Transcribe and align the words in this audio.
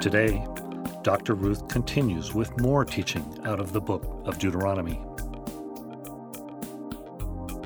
Today, 0.00 0.42
Dr. 1.02 1.34
Ruth 1.34 1.68
continues 1.68 2.32
with 2.32 2.58
more 2.58 2.86
teaching 2.86 3.38
out 3.44 3.60
of 3.60 3.74
the 3.74 3.82
book 3.82 4.22
of 4.24 4.38
Deuteronomy. 4.38 4.98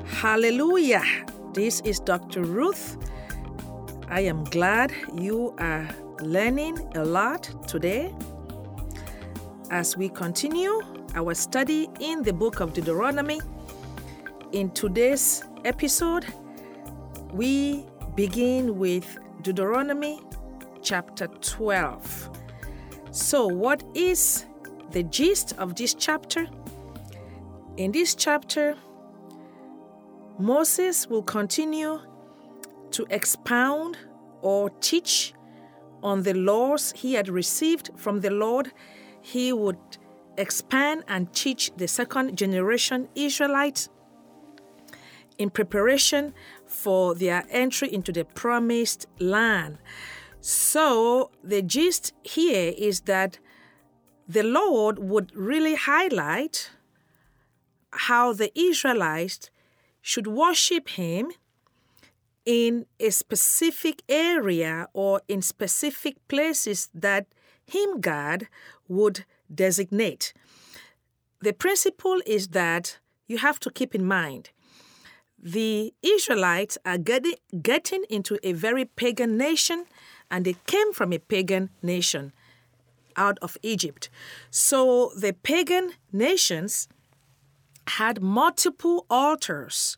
Hallelujah. 0.05 1.01
This 1.53 1.79
is 1.85 2.01
Dr. 2.01 2.43
Ruth. 2.43 2.97
I 4.09 4.19
am 4.19 4.43
glad 4.43 4.91
you 5.13 5.55
are 5.59 5.87
learning 6.19 6.77
a 6.95 7.05
lot 7.05 7.49
today 7.69 8.13
as 9.71 9.95
we 9.95 10.09
continue 10.09 10.81
our 11.15 11.33
study 11.33 11.87
in 12.01 12.21
the 12.21 12.33
book 12.33 12.59
of 12.59 12.73
Deuteronomy. 12.73 13.39
In 14.51 14.71
today's 14.71 15.41
episode, 15.63 16.25
we 17.31 17.85
begin 18.15 18.77
with 18.77 19.17
Deuteronomy 19.41 20.19
chapter 20.85 21.27
12. 21.27 22.29
So, 23.11 23.47
what 23.47 23.83
is 23.95 24.45
the 24.91 25.01
gist 25.03 25.53
of 25.57 25.75
this 25.75 25.95
chapter? 25.95 26.47
In 27.75 27.91
this 27.91 28.13
chapter, 28.13 28.77
Moses 30.37 31.07
will 31.07 31.23
continue 31.23 31.99
to 32.91 33.05
expound 33.09 33.97
or 34.41 34.69
teach 34.79 35.33
on 36.03 36.21
the 36.21 36.35
laws 36.35 36.93
he 36.95 37.13
had 37.13 37.29
received 37.29 37.89
from 37.95 38.21
the 38.21 38.29
Lord. 38.29 38.71
He 39.21 39.51
would 39.51 39.79
expand 40.37 41.03
and 41.07 41.33
teach 41.33 41.71
the 41.77 41.87
second 41.87 42.37
generation 42.37 43.09
Israelites 43.15 43.89
in 45.39 45.49
preparation 45.49 46.33
for 46.67 47.15
their 47.15 47.43
entry 47.49 47.91
into 47.91 48.11
the 48.11 48.23
promised 48.23 49.07
land. 49.19 49.79
So, 50.47 51.31
the 51.43 51.63
gist 51.63 52.13
here 52.21 52.71
is 52.77 53.01
that 53.09 53.39
the 54.27 54.43
Lord 54.43 54.99
would 54.99 55.35
really 55.35 55.73
highlight 55.73 56.69
how 57.89 58.31
the 58.31 58.51
Israelites 58.53 59.49
should 60.03 60.27
worship 60.27 60.89
Him 60.89 61.31
in 62.45 62.85
a 62.99 63.09
specific 63.09 64.03
area 64.07 64.87
or 64.93 65.19
in 65.27 65.41
specific 65.41 66.15
places 66.27 66.89
that 66.93 67.25
Him, 67.65 67.99
God, 67.99 68.47
would 68.87 69.25
designate. 69.51 70.31
The 71.41 71.53
principle 71.53 72.21
is 72.23 72.49
that 72.49 72.99
you 73.25 73.39
have 73.39 73.59
to 73.61 73.71
keep 73.71 73.95
in 73.95 74.05
mind 74.05 74.51
the 75.45 75.93
Israelites 76.01 76.75
are 76.83 76.97
getting, 76.97 78.03
into 78.09 78.39
a 78.41 78.53
very 78.53 78.83
pagan 78.83 79.37
nation 79.37 79.85
and 80.29 80.45
they 80.45 80.55
came 80.65 80.93
from 80.93 81.13
a 81.13 81.19
pagan 81.19 81.69
nation 81.81 82.33
out 83.15 83.37
of 83.41 83.57
Egypt. 83.61 84.09
So 84.49 85.11
the 85.17 85.33
pagan 85.33 85.91
nations 86.11 86.87
had 87.87 88.21
multiple 88.21 89.05
altars 89.09 89.97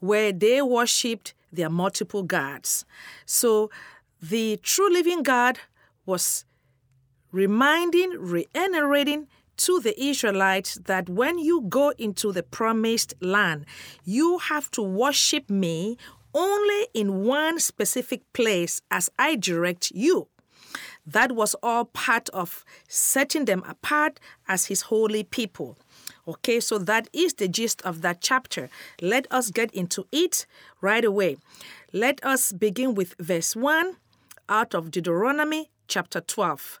where 0.00 0.32
they 0.32 0.60
worshipped 0.62 1.34
their 1.52 1.70
multiple 1.70 2.22
gods. 2.22 2.84
So 3.26 3.70
the 4.20 4.58
true 4.62 4.92
living 4.92 5.22
God 5.22 5.58
was 6.06 6.44
reminding, 7.30 8.10
reiterating 8.18 9.28
to 9.58 9.80
the 9.80 10.00
Israelites 10.02 10.78
that 10.86 11.08
when 11.08 11.38
you 11.38 11.62
go 11.62 11.90
into 11.98 12.32
the 12.32 12.42
promised 12.42 13.14
land, 13.20 13.64
you 14.04 14.38
have 14.38 14.70
to 14.72 14.82
worship 14.82 15.48
me 15.48 15.96
only 16.34 16.88
in 16.94 17.24
one 17.24 17.58
specific 17.58 18.22
place 18.32 18.80
as 18.90 19.10
I 19.18 19.36
direct 19.36 19.90
you. 19.92 20.28
That 21.06 21.32
was 21.32 21.54
all 21.62 21.86
part 21.86 22.28
of 22.30 22.64
setting 22.88 23.44
them 23.44 23.62
apart 23.66 24.20
as 24.46 24.66
his 24.66 24.82
holy 24.82 25.24
people. 25.24 25.76
Okay, 26.26 26.60
so 26.60 26.78
that 26.78 27.08
is 27.12 27.34
the 27.34 27.48
gist 27.48 27.82
of 27.82 28.02
that 28.02 28.20
chapter. 28.20 28.70
Let 29.00 29.26
us 29.30 29.50
get 29.50 29.74
into 29.74 30.06
it 30.12 30.46
right 30.80 31.04
away. 31.04 31.38
Let 31.92 32.24
us 32.24 32.52
begin 32.52 32.94
with 32.94 33.14
verse 33.18 33.56
1 33.56 33.96
out 34.48 34.74
of 34.74 34.90
Deuteronomy 34.90 35.70
chapter 35.88 36.20
12. 36.20 36.80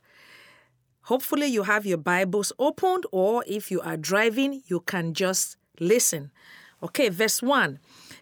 Hopefully, 1.06 1.46
you 1.46 1.64
have 1.64 1.84
your 1.84 1.98
Bibles 1.98 2.52
opened, 2.60 3.04
or 3.10 3.42
if 3.48 3.72
you 3.72 3.80
are 3.80 3.96
driving, 3.96 4.62
you 4.66 4.80
can 4.80 5.14
just 5.14 5.56
listen. 5.80 6.30
Okay, 6.80 7.08
verse 7.08 7.42
1. 7.42 7.80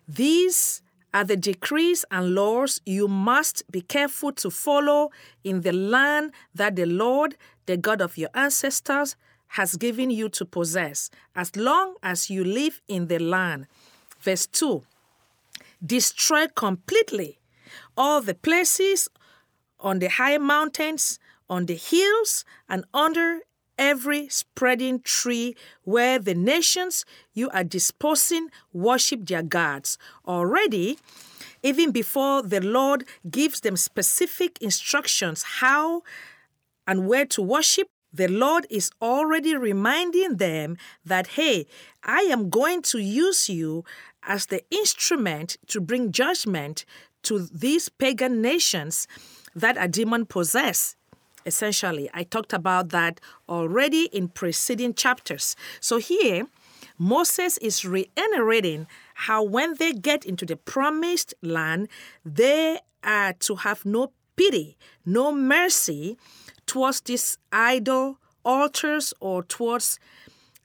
These 0.08 0.80
are 1.12 1.25
the 1.25 1.37
decrees 1.37 2.04
and 2.10 2.34
laws 2.34 2.81
you 2.87 3.09
must 3.09 3.71
be 3.71 3.81
careful 3.81 4.32
to 4.32 4.50
follow 4.50 5.10
in 5.44 5.62
the 5.62 5.72
land 5.72 6.32
that 6.54 6.76
the 6.76 6.87
Lord, 6.87 7.37
the 7.66 7.76
God 7.76 8.00
of 8.00 8.16
your 8.16 8.31
ancestors, 8.34 9.16
has 9.49 9.76
given 9.76 10.10
you 10.10 10.28
to 10.28 10.44
possess, 10.44 11.10
as 11.34 11.56
long 11.56 11.97
as 12.03 12.31
you 12.31 12.44
live 12.44 12.81
in 12.87 13.09
the 13.09 13.19
land. 13.19 13.66
Verse 14.20 14.47
2 14.47 14.82
Destroy 15.84 16.47
completely 16.54 17.38
all 17.97 18.20
the 18.20 18.34
places 18.34 19.09
on 19.81 19.99
the 19.99 20.09
high 20.09 20.38
mountains 20.38 21.19
on 21.49 21.66
the 21.66 21.75
hills 21.75 22.44
and 22.69 22.84
under 22.94 23.41
every 23.80 24.28
spreading 24.28 25.00
tree 25.00 25.56
where 25.82 26.18
the 26.18 26.34
nations 26.34 27.04
you 27.32 27.48
are 27.50 27.64
disposing 27.64 28.50
worship 28.72 29.26
their 29.26 29.42
gods. 29.42 29.96
Already, 30.28 30.98
even 31.62 31.90
before 31.90 32.42
the 32.42 32.60
Lord 32.60 33.04
gives 33.28 33.60
them 33.60 33.76
specific 33.76 34.60
instructions 34.60 35.42
how 35.60 36.02
and 36.86 37.08
where 37.08 37.24
to 37.26 37.42
worship, 37.42 37.88
the 38.12 38.28
Lord 38.28 38.66
is 38.70 38.90
already 39.00 39.56
reminding 39.56 40.36
them 40.36 40.76
that, 41.04 41.28
hey, 41.28 41.66
I 42.04 42.20
am 42.22 42.50
going 42.50 42.82
to 42.82 42.98
use 42.98 43.48
you 43.48 43.84
as 44.22 44.46
the 44.46 44.62
instrument 44.70 45.56
to 45.69 45.80
bring 45.80 46.12
judgment 46.12 46.84
to 47.22 47.46
these 47.46 47.88
pagan 47.88 48.42
nations 48.42 49.06
that 49.54 49.78
are 49.78 49.88
demon 49.88 50.26
possessed 50.26 50.96
essentially. 51.46 52.08
I 52.14 52.22
talked 52.24 52.52
about 52.52 52.90
that 52.90 53.20
already 53.48 54.04
in 54.12 54.28
preceding 54.28 54.94
chapters. 54.94 55.56
So 55.80 55.98
here, 55.98 56.46
Moses 56.98 57.56
is 57.58 57.84
reiterating 57.84 58.86
how 59.14 59.42
when 59.42 59.74
they 59.78 59.92
get 59.92 60.24
into 60.24 60.44
the 60.44 60.56
promised 60.56 61.34
land, 61.42 61.88
they 62.24 62.78
are 63.02 63.32
to 63.34 63.56
have 63.56 63.84
no 63.84 64.12
pity, 64.36 64.76
no 65.06 65.32
mercy 65.32 66.16
towards 66.66 67.00
these 67.00 67.38
idol 67.52 68.18
altars 68.44 69.12
or 69.20 69.42
towards 69.42 69.98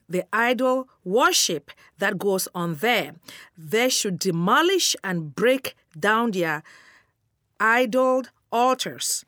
the 0.08 0.24
idol 0.32 0.88
worship 1.04 1.72
that 1.98 2.20
goes 2.20 2.48
on 2.54 2.76
there. 2.76 3.16
They 3.58 3.90
should 3.90 4.20
demolish 4.20 4.96
and 5.04 5.34
break 5.36 5.76
down 5.98 6.32
their 6.32 6.64
idol 7.60 8.24
altars. 8.52 9.26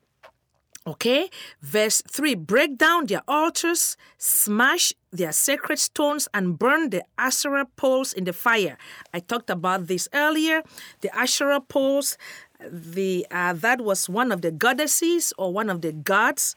Okay, 0.88 1.30
verse 1.62 2.02
3 2.10 2.36
break 2.36 2.78
down 2.78 3.08
their 3.08 3.22
altars, 3.28 3.98
smash 4.18 4.94
their 5.12 5.34
sacred 5.34 5.80
stones, 5.80 6.30
and 6.34 6.58
burn 6.58 6.92
the 6.92 7.04
Asherah 7.18 7.68
poles 7.76 8.14
in 8.14 8.24
the 8.24 8.32
fire. 8.32 8.78
I 9.14 9.20
talked 9.20 9.50
about 9.50 9.88
this 9.88 10.08
earlier. 10.14 10.64
The 11.02 11.14
Asherah 11.14 11.60
poles, 11.60 12.18
the, 12.62 13.28
uh, 13.30 13.52
that 13.52 13.82
was 13.82 14.08
one 14.08 14.32
of 14.32 14.42
the 14.42 14.52
goddesses 14.52 15.34
or 15.38 15.52
one 15.52 15.70
of 15.70 15.82
the 15.82 15.92
gods 15.92 16.56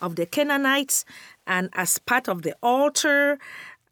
of 0.00 0.16
the 0.16 0.24
Canaanites, 0.24 1.04
and 1.46 1.68
as 1.74 1.98
part 1.98 2.28
of 2.28 2.40
the 2.42 2.56
altar, 2.62 3.38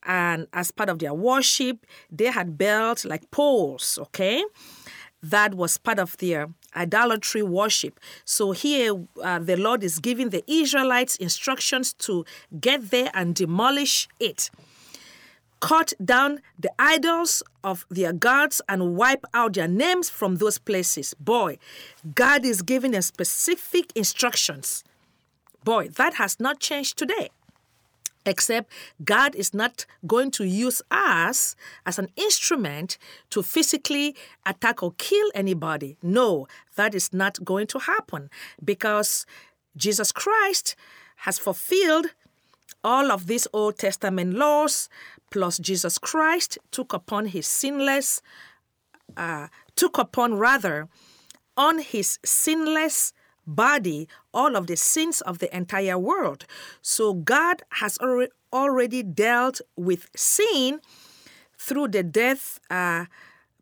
and 0.04 0.46
as 0.54 0.70
part 0.70 0.88
of 0.88 0.98
their 0.98 1.12
worship, 1.12 1.84
they 2.10 2.30
had 2.30 2.56
built 2.56 3.04
like 3.04 3.30
poles, 3.30 3.98
okay? 4.00 4.44
That 5.22 5.54
was 5.54 5.76
part 5.76 5.98
of 5.98 6.16
their 6.18 6.48
idolatry 6.76 7.42
worship. 7.42 8.00
So 8.24 8.52
here, 8.52 9.06
uh, 9.22 9.38
the 9.38 9.56
Lord 9.56 9.82
is 9.82 9.98
giving 9.98 10.30
the 10.30 10.44
Israelites 10.46 11.16
instructions 11.16 11.92
to 11.94 12.24
get 12.60 12.90
there 12.90 13.10
and 13.14 13.34
demolish 13.34 14.08
it. 14.20 14.50
Cut 15.60 15.94
down 16.04 16.40
the 16.58 16.70
idols 16.78 17.42
of 17.62 17.86
their 17.90 18.12
gods 18.12 18.60
and 18.68 18.96
wipe 18.96 19.24
out 19.32 19.54
their 19.54 19.68
names 19.68 20.10
from 20.10 20.36
those 20.36 20.58
places. 20.58 21.14
Boy, 21.14 21.58
God 22.14 22.44
is 22.44 22.60
giving 22.60 22.94
a 22.94 23.00
specific 23.00 23.90
instructions. 23.94 24.84
Boy, 25.64 25.88
that 25.88 26.14
has 26.14 26.38
not 26.38 26.60
changed 26.60 26.98
today 26.98 27.30
except 28.26 28.72
God 29.04 29.34
is 29.34 29.52
not 29.54 29.86
going 30.06 30.30
to 30.32 30.44
use 30.44 30.82
us 30.90 31.56
as 31.86 31.98
an 31.98 32.08
instrument 32.16 32.98
to 33.30 33.42
physically 33.42 34.16
attack 34.46 34.82
or 34.82 34.92
kill 34.98 35.30
anybody. 35.34 35.96
No, 36.02 36.46
that 36.76 36.94
is 36.94 37.12
not 37.12 37.44
going 37.44 37.66
to 37.68 37.78
happen 37.80 38.30
because 38.64 39.26
Jesus 39.76 40.12
Christ 40.12 40.76
has 41.16 41.38
fulfilled 41.38 42.06
all 42.82 43.10
of 43.10 43.26
these 43.26 43.48
Old 43.52 43.78
Testament 43.78 44.34
laws, 44.34 44.88
plus 45.30 45.58
Jesus 45.58 45.98
Christ 45.98 46.58
took 46.70 46.92
upon 46.92 47.26
his 47.26 47.46
sinless, 47.46 48.20
uh, 49.16 49.48
took 49.74 49.96
upon 49.96 50.34
rather, 50.34 50.88
on 51.56 51.78
his 51.78 52.18
sinless 52.24 53.12
body 53.46 54.08
all 54.32 54.56
of 54.56 54.66
the 54.66 54.76
sins 54.76 55.20
of 55.22 55.38
the 55.38 55.54
entire 55.56 55.98
world. 55.98 56.46
So 56.82 57.14
God 57.14 57.62
has 57.70 57.98
already 58.52 59.02
dealt 59.02 59.60
with 59.76 60.08
sin 60.14 60.80
through 61.58 61.88
the 61.88 62.02
death, 62.02 62.60
uh, 62.70 63.06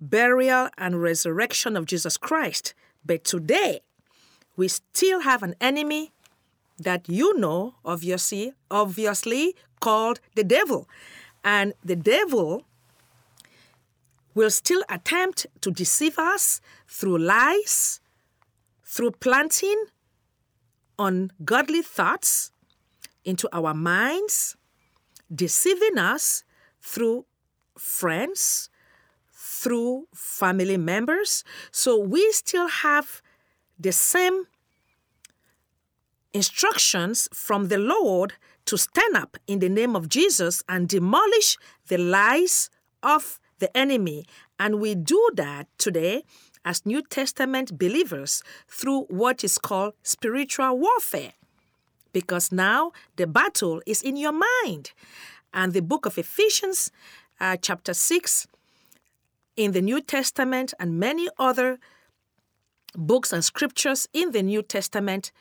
burial, 0.00 0.68
and 0.76 1.00
resurrection 1.00 1.76
of 1.76 1.86
Jesus 1.86 2.16
Christ. 2.16 2.74
But 3.04 3.24
today, 3.24 3.80
we 4.56 4.68
still 4.68 5.20
have 5.20 5.42
an 5.42 5.54
enemy 5.60 6.12
that 6.78 7.08
you 7.08 7.38
know, 7.38 7.74
obviously, 7.84 8.52
obviously 8.70 9.54
called 9.80 10.20
the 10.34 10.44
devil. 10.44 10.88
And 11.44 11.74
the 11.84 11.96
devil 11.96 12.64
will 14.34 14.50
still 14.50 14.82
attempt 14.88 15.46
to 15.60 15.70
deceive 15.70 16.18
us 16.18 16.60
through 16.86 17.18
lies, 17.18 18.00
through 18.92 19.12
planting 19.12 19.86
ungodly 20.98 21.80
thoughts 21.80 22.52
into 23.24 23.48
our 23.50 23.72
minds, 23.72 24.54
deceiving 25.34 25.96
us 25.96 26.44
through 26.82 27.24
friends, 27.78 28.68
through 29.34 30.08
family 30.14 30.76
members. 30.76 31.42
So 31.70 31.98
we 31.98 32.32
still 32.32 32.68
have 32.68 33.22
the 33.78 33.92
same 33.92 34.44
instructions 36.34 37.30
from 37.32 37.68
the 37.68 37.78
Lord 37.78 38.34
to 38.66 38.76
stand 38.76 39.16
up 39.16 39.38
in 39.46 39.60
the 39.60 39.70
name 39.70 39.96
of 39.96 40.10
Jesus 40.10 40.62
and 40.68 40.86
demolish 40.86 41.56
the 41.88 41.96
lies 41.96 42.68
of 43.02 43.40
the 43.58 43.74
enemy. 43.74 44.26
And 44.58 44.80
we 44.80 44.94
do 44.94 45.30
that 45.36 45.66
today 45.78 46.24
as 46.64 46.86
New 46.86 47.02
Testament 47.02 47.78
believers 47.78 48.42
through 48.68 49.02
what 49.04 49.44
is 49.44 49.58
called 49.58 49.94
spiritual 50.02 50.78
warfare. 50.78 51.32
Because 52.12 52.52
now 52.52 52.92
the 53.16 53.26
battle 53.26 53.82
is 53.86 54.02
in 54.02 54.16
your 54.16 54.32
mind. 54.32 54.92
And 55.52 55.72
the 55.72 55.82
book 55.82 56.06
of 56.06 56.18
Ephesians, 56.18 56.90
uh, 57.40 57.56
chapter 57.60 57.94
6, 57.94 58.46
in 59.56 59.72
the 59.72 59.82
New 59.82 60.00
Testament, 60.00 60.72
and 60.78 60.98
many 60.98 61.28
other 61.38 61.78
books 62.94 63.32
and 63.32 63.44
scriptures 63.44 64.08
in 64.12 64.32
the 64.32 64.42
New 64.42 64.62
Testament 64.62 65.32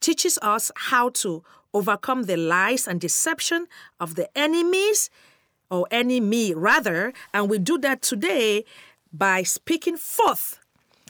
teaches 0.00 0.38
us 0.42 0.70
how 0.74 1.10
to 1.10 1.42
overcome 1.72 2.24
the 2.24 2.36
lies 2.36 2.88
and 2.88 3.00
deception 3.00 3.66
of 3.98 4.14
the 4.14 4.28
enemies 4.36 5.10
or 5.70 5.86
enemy 5.90 6.52
rather 6.52 7.12
and 7.32 7.48
we 7.48 7.58
do 7.58 7.78
that 7.78 8.02
today 8.02 8.64
by 9.12 9.42
speaking 9.42 9.96
forth 9.96 10.60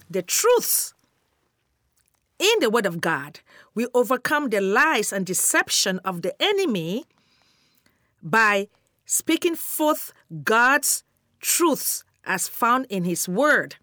the 0.09 0.21
truths 0.21 0.93
in 2.39 2.59
the 2.59 2.69
word 2.69 2.85
of 2.85 3.01
God 3.01 3.39
we 3.75 3.87
overcome 3.93 4.49
the 4.49 4.61
lies 4.61 5.13
and 5.13 5.25
deception 5.25 5.99
of 5.99 6.21
the 6.21 6.33
enemy 6.41 7.05
by 8.21 8.67
speaking 9.05 9.55
forth 9.55 10.13
God's 10.43 11.03
truths 11.39 12.03
as 12.25 12.47
found 12.47 12.85
in 12.89 13.03
his 13.03 13.27
word 13.29 13.75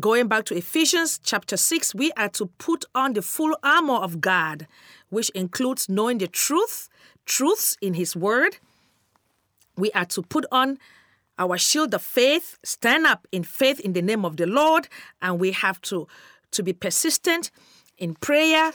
Going 0.00 0.26
back 0.26 0.44
to 0.46 0.56
Ephesians 0.56 1.20
chapter 1.22 1.56
6, 1.56 1.94
we 1.94 2.10
are 2.16 2.28
to 2.30 2.46
put 2.58 2.84
on 2.96 3.12
the 3.12 3.22
full 3.22 3.56
armor 3.62 3.94
of 3.94 4.20
God, 4.20 4.66
which 5.08 5.30
includes 5.30 5.88
knowing 5.88 6.18
the 6.18 6.26
truth, 6.26 6.88
truths 7.26 7.76
in 7.80 7.94
His 7.94 8.16
Word. 8.16 8.56
We 9.76 9.92
are 9.92 10.04
to 10.06 10.22
put 10.22 10.46
on 10.50 10.78
our 11.38 11.58
shield 11.58 11.94
of 11.94 12.02
faith, 12.02 12.58
stand 12.62 13.06
up 13.06 13.26
in 13.32 13.44
faith 13.44 13.80
in 13.80 13.92
the 13.92 14.02
name 14.02 14.24
of 14.24 14.36
the 14.36 14.46
Lord, 14.46 14.88
and 15.20 15.38
we 15.38 15.52
have 15.52 15.80
to, 15.82 16.06
to 16.52 16.62
be 16.62 16.72
persistent 16.72 17.50
in 17.98 18.14
prayer 18.14 18.72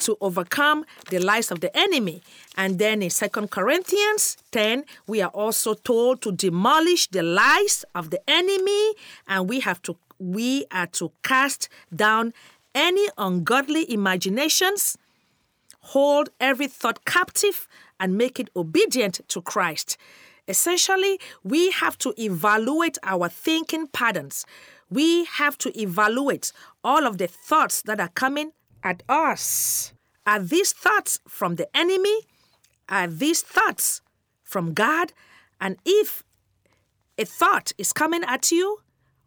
to 0.00 0.16
overcome 0.20 0.84
the 1.10 1.18
lies 1.18 1.50
of 1.50 1.60
the 1.60 1.76
enemy. 1.76 2.22
And 2.56 2.78
then 2.78 3.02
in 3.02 3.10
Second 3.10 3.50
Corinthians 3.50 4.36
10, 4.52 4.84
we 5.06 5.22
are 5.22 5.30
also 5.30 5.74
told 5.74 6.22
to 6.22 6.32
demolish 6.32 7.08
the 7.08 7.22
lies 7.22 7.84
of 7.94 8.10
the 8.10 8.20
enemy, 8.28 8.94
and 9.26 9.48
we 9.48 9.60
have 9.60 9.82
to 9.82 9.96
we 10.20 10.66
are 10.72 10.88
to 10.88 11.12
cast 11.22 11.68
down 11.94 12.34
any 12.74 13.06
ungodly 13.18 13.90
imaginations, 13.92 14.98
hold 15.80 16.30
every 16.40 16.66
thought 16.66 17.04
captive, 17.04 17.68
and 18.00 18.18
make 18.18 18.40
it 18.40 18.50
obedient 18.56 19.20
to 19.28 19.40
Christ. 19.40 19.96
Essentially, 20.48 21.20
we 21.44 21.70
have 21.70 21.98
to 21.98 22.14
evaluate 22.20 22.96
our 23.02 23.28
thinking 23.28 23.86
patterns. 23.86 24.46
We 24.90 25.26
have 25.26 25.58
to 25.58 25.78
evaluate 25.78 26.52
all 26.82 27.06
of 27.06 27.18
the 27.18 27.26
thoughts 27.28 27.82
that 27.82 28.00
are 28.00 28.08
coming 28.08 28.52
at 28.82 29.02
us. 29.08 29.92
Are 30.26 30.40
these 30.40 30.72
thoughts 30.72 31.20
from 31.28 31.56
the 31.56 31.68
enemy? 31.76 32.22
Are 32.88 33.06
these 33.06 33.42
thoughts 33.42 34.00
from 34.42 34.72
God? 34.72 35.12
And 35.60 35.76
if 35.84 36.24
a 37.18 37.26
thought 37.26 37.72
is 37.76 37.92
coming 37.92 38.24
at 38.24 38.50
you, 38.50 38.78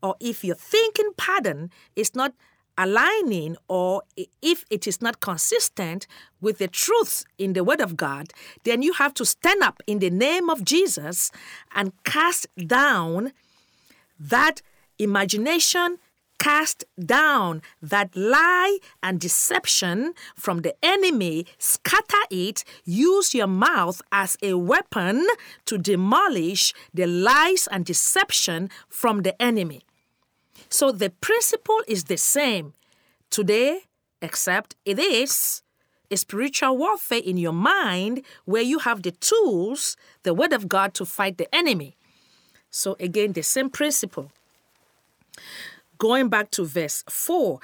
or 0.01 0.15
if 0.19 0.43
your 0.43 0.55
thinking 0.55 1.11
pattern 1.15 1.69
is 1.95 2.15
not 2.15 2.33
aligning 2.77 3.57
or 3.67 4.03
if 4.41 4.65
it 4.69 4.87
is 4.87 5.01
not 5.01 5.19
consistent 5.19 6.07
with 6.39 6.57
the 6.57 6.67
truths 6.67 7.25
in 7.37 7.53
the 7.53 7.63
Word 7.63 7.81
of 7.81 7.97
God, 7.97 8.33
then 8.63 8.81
you 8.81 8.93
have 8.93 9.13
to 9.15 9.25
stand 9.25 9.61
up 9.61 9.81
in 9.87 9.99
the 9.99 10.09
name 10.09 10.49
of 10.49 10.63
Jesus 10.63 11.31
and 11.75 11.91
cast 12.03 12.47
down 12.67 13.33
that 14.19 14.61
imagination, 14.97 15.97
cast 16.39 16.83
down 17.03 17.61
that 17.81 18.15
lie 18.15 18.79
and 19.03 19.19
deception 19.19 20.13
from 20.35 20.61
the 20.61 20.73
enemy, 20.83 21.45
scatter 21.57 22.23
it, 22.29 22.63
use 22.83 23.33
your 23.35 23.47
mouth 23.47 24.01
as 24.11 24.37
a 24.41 24.55
weapon 24.55 25.27
to 25.65 25.77
demolish 25.77 26.73
the 26.93 27.05
lies 27.05 27.67
and 27.71 27.85
deception 27.85 28.69
from 28.89 29.21
the 29.21 29.39
enemy. 29.41 29.81
So 30.69 30.91
the 30.91 31.09
principle 31.09 31.81
is 31.87 32.05
the 32.05 32.17
same 32.17 32.73
today, 33.29 33.81
except 34.21 34.75
it 34.85 34.99
is 34.99 35.63
a 36.09 36.17
spiritual 36.17 36.77
warfare 36.77 37.21
in 37.23 37.37
your 37.37 37.53
mind 37.53 38.23
where 38.45 38.61
you 38.61 38.79
have 38.79 39.01
the 39.01 39.11
tools, 39.11 39.95
the 40.23 40.33
Word 40.33 40.53
of 40.53 40.67
God, 40.67 40.93
to 40.95 41.05
fight 41.05 41.37
the 41.37 41.53
enemy. 41.55 41.95
So 42.69 42.95
again, 42.99 43.33
the 43.33 43.43
same 43.43 43.69
principle. 43.69 44.31
Going 45.97 46.29
back 46.29 46.51
to 46.51 46.65
verse 46.65 47.03
4 47.09 47.59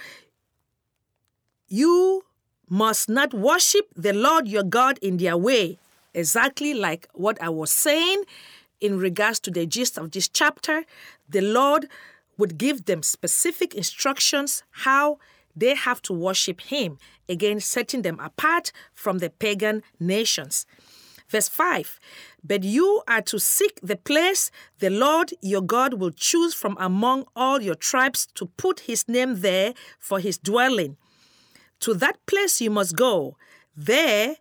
you 1.68 2.24
must 2.69 3.10
not 3.10 3.33
worship 3.33 3.88
the 3.95 4.14
Lord 4.14 4.48
your 4.48 4.64
God 4.64 4.98
in 5.02 5.18
their 5.18 5.38
way. 5.38 5.78
Exactly 6.14 6.74
like 6.74 7.07
what 7.14 7.42
I 7.42 7.50
was 7.50 7.71
saying 7.71 8.24
in 8.80 8.98
regards 8.98 9.40
to 9.42 9.52
the 9.52 9.66
gist 9.66 9.98
of 9.98 10.12
this 10.12 10.28
chapter. 10.28 10.83
The 11.30 11.42
Lord 11.42 11.88
would 12.38 12.58
give 12.58 12.86
them 12.86 13.04
specific 13.04 13.74
instructions 13.74 14.64
how 14.72 15.18
they 15.56 15.74
have 15.74 16.02
to 16.04 16.14
worship 16.14 16.62
him, 16.62 17.00
again, 17.28 17.60
setting 17.60 18.04
them 18.04 18.20
apart 18.20 18.72
from 18.94 19.18
the 19.18 19.30
pagan 19.30 19.82
nations. 20.00 20.68
Verse 21.30 21.50
5 21.50 22.00
But 22.44 22.64
you 22.64 23.02
are 23.08 23.24
to 23.24 23.40
seek 23.40 23.80
the 23.82 23.96
place 23.96 24.52
the 24.80 24.90
Lord 24.90 25.34
your 25.42 25.62
God 25.62 25.96
will 25.96 26.12
choose 26.12 26.54
from 26.54 26.78
among 26.80 27.26
all 27.36 27.62
your 27.62 27.76
tribes 27.76 28.28
to 28.36 28.46
put 28.46 28.82
his 28.82 29.08
name 29.08 29.42
there 29.42 29.74
for 30.00 30.20
his 30.20 30.38
dwelling. 30.38 30.98
To 31.82 31.94
that 31.96 32.24
place 32.26 32.62
you 32.62 32.72
must 32.72 32.96
go. 32.96 33.36
There, 33.76 34.38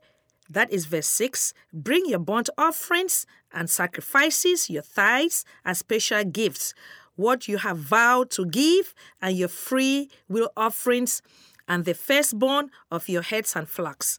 that 0.48 0.70
is 0.72 0.86
verse 0.86 1.08
6, 1.08 1.52
bring 1.72 2.06
your 2.06 2.18
burnt 2.18 2.48
offerings 2.56 3.26
and 3.52 3.68
sacrifices, 3.68 4.70
your 4.70 4.82
tithes 4.82 5.44
and 5.64 5.76
special 5.76 6.24
gifts 6.24 6.72
what 7.16 7.48
you 7.48 7.58
have 7.58 7.78
vowed 7.78 8.30
to 8.30 8.46
give, 8.46 8.94
and 9.20 9.36
your 9.36 9.48
free 9.48 10.08
will 10.28 10.50
offerings, 10.56 11.22
and 11.68 11.84
the 11.84 11.94
firstborn 11.94 12.70
of 12.90 13.08
your 13.08 13.22
heads 13.22 13.56
and 13.56 13.68
flocks. 13.68 14.18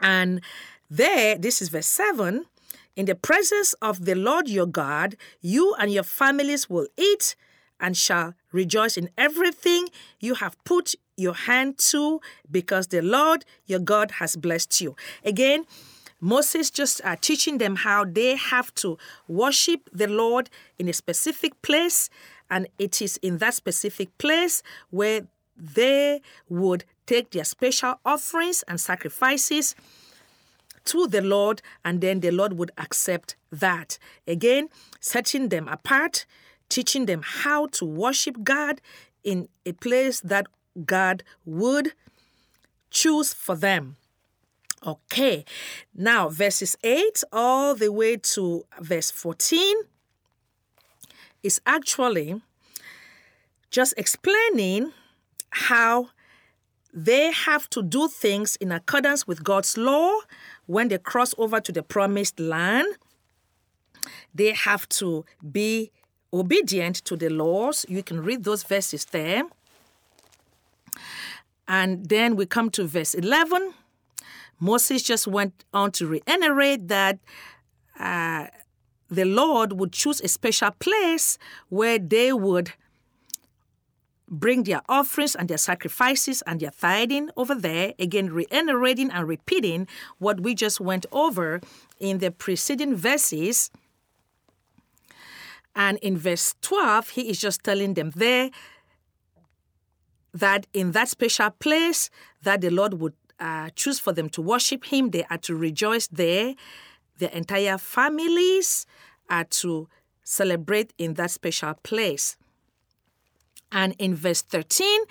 And 0.00 0.40
there, 0.88 1.36
this 1.36 1.60
is 1.60 1.68
verse 1.68 1.86
7 1.86 2.46
in 2.96 3.06
the 3.06 3.14
presence 3.14 3.72
of 3.74 4.04
the 4.04 4.14
Lord 4.14 4.48
your 4.48 4.66
God, 4.66 5.16
you 5.40 5.74
and 5.78 5.92
your 5.92 6.02
families 6.02 6.68
will 6.68 6.86
eat 6.96 7.36
and 7.78 7.96
shall 7.96 8.34
rejoice 8.52 8.96
in 8.96 9.08
everything 9.16 9.88
you 10.18 10.34
have 10.34 10.62
put 10.64 10.94
your 11.16 11.34
hand 11.34 11.78
to, 11.78 12.20
because 12.50 12.88
the 12.88 13.00
Lord 13.00 13.44
your 13.66 13.78
God 13.78 14.12
has 14.12 14.36
blessed 14.36 14.80
you. 14.80 14.96
Again, 15.24 15.64
Moses 16.20 16.70
just 16.70 17.00
uh, 17.04 17.16
teaching 17.20 17.58
them 17.58 17.76
how 17.76 18.04
they 18.04 18.36
have 18.36 18.74
to 18.76 18.98
worship 19.26 19.88
the 19.92 20.06
Lord 20.06 20.50
in 20.78 20.88
a 20.88 20.92
specific 20.92 21.60
place, 21.62 22.10
and 22.50 22.66
it 22.78 23.00
is 23.00 23.16
in 23.18 23.38
that 23.38 23.54
specific 23.54 24.16
place 24.18 24.62
where 24.90 25.22
they 25.56 26.20
would 26.48 26.84
take 27.06 27.30
their 27.30 27.44
special 27.44 28.00
offerings 28.04 28.62
and 28.68 28.80
sacrifices 28.80 29.74
to 30.84 31.06
the 31.06 31.20
Lord, 31.20 31.62
and 31.84 32.00
then 32.00 32.20
the 32.20 32.30
Lord 32.30 32.54
would 32.54 32.70
accept 32.78 33.36
that. 33.52 33.98
Again, 34.26 34.68
setting 35.00 35.48
them 35.48 35.68
apart, 35.68 36.26
teaching 36.68 37.06
them 37.06 37.22
how 37.24 37.66
to 37.66 37.84
worship 37.84 38.42
God 38.42 38.80
in 39.22 39.48
a 39.66 39.72
place 39.72 40.20
that 40.20 40.46
God 40.86 41.22
would 41.44 41.92
choose 42.90 43.32
for 43.32 43.54
them. 43.54 43.96
Okay, 44.86 45.44
now 45.94 46.30
verses 46.30 46.74
8 46.82 47.22
all 47.32 47.74
the 47.74 47.92
way 47.92 48.16
to 48.16 48.64
verse 48.80 49.10
14 49.10 49.76
is 51.42 51.60
actually 51.66 52.40
just 53.70 53.92
explaining 53.98 54.92
how 55.50 56.08
they 56.94 57.30
have 57.30 57.68
to 57.70 57.82
do 57.82 58.08
things 58.08 58.56
in 58.56 58.72
accordance 58.72 59.26
with 59.26 59.44
God's 59.44 59.76
law 59.76 60.18
when 60.66 60.88
they 60.88 60.98
cross 60.98 61.34
over 61.36 61.60
to 61.60 61.72
the 61.72 61.82
promised 61.82 62.40
land. 62.40 62.88
They 64.34 64.52
have 64.52 64.88
to 65.00 65.26
be 65.52 65.90
obedient 66.32 66.96
to 67.04 67.16
the 67.16 67.28
laws. 67.28 67.84
You 67.88 68.02
can 68.02 68.22
read 68.22 68.44
those 68.44 68.62
verses 68.62 69.04
there. 69.06 69.42
And 71.68 72.08
then 72.08 72.34
we 72.34 72.46
come 72.46 72.70
to 72.70 72.86
verse 72.86 73.14
11. 73.14 73.74
Moses 74.60 75.02
just 75.02 75.26
went 75.26 75.64
on 75.72 75.90
to 75.92 76.06
reiterate 76.06 76.88
that 76.88 77.18
uh, 77.98 78.46
the 79.08 79.24
Lord 79.24 79.72
would 79.72 79.92
choose 79.92 80.20
a 80.20 80.28
special 80.28 80.70
place 80.70 81.38
where 81.68 81.98
they 81.98 82.32
would 82.32 82.72
bring 84.28 84.62
their 84.62 84.80
offerings 84.88 85.34
and 85.34 85.48
their 85.48 85.58
sacrifices 85.58 86.42
and 86.46 86.60
their 86.60 86.70
tithing 86.70 87.30
over 87.36 87.54
there, 87.54 87.94
again, 87.98 88.32
reiterating 88.32 89.10
and 89.10 89.26
repeating 89.26 89.88
what 90.18 90.40
we 90.40 90.54
just 90.54 90.80
went 90.80 91.04
over 91.10 91.60
in 91.98 92.18
the 92.18 92.30
preceding 92.30 92.94
verses. 92.94 93.70
And 95.74 95.98
in 95.98 96.16
verse 96.16 96.54
12, 96.62 97.08
he 97.10 97.22
is 97.30 97.40
just 97.40 97.64
telling 97.64 97.94
them 97.94 98.12
there 98.14 98.50
that 100.32 100.68
in 100.72 100.92
that 100.92 101.08
special 101.08 101.50
place 101.50 102.08
that 102.42 102.60
the 102.60 102.70
Lord 102.70 102.94
would 102.94 103.14
uh, 103.40 103.70
choose 103.74 103.98
for 103.98 104.12
them 104.12 104.28
to 104.30 104.42
worship 104.42 104.84
him, 104.86 105.10
they 105.10 105.24
are 105.30 105.38
to 105.38 105.56
rejoice 105.56 106.06
there. 106.08 106.54
Their 107.18 107.30
entire 107.30 107.78
families 107.78 108.86
are 109.28 109.44
to 109.44 109.88
celebrate 110.22 110.92
in 110.98 111.14
that 111.14 111.30
special 111.30 111.74
place. 111.82 112.36
And 113.72 113.94
in 113.98 114.14
verse 114.14 114.42
13, 114.42 115.02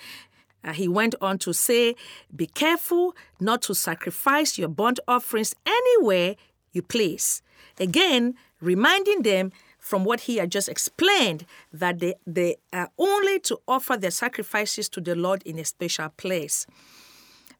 uh, 0.62 0.72
he 0.72 0.88
went 0.88 1.14
on 1.20 1.38
to 1.38 1.52
say, 1.52 1.96
Be 2.34 2.46
careful 2.46 3.14
not 3.40 3.62
to 3.62 3.74
sacrifice 3.74 4.58
your 4.58 4.68
burnt 4.68 5.00
offerings 5.08 5.54
anywhere 5.66 6.36
you 6.72 6.82
please. 6.82 7.42
Again, 7.78 8.34
reminding 8.60 9.22
them 9.22 9.52
from 9.78 10.04
what 10.04 10.20
he 10.20 10.36
had 10.36 10.50
just 10.50 10.68
explained 10.68 11.46
that 11.72 11.98
they, 11.98 12.14
they 12.26 12.56
are 12.72 12.90
only 12.98 13.40
to 13.40 13.58
offer 13.66 13.96
their 13.96 14.10
sacrifices 14.10 14.88
to 14.90 15.00
the 15.00 15.14
Lord 15.14 15.42
in 15.44 15.58
a 15.58 15.64
special 15.64 16.10
place. 16.10 16.66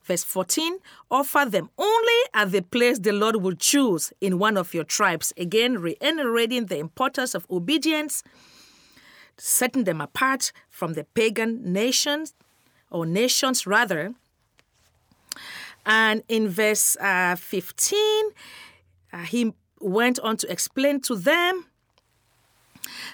Verse 0.02 0.24
14 0.24 0.78
offer 1.10 1.44
them 1.46 1.70
only 1.78 2.20
at 2.34 2.52
the 2.52 2.62
place 2.62 2.98
the 2.98 3.12
Lord 3.12 3.36
will 3.36 3.54
choose 3.54 4.12
in 4.20 4.38
one 4.38 4.56
of 4.56 4.74
your 4.74 4.84
tribes. 4.84 5.32
Again, 5.36 5.78
reiterating 5.78 6.66
the 6.66 6.78
importance 6.78 7.34
of 7.34 7.46
obedience 7.50 8.22
setting 9.40 9.84
them 9.84 10.00
apart 10.00 10.52
from 10.68 10.92
the 10.92 11.04
pagan 11.04 11.72
nations, 11.72 12.34
or 12.90 13.06
nations 13.06 13.66
rather. 13.66 14.14
And 15.86 16.22
in 16.28 16.48
verse 16.48 16.96
uh, 17.00 17.36
15, 17.36 18.30
uh, 19.12 19.18
he 19.18 19.54
went 19.80 20.18
on 20.20 20.36
to 20.38 20.52
explain 20.52 21.00
to 21.00 21.16
them 21.16 21.66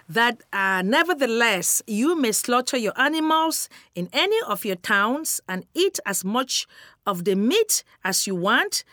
that 0.09 0.43
uh, 0.53 0.83
nevertheless 0.83 1.83
you 1.87 2.19
may 2.21 2.33
slaughter 2.33 2.77
your 2.77 2.99
animals 2.99 3.69
in 3.95 4.09
any 4.13 4.39
of 4.47 4.65
your 4.65 4.77
towns 4.77 5.41
and 5.49 5.65
eat 5.75 5.99
as 6.07 6.25
much 6.25 6.67
of 7.07 7.25
the 7.25 7.35
meat 7.35 7.85
as 8.05 8.27
you 8.27 8.35
want, 8.35 8.85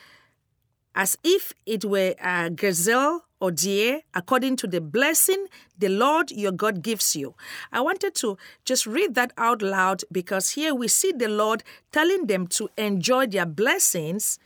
as 0.96 1.18
if 1.24 1.54
it 1.66 1.84
were 1.84 2.13
a 2.24 2.50
gazelle 2.50 3.25
or 3.40 3.52
deer, 3.52 4.02
according 4.13 4.56
to 4.56 4.68
the 4.68 4.80
blessing 4.80 5.48
the 5.78 5.90
Lord 5.90 6.32
your 6.32 6.54
God 6.54 6.82
gives 6.82 7.13
you. 7.13 7.36
I 7.74 7.82
wanted 7.82 8.16
to 8.16 8.38
just 8.63 8.86
read 8.86 9.16
that 9.16 9.34
out 9.38 9.62
loud 9.62 10.04
because 10.12 10.52
here 10.52 10.74
we 10.74 10.88
see 10.88 11.12
the 11.12 11.28
Lord 11.28 11.62
telling 11.92 12.28
them 12.28 12.48
to 12.48 12.70
enjoy 12.78 13.28
their 13.28 13.46
blessings 13.46 14.40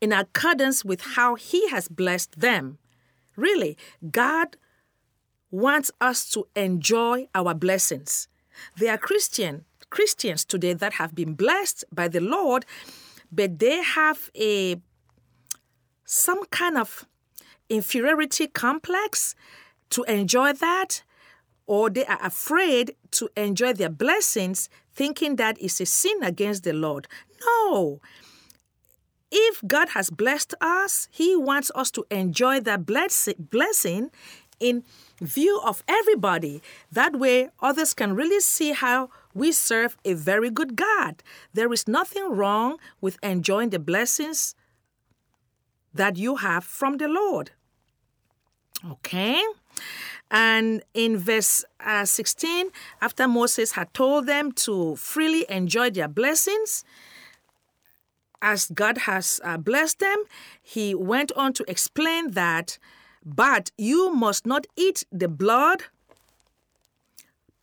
in 0.00 0.12
accordance 0.12 0.84
with 0.84 1.00
how 1.16 1.36
He 1.36 1.68
has 1.70 1.88
blessed 1.88 2.38
them. 2.40 2.76
Really, 3.34 3.78
God 4.10 4.56
wants 5.50 5.90
us 6.00 6.28
to 6.30 6.46
enjoy 6.54 7.28
our 7.34 7.54
blessings. 7.54 8.28
There 8.76 8.92
are 8.92 8.98
Christian 8.98 9.64
Christians 9.90 10.44
today 10.44 10.74
that 10.74 10.94
have 10.94 11.14
been 11.14 11.34
blessed 11.34 11.84
by 11.92 12.08
the 12.08 12.20
Lord, 12.20 12.66
but 13.32 13.58
they 13.58 13.82
have 13.82 14.30
a 14.36 14.80
some 16.04 16.44
kind 16.46 16.78
of 16.78 17.06
inferiority 17.68 18.46
complex 18.46 19.34
to 19.90 20.02
enjoy 20.04 20.52
that, 20.54 21.02
or 21.66 21.90
they 21.90 22.04
are 22.06 22.18
afraid 22.22 22.94
to 23.12 23.28
enjoy 23.36 23.72
their 23.72 23.90
blessings, 23.90 24.68
thinking 24.92 25.36
that 25.36 25.58
is 25.58 25.80
a 25.80 25.86
sin 25.86 26.22
against 26.22 26.64
the 26.64 26.72
Lord. 26.72 27.06
No. 27.44 28.00
If 29.30 29.62
God 29.66 29.90
has 29.90 30.08
blessed 30.08 30.54
us, 30.60 31.08
He 31.10 31.36
wants 31.36 31.70
us 31.74 31.90
to 31.92 32.06
enjoy 32.10 32.60
that 32.60 32.86
blessing 32.86 34.10
in 34.58 34.84
view 35.20 35.60
of 35.64 35.82
everybody. 35.88 36.62
That 36.90 37.16
way, 37.16 37.50
others 37.60 37.94
can 37.94 38.14
really 38.14 38.40
see 38.40 38.72
how 38.72 39.10
we 39.34 39.52
serve 39.52 39.96
a 40.04 40.14
very 40.14 40.50
good 40.50 40.76
God. 40.76 41.22
There 41.54 41.72
is 41.72 41.88
nothing 41.88 42.30
wrong 42.30 42.78
with 43.00 43.18
enjoying 43.22 43.70
the 43.70 43.78
blessings 43.78 44.54
that 45.94 46.16
you 46.16 46.36
have 46.36 46.64
from 46.64 46.98
the 46.98 47.08
Lord. 47.08 47.50
Okay? 48.90 49.42
And 50.30 50.82
in 50.94 51.16
verse 51.16 51.64
uh, 51.80 52.04
16, 52.04 52.70
after 53.00 53.26
Moses 53.26 53.72
had 53.72 53.92
told 53.94 54.26
them 54.26 54.52
to 54.52 54.96
freely 54.96 55.46
enjoy 55.48 55.90
their 55.90 56.08
blessings, 56.08 56.84
as 58.40 58.70
God 58.72 58.98
has 58.98 59.40
uh, 59.42 59.56
blessed 59.56 59.98
them, 59.98 60.22
he 60.62 60.94
went 60.94 61.32
on 61.32 61.52
to 61.54 61.64
explain 61.68 62.32
that, 62.32 62.78
but 63.24 63.70
you 63.76 64.12
must 64.14 64.46
not 64.46 64.66
eat 64.76 65.04
the 65.10 65.28
blood, 65.28 65.84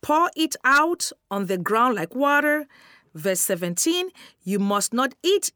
pour 0.00 0.30
it 0.36 0.56
out 0.64 1.10
on 1.30 1.46
the 1.46 1.58
ground 1.58 1.96
like 1.96 2.14
water. 2.14 2.66
Verse 3.14 3.40
17, 3.40 4.10
you 4.44 4.58
must 4.58 4.92
not 4.92 5.14
eat 5.22 5.52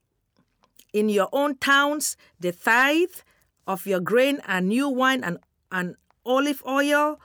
in 0.93 1.09
your 1.09 1.29
own 1.33 1.57
towns 1.59 2.17
the 2.39 2.53
tithe 2.53 3.21
of 3.67 3.87
your 3.87 4.01
grain 4.01 4.41
and 4.47 4.69
new 4.69 4.89
wine 4.89 5.23
and 5.23 5.39
and 5.71 5.95
olive 6.25 6.63
oil 6.67 7.21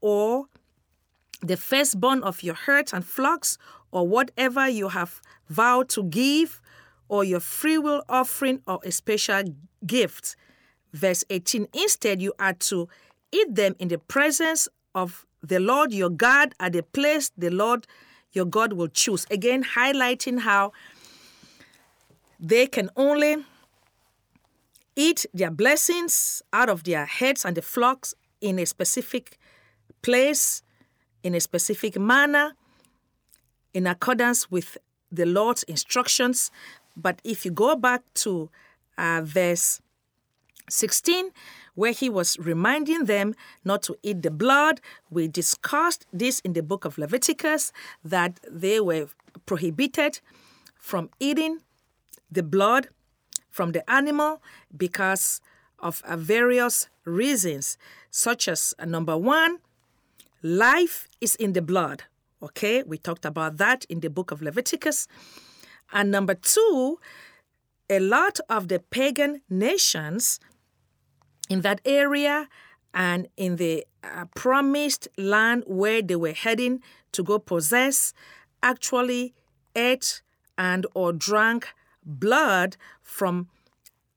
or 0.00 0.46
the 1.42 1.56
firstborn 1.56 2.22
of 2.22 2.42
your 2.42 2.54
herds 2.54 2.92
and 2.92 3.04
flocks 3.04 3.58
or 3.90 4.06
whatever 4.06 4.68
you 4.68 4.88
have 4.88 5.20
vowed 5.48 5.88
to 5.88 6.04
give 6.04 6.60
or 7.08 7.24
your 7.24 7.40
free 7.40 7.78
will 7.78 8.02
offering 8.08 8.60
or 8.66 8.78
a 8.84 8.92
special 8.92 9.42
gift. 9.84 10.36
Verse 10.92 11.24
18 11.30 11.68
Instead, 11.72 12.20
you 12.20 12.32
are 12.38 12.54
to 12.54 12.88
eat 13.32 13.54
them 13.54 13.76
in 13.78 13.88
the 13.88 13.98
presence 13.98 14.68
of 14.94 15.26
the 15.42 15.60
Lord 15.60 15.92
your 15.92 16.10
God 16.10 16.54
at 16.60 16.72
the 16.72 16.82
place 16.82 17.30
the 17.36 17.50
Lord 17.50 17.86
your 18.32 18.44
God 18.44 18.72
will 18.74 18.88
choose. 18.88 19.26
Again, 19.30 19.64
highlighting 19.64 20.40
how 20.40 20.72
they 22.38 22.66
can 22.66 22.90
only 22.96 23.44
eat 24.96 25.26
their 25.32 25.50
blessings 25.50 26.42
out 26.52 26.68
of 26.68 26.84
their 26.84 27.06
heads 27.06 27.44
and 27.44 27.56
the 27.56 27.62
flocks 27.62 28.14
in 28.40 28.58
a 28.58 28.66
specific 28.66 29.38
place, 30.02 30.62
in 31.22 31.34
a 31.34 31.40
specific 31.40 31.98
manner, 31.98 32.52
in 33.74 33.86
accordance 33.86 34.50
with 34.50 34.78
the 35.12 35.26
Lord's 35.26 35.62
instructions. 35.64 36.50
But 36.96 37.20
if 37.24 37.44
you 37.44 37.50
go 37.50 37.76
back 37.76 38.02
to 38.14 38.50
uh, 38.98 39.22
verse 39.24 39.80
16, 40.70 41.30
where 41.74 41.92
he 41.92 42.08
was 42.08 42.38
reminding 42.38 43.04
them 43.04 43.34
not 43.64 43.82
to 43.84 43.96
eat 44.02 44.22
the 44.22 44.30
blood, 44.30 44.80
we 45.10 45.28
discussed 45.28 46.06
this 46.12 46.40
in 46.40 46.52
the 46.52 46.62
book 46.62 46.84
of 46.84 46.98
Leviticus 46.98 47.72
that 48.04 48.40
they 48.50 48.80
were 48.80 49.08
prohibited 49.46 50.20
from 50.76 51.10
eating 51.20 51.60
the 52.30 52.42
blood 52.42 52.88
from 53.50 53.72
the 53.72 53.88
animal 53.90 54.40
because 54.76 55.40
of 55.78 56.02
various 56.16 56.88
reasons, 57.04 57.76
such 58.10 58.48
as 58.48 58.74
uh, 58.78 58.84
number 58.84 59.16
one, 59.16 59.58
life 60.42 61.08
is 61.20 61.34
in 61.36 61.52
the 61.52 61.62
blood. 61.62 62.04
Okay, 62.42 62.82
we 62.82 62.96
talked 62.96 63.24
about 63.24 63.58
that 63.58 63.84
in 63.86 64.00
the 64.00 64.08
book 64.08 64.30
of 64.30 64.40
Leviticus. 64.40 65.08
And 65.92 66.10
number 66.10 66.34
two, 66.34 66.98
a 67.90 67.98
lot 67.98 68.38
of 68.48 68.68
the 68.68 68.78
pagan 68.78 69.42
nations 69.50 70.38
in 71.50 71.60
that 71.60 71.82
area 71.84 72.48
and 72.94 73.28
in 73.36 73.56
the 73.56 73.84
uh, 74.02 74.24
promised 74.34 75.08
land 75.18 75.64
where 75.66 76.00
they 76.00 76.16
were 76.16 76.32
heading 76.32 76.80
to 77.12 77.22
go 77.22 77.38
possess 77.38 78.14
actually 78.62 79.34
ate 79.74 80.22
and 80.56 80.86
or 80.94 81.12
drank 81.12 81.68
blood 82.04 82.76
from 83.02 83.48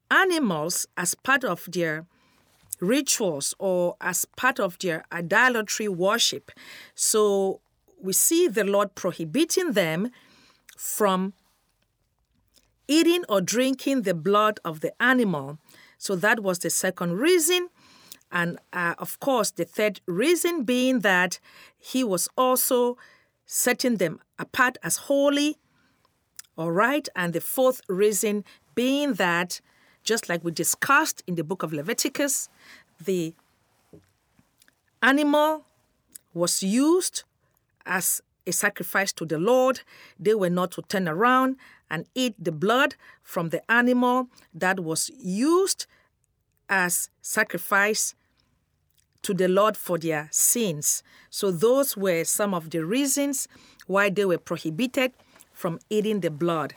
animals 0.10 0.86
as 0.96 1.16
part 1.16 1.44
of 1.44 1.68
their 1.72 2.06
rituals 2.80 3.54
or 3.60 3.96
as 4.00 4.26
part 4.38 4.60
of 4.60 4.78
their 4.80 5.04
idolatry 5.12 5.88
worship. 5.88 6.52
So 6.96 7.62
we 8.02 8.14
see 8.14 8.48
the 8.48 8.64
Lord 8.64 8.96
prohibiting 8.96 9.72
them 9.72 10.12
from 10.78 11.34
eating 12.88 13.24
or 13.30 13.42
drinking 13.42 14.02
the 14.02 14.14
blood 14.14 14.60
of 14.66 14.82
the 14.82 14.94
animal. 15.02 15.58
So 16.04 16.18
that 16.18 16.42
was 16.42 16.60
the 16.60 16.70
second 16.70 17.14
reason. 17.18 17.70
And 18.30 18.60
uh, 18.74 18.94
of 18.98 19.22
course, 19.22 19.52
the 19.52 19.64
third 19.64 20.02
reason 20.06 20.66
being 20.66 21.00
that 21.00 21.40
he 21.80 22.04
was 22.04 22.28
also 22.38 22.98
setting 23.46 23.96
them 23.96 24.20
apart 24.38 24.78
as 24.84 24.98
holy. 25.08 25.56
All 26.58 26.74
right. 26.74 27.08
And 27.16 27.32
the 27.32 27.40
fourth 27.40 27.80
reason 27.88 28.44
being 28.76 29.14
that, 29.14 29.62
just 30.04 30.28
like 30.28 30.44
we 30.44 30.52
discussed 30.52 31.24
in 31.26 31.36
the 31.36 31.44
book 31.46 31.64
of 31.64 31.72
Leviticus, 31.72 32.50
the 33.02 33.34
animal 35.02 35.64
was 36.34 36.62
used 36.62 37.24
as 37.86 38.22
a 38.46 38.52
sacrifice 38.52 39.12
to 39.14 39.26
the 39.26 39.38
Lord. 39.38 39.82
They 40.20 40.36
were 40.36 40.50
not 40.50 40.72
to 40.72 40.82
turn 40.84 41.08
around 41.08 41.58
and 41.90 42.06
eat 42.16 42.36
the 42.40 42.52
blood 42.52 42.96
from 43.22 43.50
the 43.50 43.70
animal 43.72 44.28
that 44.54 44.80
was 44.80 45.12
used 45.18 45.86
as 46.70 47.10
sacrifice 47.22 48.16
to 49.22 49.34
the 49.34 49.48
Lord 49.48 49.78
for 49.78 49.98
their 49.98 50.28
sins. 50.32 51.04
So, 51.30 51.52
those 51.52 51.96
were 51.96 52.24
some 52.24 52.54
of 52.54 52.70
the 52.70 52.86
reasons 52.86 53.48
why 53.88 54.10
they 54.10 54.26
were 54.26 54.38
prohibited 54.38 55.14
from 55.52 55.80
eating 55.90 56.20
the 56.20 56.32
blood. 56.32 56.76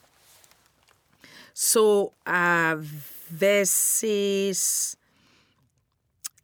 So, 1.54 2.12
uh, 2.26 2.76
verses 2.78 4.96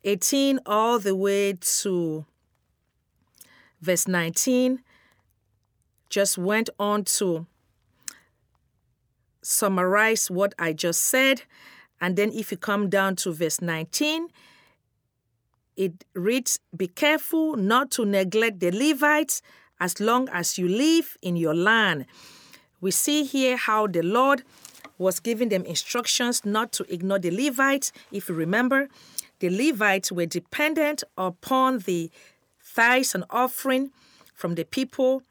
18 0.05 0.61
all 0.67 0.99
the 0.99 1.15
way 1.15 1.53
to 1.53 2.25
verse 3.81 4.09
19 4.09 4.83
just 6.13 6.37
went 6.37 6.69
on 6.79 7.03
to 7.03 7.47
summarize 9.41 10.31
what 10.31 10.55
I 10.59 10.75
just 10.75 11.03
said. 11.05 11.43
And 12.01 12.17
then 12.17 12.31
if 12.33 12.53
you 12.53 12.59
come 12.59 12.91
down 12.91 13.17
to 13.17 13.33
verse 13.33 13.63
19, 13.63 14.29
it 15.77 16.05
reads, 16.15 16.61
Be 16.77 16.87
careful 16.87 17.57
not 17.57 17.91
to 17.93 18.05
neglect 18.05 18.61
the 18.61 18.71
Levites 18.71 19.41
as 19.81 20.01
long 20.01 20.29
as 20.29 20.59
you 20.59 20.69
live 20.69 21.17
in 21.23 21.37
your 21.37 21.55
land. 21.55 22.05
We 22.81 22.91
see 22.91 23.25
here 23.25 23.57
how 23.57 23.87
the 23.87 24.03
Lord 24.03 24.43
was 24.99 25.19
giving 25.19 25.49
them 25.49 25.65
instructions 25.65 26.45
not 26.45 26.73
to 26.73 26.85
ignore 26.93 27.19
the 27.19 27.31
Levites. 27.31 27.91
If 28.13 28.29
you 28.29 28.35
remember, 28.35 28.89
the 29.39 29.49
Levites 29.49 30.13
were 30.13 30.27
dependent 30.27 31.05
upon 31.17 31.79
the 31.79 32.11
tithes 32.75 33.15
and 33.15 33.25
offering 33.31 33.93
from 34.35 34.57
the 34.57 34.65
people 34.65 35.23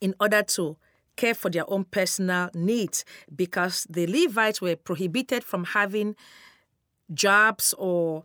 in 0.00 0.14
order 0.20 0.42
to 0.42 0.76
care 1.16 1.34
for 1.34 1.50
their 1.50 1.68
own 1.70 1.84
personal 1.84 2.48
needs 2.54 3.04
because 3.34 3.86
the 3.90 4.06
Levites 4.06 4.60
were 4.60 4.76
prohibited 4.76 5.42
from 5.42 5.64
having 5.64 6.14
jobs 7.12 7.74
or 7.76 8.22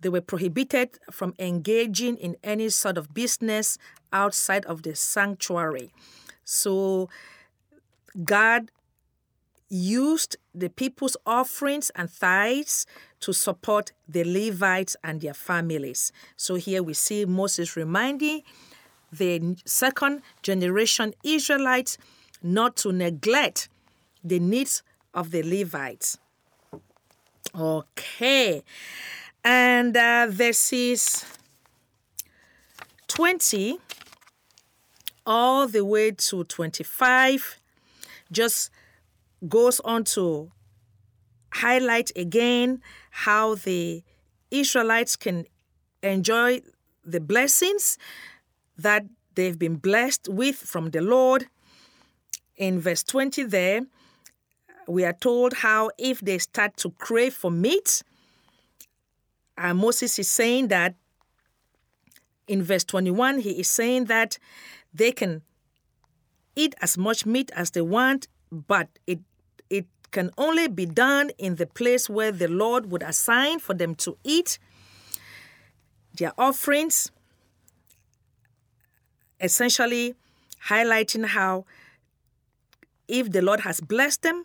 they 0.00 0.08
were 0.08 0.20
prohibited 0.20 0.98
from 1.10 1.34
engaging 1.38 2.16
in 2.16 2.36
any 2.42 2.68
sort 2.70 2.98
of 2.98 3.14
business 3.14 3.78
outside 4.12 4.64
of 4.66 4.82
the 4.82 4.94
sanctuary. 4.94 5.92
So 6.44 7.08
God 8.24 8.70
used 9.68 10.36
the 10.54 10.68
people's 10.68 11.16
offerings 11.24 11.90
and 11.94 12.10
tithes 12.20 12.84
to 13.20 13.32
support 13.32 13.92
the 14.08 14.24
Levites 14.24 14.96
and 15.02 15.20
their 15.20 15.34
families. 15.34 16.12
So 16.36 16.56
here 16.56 16.82
we 16.82 16.94
see 16.94 17.24
Moses 17.24 17.76
reminding 17.76 18.42
the 19.12 19.56
second 19.64 20.22
generation 20.42 21.14
Israelites 21.22 21.98
not 22.42 22.76
to 22.76 22.92
neglect 22.92 23.68
the 24.24 24.40
needs 24.40 24.82
of 25.14 25.30
the 25.30 25.42
Levites. 25.42 26.18
Okay. 27.54 28.62
And 29.44 29.96
uh, 29.96 30.26
verses 30.30 31.24
20 33.08 33.78
all 35.26 35.68
the 35.68 35.84
way 35.84 36.10
to 36.12 36.44
25 36.44 37.58
just 38.30 38.70
goes 39.48 39.80
on 39.80 40.04
to 40.04 40.50
highlight 41.52 42.10
again 42.16 42.80
how 43.10 43.54
the 43.56 44.02
Israelites 44.50 45.16
can 45.16 45.44
enjoy 46.02 46.62
the 47.04 47.20
blessings 47.20 47.98
that 48.78 49.04
they've 49.34 49.58
been 49.58 49.76
blessed 49.76 50.28
with 50.28 50.56
from 50.56 50.90
the 50.90 51.00
Lord. 51.00 51.46
In 52.56 52.80
verse 52.80 53.02
20, 53.02 53.44
there, 53.44 53.82
we 54.86 55.04
are 55.04 55.12
told 55.12 55.54
how 55.54 55.90
if 55.98 56.20
they 56.20 56.38
start 56.38 56.76
to 56.78 56.90
crave 56.90 57.34
for 57.34 57.50
meat, 57.50 58.02
and 59.56 59.78
Moses 59.78 60.18
is 60.18 60.28
saying 60.28 60.68
that 60.68 60.94
in 62.48 62.62
verse 62.62 62.84
21, 62.84 63.40
he 63.40 63.50
is 63.60 63.70
saying 63.70 64.06
that 64.06 64.38
they 64.92 65.12
can 65.12 65.42
eat 66.56 66.74
as 66.80 66.98
much 66.98 67.24
meat 67.24 67.50
as 67.54 67.70
they 67.70 67.80
want, 67.80 68.28
but 68.50 68.88
it 69.06 69.20
it 69.70 69.86
can 70.10 70.30
only 70.36 70.68
be 70.68 70.84
done 70.84 71.30
in 71.38 71.56
the 71.56 71.66
place 71.66 72.10
where 72.10 72.32
the 72.32 72.48
Lord 72.48 72.90
would 72.90 73.02
assign 73.02 73.58
for 73.58 73.74
them 73.74 73.94
to 73.96 74.18
eat 74.24 74.58
their 76.18 76.32
offerings, 76.36 77.10
essentially 79.42 80.14
highlighting 80.68 81.26
how 81.26 81.64
if 83.08 83.30
the 83.30 83.42
Lord 83.42 83.60
has 83.60 83.80
blessed 83.80 84.22
them, 84.22 84.44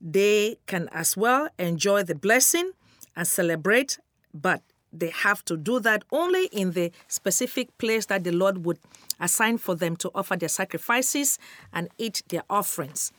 they 0.00 0.58
can 0.66 0.88
as 0.92 1.16
well 1.16 1.48
enjoy 1.58 2.02
the 2.04 2.14
blessing 2.14 2.72
and 3.16 3.26
celebrate, 3.26 3.98
but 4.32 4.62
they 4.92 5.10
have 5.10 5.44
to 5.44 5.56
do 5.56 5.80
that 5.80 6.04
only 6.10 6.46
in 6.46 6.72
the 6.72 6.92
specific 7.08 7.76
place 7.78 8.06
that 8.06 8.24
the 8.24 8.32
Lord 8.32 8.64
would 8.64 8.78
assign 9.18 9.58
for 9.58 9.74
them 9.74 9.96
to 9.96 10.10
offer 10.14 10.36
their 10.36 10.48
sacrifices 10.48 11.38
and 11.72 11.88
eat 11.98 12.22
their 12.28 12.42
offerings. 12.50 13.12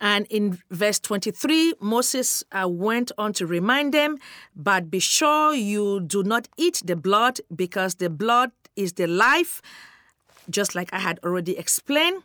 And 0.00 0.26
in 0.30 0.58
verse 0.70 0.98
23, 0.98 1.74
Moses 1.80 2.42
uh, 2.50 2.68
went 2.68 3.12
on 3.16 3.32
to 3.34 3.46
remind 3.46 3.94
them, 3.94 4.18
but 4.56 4.90
be 4.90 4.98
sure 4.98 5.54
you 5.54 6.00
do 6.00 6.24
not 6.24 6.48
eat 6.56 6.82
the 6.84 6.96
blood 6.96 7.40
because 7.54 7.96
the 7.96 8.10
blood 8.10 8.50
is 8.76 8.94
the 8.94 9.06
life, 9.06 9.62
just 10.50 10.74
like 10.74 10.92
I 10.92 10.98
had 10.98 11.18
already 11.24 11.56
explained. 11.56 12.22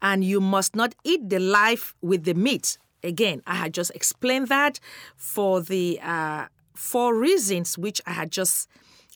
And 0.00 0.24
you 0.24 0.40
must 0.40 0.74
not 0.74 0.94
eat 1.04 1.28
the 1.28 1.38
life 1.38 1.94
with 2.02 2.24
the 2.24 2.34
meat. 2.34 2.78
Again, 3.04 3.42
I 3.46 3.54
had 3.54 3.72
just 3.72 3.92
explained 3.94 4.48
that 4.48 4.80
for 5.16 5.60
the 5.60 6.00
uh, 6.02 6.46
four 6.74 7.14
reasons 7.14 7.78
which 7.78 8.00
I 8.06 8.12
had 8.12 8.30
just 8.30 8.68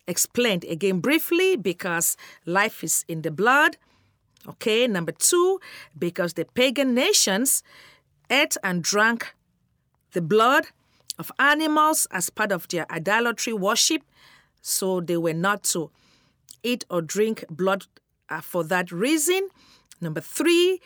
explained 0.06 0.64
again 0.64 1.00
briefly 1.00 1.56
because 1.56 2.16
life 2.46 2.84
is 2.84 3.04
in 3.08 3.22
the 3.22 3.30
blood 3.32 3.76
Okay, 4.48 4.86
number 4.86 5.12
two, 5.12 5.60
because 5.98 6.34
the 6.34 6.44
pagan 6.44 6.94
nations 6.94 7.64
ate 8.30 8.56
and 8.62 8.82
drank 8.82 9.34
the 10.12 10.22
blood 10.22 10.66
of 11.18 11.32
animals 11.38 12.06
as 12.12 12.30
part 12.30 12.52
of 12.52 12.68
their 12.68 12.90
idolatry 12.90 13.52
worship, 13.52 14.02
so 14.62 15.00
they 15.00 15.16
were 15.16 15.34
not 15.34 15.64
to 15.64 15.90
eat 16.62 16.84
or 16.90 17.02
drink 17.02 17.44
blood 17.50 17.86
uh, 18.28 18.40
for 18.40 18.64
that 18.64 18.90
reason. 18.90 19.48
Number 20.00 20.20
three, 20.20 20.80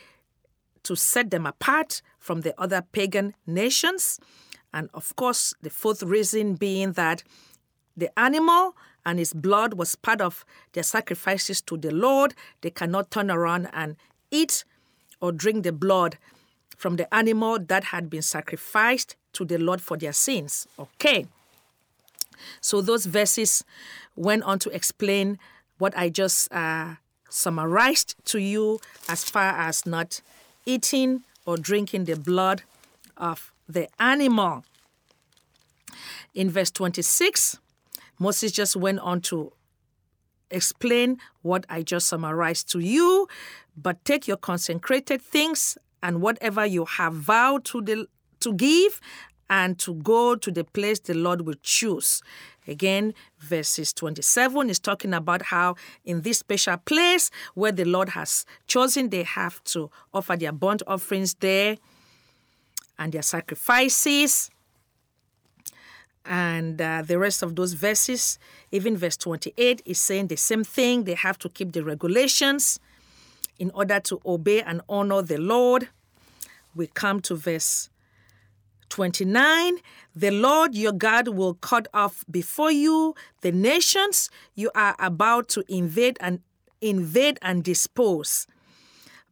to 0.83 0.95
set 0.95 1.31
them 1.31 1.45
apart 1.45 2.01
from 2.19 2.41
the 2.41 2.59
other 2.59 2.81
pagan 2.91 3.35
nations. 3.45 4.19
And 4.73 4.89
of 4.93 5.15
course, 5.15 5.53
the 5.61 5.69
fourth 5.69 6.01
reason 6.03 6.55
being 6.55 6.93
that 6.93 7.23
the 7.95 8.17
animal 8.17 8.75
and 9.05 9.19
its 9.19 9.33
blood 9.33 9.73
was 9.73 9.95
part 9.95 10.21
of 10.21 10.45
their 10.73 10.83
sacrifices 10.83 11.61
to 11.63 11.77
the 11.77 11.91
Lord. 11.91 12.33
They 12.61 12.69
cannot 12.69 13.11
turn 13.11 13.29
around 13.29 13.69
and 13.73 13.95
eat 14.29 14.63
or 15.19 15.31
drink 15.31 15.63
the 15.63 15.71
blood 15.71 16.17
from 16.77 16.95
the 16.95 17.13
animal 17.13 17.59
that 17.59 17.85
had 17.85 18.09
been 18.09 18.21
sacrificed 18.21 19.15
to 19.33 19.45
the 19.45 19.57
Lord 19.57 19.81
for 19.81 19.97
their 19.97 20.13
sins. 20.13 20.67
Okay. 20.79 21.27
So 22.59 22.81
those 22.81 23.05
verses 23.05 23.63
went 24.15 24.43
on 24.43 24.57
to 24.59 24.69
explain 24.71 25.37
what 25.81 25.97
I 25.97 26.09
just 26.09 26.53
uh, 26.53 26.95
summarized 27.27 28.13
to 28.25 28.39
you 28.39 28.79
as 29.09 29.23
far 29.23 29.49
as 29.57 29.83
not 29.83 30.21
eating 30.63 31.23
or 31.43 31.57
drinking 31.57 32.05
the 32.05 32.15
blood 32.15 32.61
of 33.17 33.51
the 33.67 33.89
animal. 33.99 34.63
In 36.35 36.51
verse 36.51 36.69
26, 36.69 37.57
Moses 38.19 38.51
just 38.51 38.75
went 38.75 38.99
on 38.99 39.21
to 39.21 39.53
explain 40.51 41.17
what 41.41 41.65
I 41.67 41.81
just 41.81 42.07
summarized 42.07 42.71
to 42.73 42.79
you, 42.79 43.27
but 43.75 44.05
take 44.05 44.27
your 44.27 44.37
consecrated 44.37 45.19
things 45.19 45.79
and 46.03 46.21
whatever 46.21 46.63
you 46.63 46.85
have 46.85 47.15
vowed 47.15 47.65
to 47.65 47.81
the 47.81 48.05
to 48.41 48.53
give 48.53 48.99
and 49.49 49.77
to 49.79 49.95
go 49.95 50.35
to 50.35 50.51
the 50.51 50.63
place 50.63 50.99
the 50.99 51.13
Lord 51.13 51.41
will 51.41 51.59
choose. 51.61 52.21
Again, 52.67 53.13
verses 53.39 53.91
27 53.93 54.69
is 54.69 54.79
talking 54.79 55.13
about 55.13 55.43
how 55.43 55.75
in 56.05 56.21
this 56.21 56.39
special 56.39 56.77
place 56.77 57.31
where 57.55 57.71
the 57.71 57.85
Lord 57.85 58.09
has 58.09 58.45
chosen, 58.67 59.09
they 59.09 59.23
have 59.23 59.63
to 59.65 59.89
offer 60.13 60.37
their 60.37 60.51
burnt 60.51 60.83
offerings 60.85 61.33
there 61.35 61.77
and 62.99 63.11
their 63.11 63.23
sacrifices. 63.23 64.51
And 66.23 66.79
uh, 66.79 67.01
the 67.01 67.17
rest 67.17 67.41
of 67.41 67.55
those 67.55 67.73
verses, 67.73 68.37
even 68.71 68.95
verse 68.95 69.17
28, 69.17 69.81
is 69.85 69.99
saying 69.99 70.27
the 70.27 70.37
same 70.37 70.63
thing. 70.63 71.05
They 71.05 71.15
have 71.15 71.39
to 71.39 71.49
keep 71.49 71.71
the 71.71 71.83
regulations 71.83 72.79
in 73.57 73.71
order 73.71 73.99
to 73.99 74.21
obey 74.23 74.61
and 74.61 74.81
honor 74.87 75.23
the 75.23 75.37
Lord. 75.37 75.89
We 76.75 76.87
come 76.87 77.21
to 77.21 77.35
verse 77.35 77.89
29 78.91 79.77
The 80.13 80.29
Lord 80.29 80.75
your 80.75 80.91
God 80.91 81.29
will 81.29 81.55
cut 81.55 81.87
off 81.93 82.23
before 82.29 82.71
you 82.71 83.15
the 83.41 83.51
nations 83.51 84.29
you 84.53 84.69
are 84.75 84.95
about 84.99 85.47
to 85.49 85.63
invade 85.67 86.17
and 86.19 86.41
invade 86.81 87.39
and 87.41 87.63
dispose. 87.63 88.45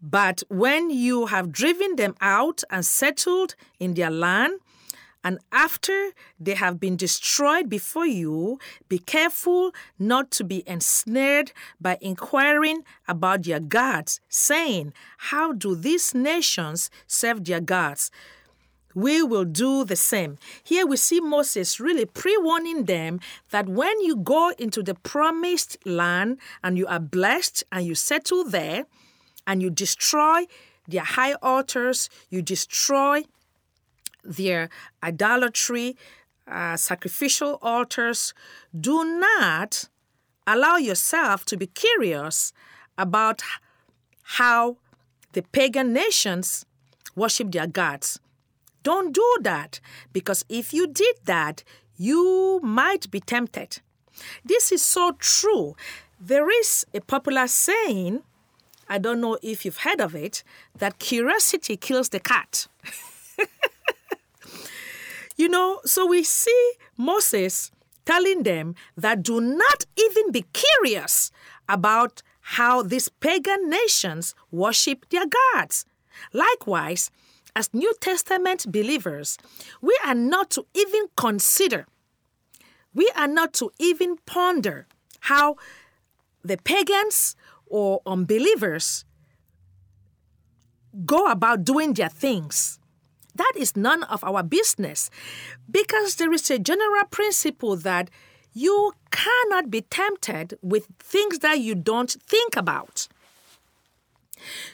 But 0.02 0.44
when 0.48 0.90
you 0.90 1.26
have 1.26 1.52
driven 1.52 1.98
them 1.98 2.16
out 2.22 2.64
and 2.70 2.86
settled 2.86 3.56
in 3.80 3.96
their 3.96 4.10
land, 4.10 4.60
and 5.22 5.40
after 5.52 6.12
they 6.40 6.54
have 6.54 6.80
been 6.80 6.96
destroyed 6.96 7.68
before 7.68 8.06
you, 8.06 8.60
be 8.88 9.00
careful 9.00 9.74
not 9.98 10.32
to 10.32 10.46
be 10.46 10.64
ensnared 10.66 11.52
by 11.82 11.98
inquiring 12.00 12.84
about 13.06 13.44
their 13.44 13.60
gods, 13.60 14.22
saying, 14.30 14.94
How 15.18 15.52
do 15.52 15.76
these 15.76 16.16
nations 16.16 16.90
serve 17.06 17.44
their 17.44 17.60
gods? 17.60 18.10
We 19.00 19.24
will 19.24 19.46
do 19.46 19.86
the 19.86 19.96
same. 19.96 20.38
Here 20.64 20.86
we 20.86 20.98
see 20.98 21.22
Moses 21.22 21.80
really 21.80 22.06
pre 22.06 22.36
warning 22.38 22.86
them 22.86 23.20
that 23.52 23.68
when 23.68 24.00
you 24.02 24.18
go 24.18 24.52
into 24.58 24.84
the 24.84 24.96
promised 24.96 25.78
land 25.86 26.40
and 26.64 26.78
you 26.78 26.86
are 26.88 27.00
blessed 27.00 27.64
and 27.72 27.86
you 27.86 27.96
settle 27.96 28.44
there 28.44 28.86
and 29.48 29.62
you 29.62 29.70
destroy 29.70 30.46
their 30.88 31.04
high 31.04 31.34
altars, 31.42 32.10
you 32.30 32.42
destroy 32.42 33.24
their 34.24 34.70
idolatry, 35.02 35.96
uh, 36.48 36.76
sacrificial 36.76 37.58
altars, 37.62 38.34
do 38.78 39.06
not 39.20 39.88
allow 40.46 40.76
yourself 40.76 41.46
to 41.46 41.56
be 41.56 41.68
curious 41.68 42.52
about 42.98 43.42
how 44.40 44.78
the 45.34 45.42
pagan 45.42 45.94
nations 45.94 46.66
worship 47.16 47.52
their 47.52 47.68
gods 47.68 48.20
don't 48.84 49.14
do 49.14 49.38
that 49.42 49.80
because 50.14 50.46
if 50.50 50.74
you 50.74 50.88
did 50.88 51.16
that, 51.26 51.64
you 51.98 52.60
might 52.64 53.10
be 53.12 53.20
tempted. 53.20 53.80
This 54.44 54.72
is 54.72 54.82
so 54.82 55.14
true. 55.20 55.76
There 56.20 56.50
is 56.50 56.86
a 56.94 57.02
popular 57.02 57.48
saying, 57.48 58.24
I 58.88 58.98
don't 58.98 59.22
know 59.22 59.38
if 59.42 59.66
you've 59.66 59.78
heard 59.78 60.02
of 60.02 60.16
it, 60.16 60.44
that 60.78 61.00
curiosity 61.00 61.78
kills 61.78 62.10
the 62.10 62.20
cat. 62.20 62.68
you 65.38 65.48
know, 65.48 65.80
so 65.86 66.06
we 66.06 66.24
see 66.24 66.74
Moses 66.98 67.72
telling 68.06 68.44
them 68.44 68.76
that 68.98 69.24
do 69.24 69.40
not 69.40 69.86
even 69.96 70.32
be 70.32 70.46
curious 70.54 71.32
about 71.68 72.22
how 72.42 72.82
these 72.82 73.08
pagan 73.08 73.70
nations 73.70 74.34
worship 74.52 75.08
their 75.10 75.26
gods. 75.54 75.86
Likewise, 76.34 77.12
as 77.56 77.74
New 77.74 77.94
Testament 78.00 78.72
believers, 78.72 79.38
we 79.82 79.98
are 80.06 80.16
not 80.16 80.50
to 80.52 80.66
even 80.74 81.08
consider, 81.16 81.88
we 82.94 83.12
are 83.16 83.28
not 83.28 83.54
to 83.54 83.72
even 83.80 84.18
ponder 84.26 84.88
how 85.22 85.56
the 86.44 86.58
pagans 86.58 87.36
or 87.66 88.02
unbelievers 88.06 89.06
go 91.06 91.30
about 91.30 91.64
doing 91.64 91.94
their 91.94 92.10
things. 92.10 92.80
That 93.36 93.54
is 93.56 93.76
none 93.76 94.04
of 94.04 94.24
our 94.24 94.44
business 94.44 95.10
because 95.70 96.16
there 96.16 96.34
is 96.34 96.50
a 96.50 96.60
general 96.60 97.06
principle 97.10 97.76
that 97.78 98.10
you 98.54 98.94
cannot 99.12 99.70
be 99.70 99.82
tempted 99.82 100.56
with 100.62 100.88
things 101.00 101.40
that 101.40 101.60
you 101.60 101.76
don't 101.76 102.12
think 102.28 102.58
about. 102.58 103.08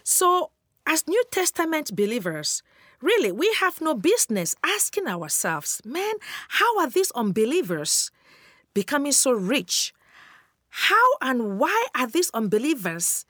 So, 0.03 0.51
as 0.85 1.07
New 1.07 1.23
Testament 1.31 1.95
believers, 1.95 2.63
really, 3.01 3.31
we 3.31 3.51
have 3.59 3.81
no 3.81 3.95
business 3.95 4.55
asking 4.63 5.07
ourselves, 5.07 5.81
man, 5.85 6.15
how 6.49 6.79
are 6.79 6.89
these 6.89 7.11
unbelievers 7.11 8.11
becoming 8.73 9.11
so 9.11 9.31
rich? 9.31 9.93
How 10.69 11.05
and 11.21 11.59
why 11.59 11.87
are 11.95 12.07
these 12.07 12.29
unbelievers 12.33 13.25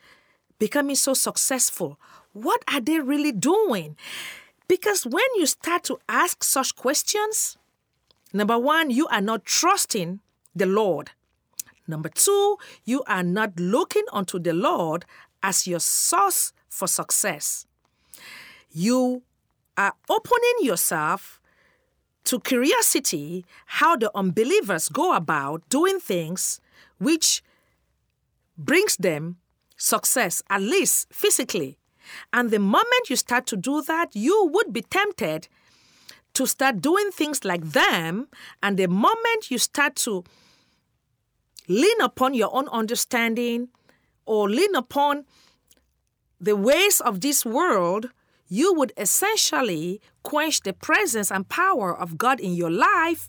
becoming 0.60 0.96
so 0.96 1.14
successful? 1.14 2.00
What 2.34 2.64
are 2.72 2.82
they 2.82 3.00
really 3.00 3.32
doing? 3.32 3.96
Because 4.68 5.06
when 5.06 5.26
you 5.36 5.46
start 5.46 5.84
to 5.86 6.00
ask 6.10 6.44
such 6.44 6.76
questions, 6.76 7.58
number 8.34 8.58
one, 8.58 8.90
you 8.90 9.08
are 9.08 9.22
not 9.22 9.46
trusting 9.46 10.20
the 10.56 10.66
Lord. 10.66 11.12
Number 11.88 12.10
two, 12.10 12.58
you 12.84 13.04
are 13.08 13.24
not 13.24 13.60
looking 13.60 14.06
unto 14.12 14.40
the 14.40 14.54
Lord 14.54 15.06
as 15.44 15.68
your 15.68 15.80
source 15.80 16.52
for 16.76 16.88
success. 16.88 17.66
You 18.72 19.24
are 19.78 19.94
opening 20.10 20.58
yourself 20.62 21.40
to 22.26 22.40
curiosity 22.40 23.46
how 23.66 23.96
the 23.96 24.12
unbelievers 24.14 24.90
go 24.90 25.14
about 25.16 25.68
doing 25.70 26.00
things 26.00 26.60
which 26.98 27.42
brings 28.58 28.98
them 28.98 29.38
success, 29.78 30.44
at 30.50 30.62
least 30.62 31.08
physically. 31.14 31.78
And 32.34 32.52
the 32.52 32.60
moment 32.60 33.10
you 33.10 33.16
start 33.16 33.48
to 33.48 33.58
do 33.58 33.82
that, 33.84 34.16
you 34.16 34.50
would 34.54 34.74
be 34.74 34.82
tempted 34.82 35.48
to 36.34 36.46
start 36.46 36.82
doing 36.82 37.12
things 37.12 37.46
like 37.46 37.64
them. 37.72 38.28
And 38.62 38.78
the 38.78 38.88
moment 38.88 39.50
you 39.50 39.58
start 39.58 39.96
to 39.98 40.24
lean 41.68 42.02
upon 42.02 42.34
your 42.34 42.54
own 42.54 42.68
understanding 42.68 43.70
or 44.26 44.50
lean 44.50 44.76
upon 44.76 45.26
the 46.46 46.56
ways 46.56 47.02
of 47.02 47.22
this 47.22 47.44
world, 47.44 48.12
you 48.48 48.72
would 48.76 48.94
essentially 48.98 50.00
quench 50.22 50.62
the 50.62 50.74
presence 50.74 51.32
and 51.32 51.50
power 51.50 51.98
of 51.98 52.20
God 52.20 52.40
in 52.40 52.54
your 52.54 52.70
life. 52.70 53.28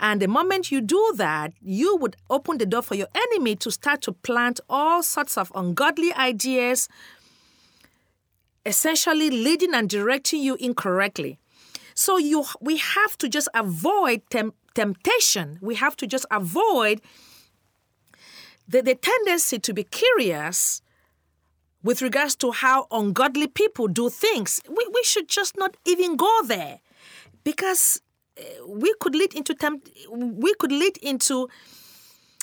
And 0.00 0.20
the 0.20 0.26
moment 0.26 0.72
you 0.72 0.80
do 0.80 1.14
that, 1.16 1.52
you 1.60 1.96
would 1.96 2.16
open 2.28 2.58
the 2.58 2.66
door 2.66 2.82
for 2.82 2.96
your 2.96 3.06
enemy 3.14 3.54
to 3.56 3.70
start 3.70 4.02
to 4.02 4.12
plant 4.12 4.58
all 4.68 5.02
sorts 5.04 5.38
of 5.38 5.52
ungodly 5.54 6.12
ideas, 6.14 6.88
essentially 8.66 9.30
leading 9.30 9.72
and 9.72 9.88
directing 9.88 10.42
you 10.42 10.56
incorrectly. 10.56 11.38
So 11.94 12.18
you 12.18 12.46
we 12.60 12.78
have 12.78 13.16
to 13.18 13.28
just 13.28 13.48
avoid 13.54 14.22
tem- 14.28 14.54
temptation. 14.74 15.58
We 15.60 15.76
have 15.76 15.96
to 15.96 16.06
just 16.06 16.26
avoid 16.32 17.00
the, 18.66 18.82
the 18.82 18.96
tendency 18.96 19.60
to 19.60 19.72
be 19.72 19.84
curious 19.84 20.82
with 21.82 22.02
regards 22.02 22.36
to 22.36 22.52
how 22.52 22.86
ungodly 22.90 23.46
people 23.46 23.88
do 23.88 24.10
things. 24.10 24.60
We, 24.68 24.86
we 24.92 25.02
should 25.02 25.28
just 25.28 25.56
not 25.56 25.76
even 25.86 26.16
go 26.16 26.40
there 26.44 26.80
because 27.44 28.00
eh, 28.36 28.42
we 28.66 28.92
could 29.00 29.14
lead 29.14 29.34
into 29.34 29.54
temp- 29.54 29.88
we 30.10 30.54
could 30.54 30.72
lead 30.72 30.96
into 30.98 31.48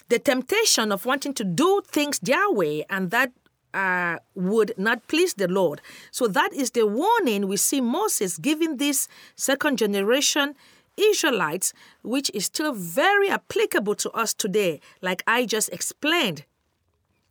the 0.10 0.19
temptation 0.19 0.91
of 0.91 1.06
wanting 1.06 1.34
to 1.34 1.43
do 1.43 1.82
things 1.86 2.19
their 2.19 2.50
way 2.50 2.86
and 2.89 3.12
that 3.12 3.32
uh, 3.73 4.17
would 4.34 4.73
not 4.78 5.08
please 5.08 5.36
the 5.36 5.47
Lord. 5.47 5.82
So 6.12 6.28
that 6.28 6.54
is 6.54 6.71
the 6.71 6.88
warning 6.88 7.47
we 7.47 7.58
see 7.58 7.82
Moses 7.82 8.38
giving 8.38 8.78
this 8.78 9.08
second 9.36 9.78
generation 9.78 10.56
Israelites, 10.97 11.73
which 12.02 12.32
is 12.34 12.45
still 12.45 12.73
very 12.73 13.30
applicable 13.30 13.93
to 13.95 14.10
us 14.12 14.34
today, 14.34 14.82
like 15.02 15.21
I 15.28 15.45
just 15.45 15.69
explained. 15.69 16.45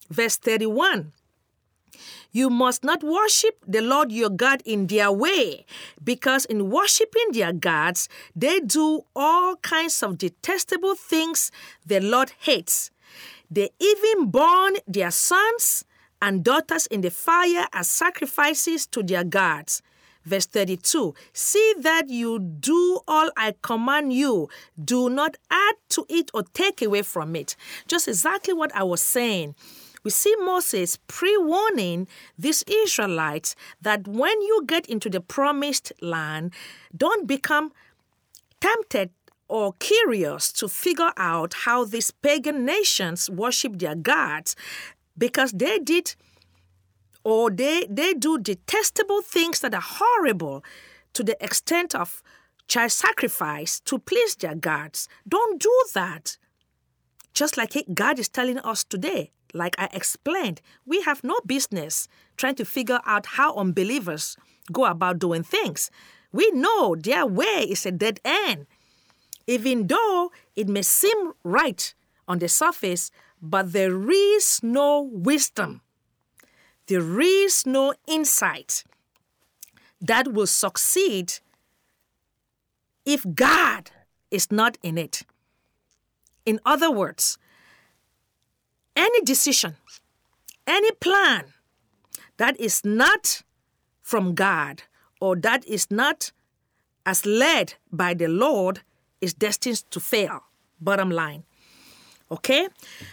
Verse 0.08 0.36
31 0.36 1.12
you 2.32 2.50
must 2.50 2.84
not 2.84 3.02
worship 3.02 3.56
the 3.66 3.80
Lord 3.80 4.12
your 4.12 4.30
God 4.30 4.62
in 4.64 4.86
their 4.86 5.10
way, 5.10 5.64
because 6.02 6.44
in 6.44 6.70
worshiping 6.70 7.32
their 7.32 7.52
gods, 7.52 8.08
they 8.34 8.60
do 8.60 9.04
all 9.14 9.56
kinds 9.56 10.02
of 10.02 10.18
detestable 10.18 10.94
things 10.94 11.50
the 11.84 12.00
Lord 12.00 12.32
hates. 12.40 12.90
They 13.50 13.70
even 13.78 14.30
burn 14.30 14.76
their 14.86 15.10
sons 15.10 15.84
and 16.20 16.44
daughters 16.44 16.86
in 16.86 17.00
the 17.02 17.10
fire 17.10 17.66
as 17.72 17.88
sacrifices 17.88 18.86
to 18.88 19.02
their 19.02 19.24
gods. 19.24 19.82
Verse 20.24 20.46
32 20.46 21.14
See 21.32 21.74
that 21.80 22.10
you 22.10 22.40
do 22.40 23.00
all 23.06 23.30
I 23.36 23.54
command 23.62 24.12
you, 24.12 24.48
do 24.82 25.08
not 25.08 25.36
add 25.50 25.74
to 25.90 26.04
it 26.08 26.30
or 26.34 26.42
take 26.52 26.82
away 26.82 27.02
from 27.02 27.36
it. 27.36 27.54
Just 27.86 28.08
exactly 28.08 28.52
what 28.52 28.74
I 28.74 28.82
was 28.82 29.00
saying 29.02 29.54
we 30.06 30.10
see 30.10 30.36
Moses 30.36 30.98
pre 31.08 31.36
warning 31.36 32.06
these 32.38 32.62
Israelites 32.68 33.56
that 33.82 34.06
when 34.06 34.40
you 34.40 34.62
get 34.64 34.86
into 34.86 35.10
the 35.10 35.20
promised 35.20 35.92
land, 36.00 36.54
don't 36.96 37.26
become 37.26 37.72
tempted 38.60 39.10
or 39.48 39.72
curious 39.80 40.52
to 40.52 40.68
figure 40.68 41.10
out 41.16 41.54
how 41.66 41.84
these 41.84 42.12
pagan 42.12 42.64
nations 42.64 43.28
worship 43.28 43.80
their 43.80 43.96
gods 43.96 44.54
because 45.18 45.50
they 45.50 45.80
did 45.80 46.14
or 47.24 47.50
they, 47.50 47.84
they 47.90 48.14
do 48.14 48.38
detestable 48.38 49.22
things 49.22 49.58
that 49.58 49.74
are 49.74 49.88
horrible 50.00 50.62
to 51.14 51.24
the 51.24 51.36
extent 51.44 51.96
of 51.96 52.22
child 52.68 52.92
sacrifice 52.92 53.80
to 53.80 53.98
please 53.98 54.36
their 54.36 54.54
gods. 54.54 55.08
Don't 55.28 55.60
do 55.60 55.76
that. 55.94 56.38
Just 57.34 57.56
like 57.56 57.74
God 57.92 58.20
is 58.20 58.28
telling 58.28 58.58
us 58.58 58.84
today, 58.84 59.32
like 59.56 59.74
I 59.78 59.88
explained, 59.92 60.60
we 60.84 61.00
have 61.02 61.24
no 61.24 61.40
business 61.46 62.08
trying 62.36 62.54
to 62.56 62.64
figure 62.64 63.00
out 63.04 63.26
how 63.26 63.54
unbelievers 63.54 64.36
go 64.72 64.84
about 64.84 65.18
doing 65.18 65.42
things. 65.42 65.90
We 66.32 66.50
know 66.52 66.94
their 66.96 67.26
way 67.26 67.66
is 67.68 67.86
a 67.86 67.92
dead 67.92 68.20
end. 68.24 68.66
Even 69.46 69.86
though 69.86 70.32
it 70.54 70.68
may 70.68 70.82
seem 70.82 71.32
right 71.44 71.94
on 72.28 72.38
the 72.38 72.48
surface, 72.48 73.10
but 73.40 73.72
there 73.72 74.10
is 74.10 74.60
no 74.62 75.00
wisdom, 75.00 75.82
there 76.88 77.20
is 77.20 77.64
no 77.66 77.94
insight 78.06 78.84
that 80.00 80.32
will 80.32 80.46
succeed 80.46 81.34
if 83.04 83.24
God 83.34 83.90
is 84.30 84.50
not 84.50 84.78
in 84.82 84.98
it. 84.98 85.22
In 86.44 86.60
other 86.64 86.90
words, 86.90 87.38
any 88.96 89.20
decision, 89.20 89.76
any 90.66 90.90
plan 90.92 91.44
that 92.38 92.58
is 92.58 92.84
not 92.84 93.42
from 94.02 94.34
God 94.34 94.82
or 95.20 95.36
that 95.36 95.66
is 95.66 95.90
not 95.90 96.32
as 97.04 97.24
led 97.24 97.74
by 97.92 98.14
the 98.14 98.28
Lord 98.28 98.80
is 99.20 99.32
destined 99.34 99.84
to 99.90 100.00
fail. 100.00 100.42
Bottom 100.80 101.10
line. 101.10 101.44
Okay? 102.30 102.68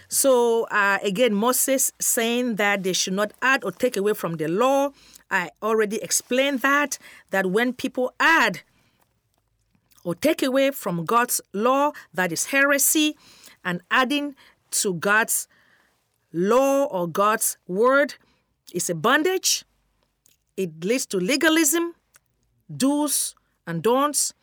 So, 0.08 0.64
uh, 0.64 0.98
again, 1.02 1.34
Moses 1.34 1.92
saying 2.00 2.56
that 2.56 2.82
they 2.82 2.92
should 2.92 3.12
not 3.14 3.32
add 3.40 3.64
or 3.64 3.72
take 3.72 3.96
away 3.96 4.12
from 4.12 4.36
the 4.36 4.48
law. 4.48 4.90
I 5.30 5.50
already 5.62 6.02
explained 6.02 6.60
that, 6.60 6.98
that 7.30 7.46
when 7.46 7.72
people 7.72 8.12
add 8.18 8.60
or 10.02 10.14
take 10.14 10.42
away 10.42 10.70
from 10.72 11.04
God's 11.04 11.40
law, 11.52 11.92
that 12.12 12.32
is 12.32 12.46
heresy, 12.46 13.16
and 13.64 13.80
adding 13.90 14.34
to 14.72 14.94
God's 14.94 15.48
law 16.34 16.84
or 16.86 17.06
God's 17.06 17.56
word 17.66 18.16
is 18.74 18.90
a 18.90 18.94
bondage. 18.94 19.64
It 20.56 20.84
leads 20.84 21.06
to 21.06 21.18
legalism, 21.18 21.94
do's 22.74 23.34
and 23.66 23.82
don'ts. 23.82 24.34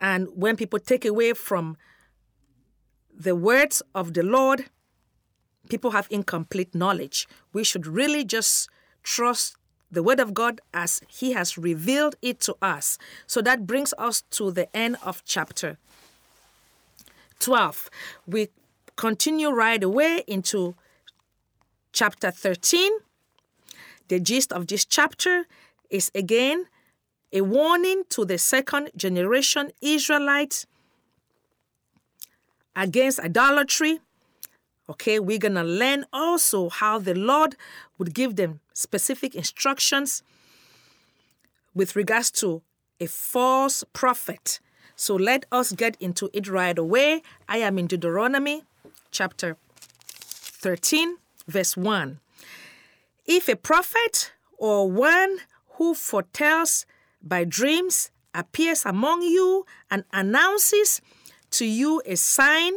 And 0.00 0.28
when 0.34 0.56
people 0.56 0.78
take 0.78 1.04
away 1.04 1.34
from 1.34 1.76
the 3.14 3.36
words 3.36 3.82
of 3.94 4.14
the 4.14 4.22
Lord, 4.22 4.64
people 5.68 5.90
have 5.90 6.08
incomplete 6.10 6.74
knowledge. 6.74 7.28
We 7.52 7.62
should 7.62 7.86
really 7.86 8.24
just 8.24 8.70
trust 9.02 9.56
the 9.92 10.02
Word 10.02 10.20
of 10.20 10.32
God 10.32 10.60
as 10.72 11.02
He 11.08 11.32
has 11.32 11.58
revealed 11.58 12.16
it 12.22 12.40
to 12.40 12.56
us. 12.62 12.96
So 13.26 13.42
that 13.42 13.66
brings 13.66 13.92
us 13.98 14.22
to 14.30 14.50
the 14.50 14.74
end 14.74 14.96
of 15.02 15.22
chapter 15.26 15.76
12. 17.40 17.90
We 18.26 18.48
continue 19.00 19.48
right 19.48 19.82
away 19.82 20.22
into 20.26 20.74
chapter 21.90 22.30
13. 22.30 22.92
The 24.08 24.20
gist 24.20 24.52
of 24.52 24.66
this 24.66 24.84
chapter 24.84 25.46
is 25.88 26.10
again 26.14 26.66
a 27.32 27.40
warning 27.40 28.02
to 28.10 28.26
the 28.26 28.36
second 28.36 28.90
generation 28.94 29.70
Israelites 29.80 30.66
against 32.76 33.20
idolatry. 33.20 34.00
Okay, 34.90 35.18
we're 35.18 35.38
going 35.38 35.54
to 35.54 35.64
learn 35.64 36.04
also 36.12 36.68
how 36.68 36.98
the 36.98 37.14
Lord 37.14 37.56
would 37.96 38.12
give 38.12 38.36
them 38.36 38.60
specific 38.74 39.34
instructions 39.34 40.22
with 41.74 41.96
regards 41.96 42.30
to 42.32 42.60
a 43.00 43.06
false 43.06 43.82
prophet. 43.94 44.60
So 44.94 45.16
let 45.16 45.46
us 45.50 45.72
get 45.72 45.96
into 46.00 46.28
it 46.34 46.48
right 46.48 46.76
away. 46.76 47.22
I 47.48 47.58
am 47.58 47.78
in 47.78 47.86
Deuteronomy 47.86 48.64
chapter 49.10 49.56
13, 50.06 51.16
verse 51.46 51.76
1. 51.76 52.20
If 53.26 53.48
a 53.48 53.56
prophet 53.56 54.32
or 54.58 54.90
one 54.90 55.38
who 55.74 55.94
foretells 55.94 56.86
by 57.22 57.44
dreams 57.44 58.10
appears 58.34 58.84
among 58.84 59.22
you 59.22 59.66
and 59.90 60.04
announces 60.12 61.00
to 61.52 61.64
you 61.64 62.02
a 62.06 62.16
sign 62.16 62.74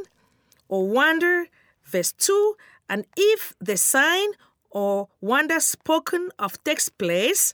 or 0.67 0.88
wonder, 0.88 1.48
verse 1.86 2.12
2 2.13 2.56
And 2.89 3.06
if 3.15 3.54
the 3.60 3.78
sign 3.78 4.30
or 4.69 5.10
wonder 5.22 5.60
spoken 5.60 6.32
of 6.39 6.62
takes 6.63 6.89
place, 6.89 7.54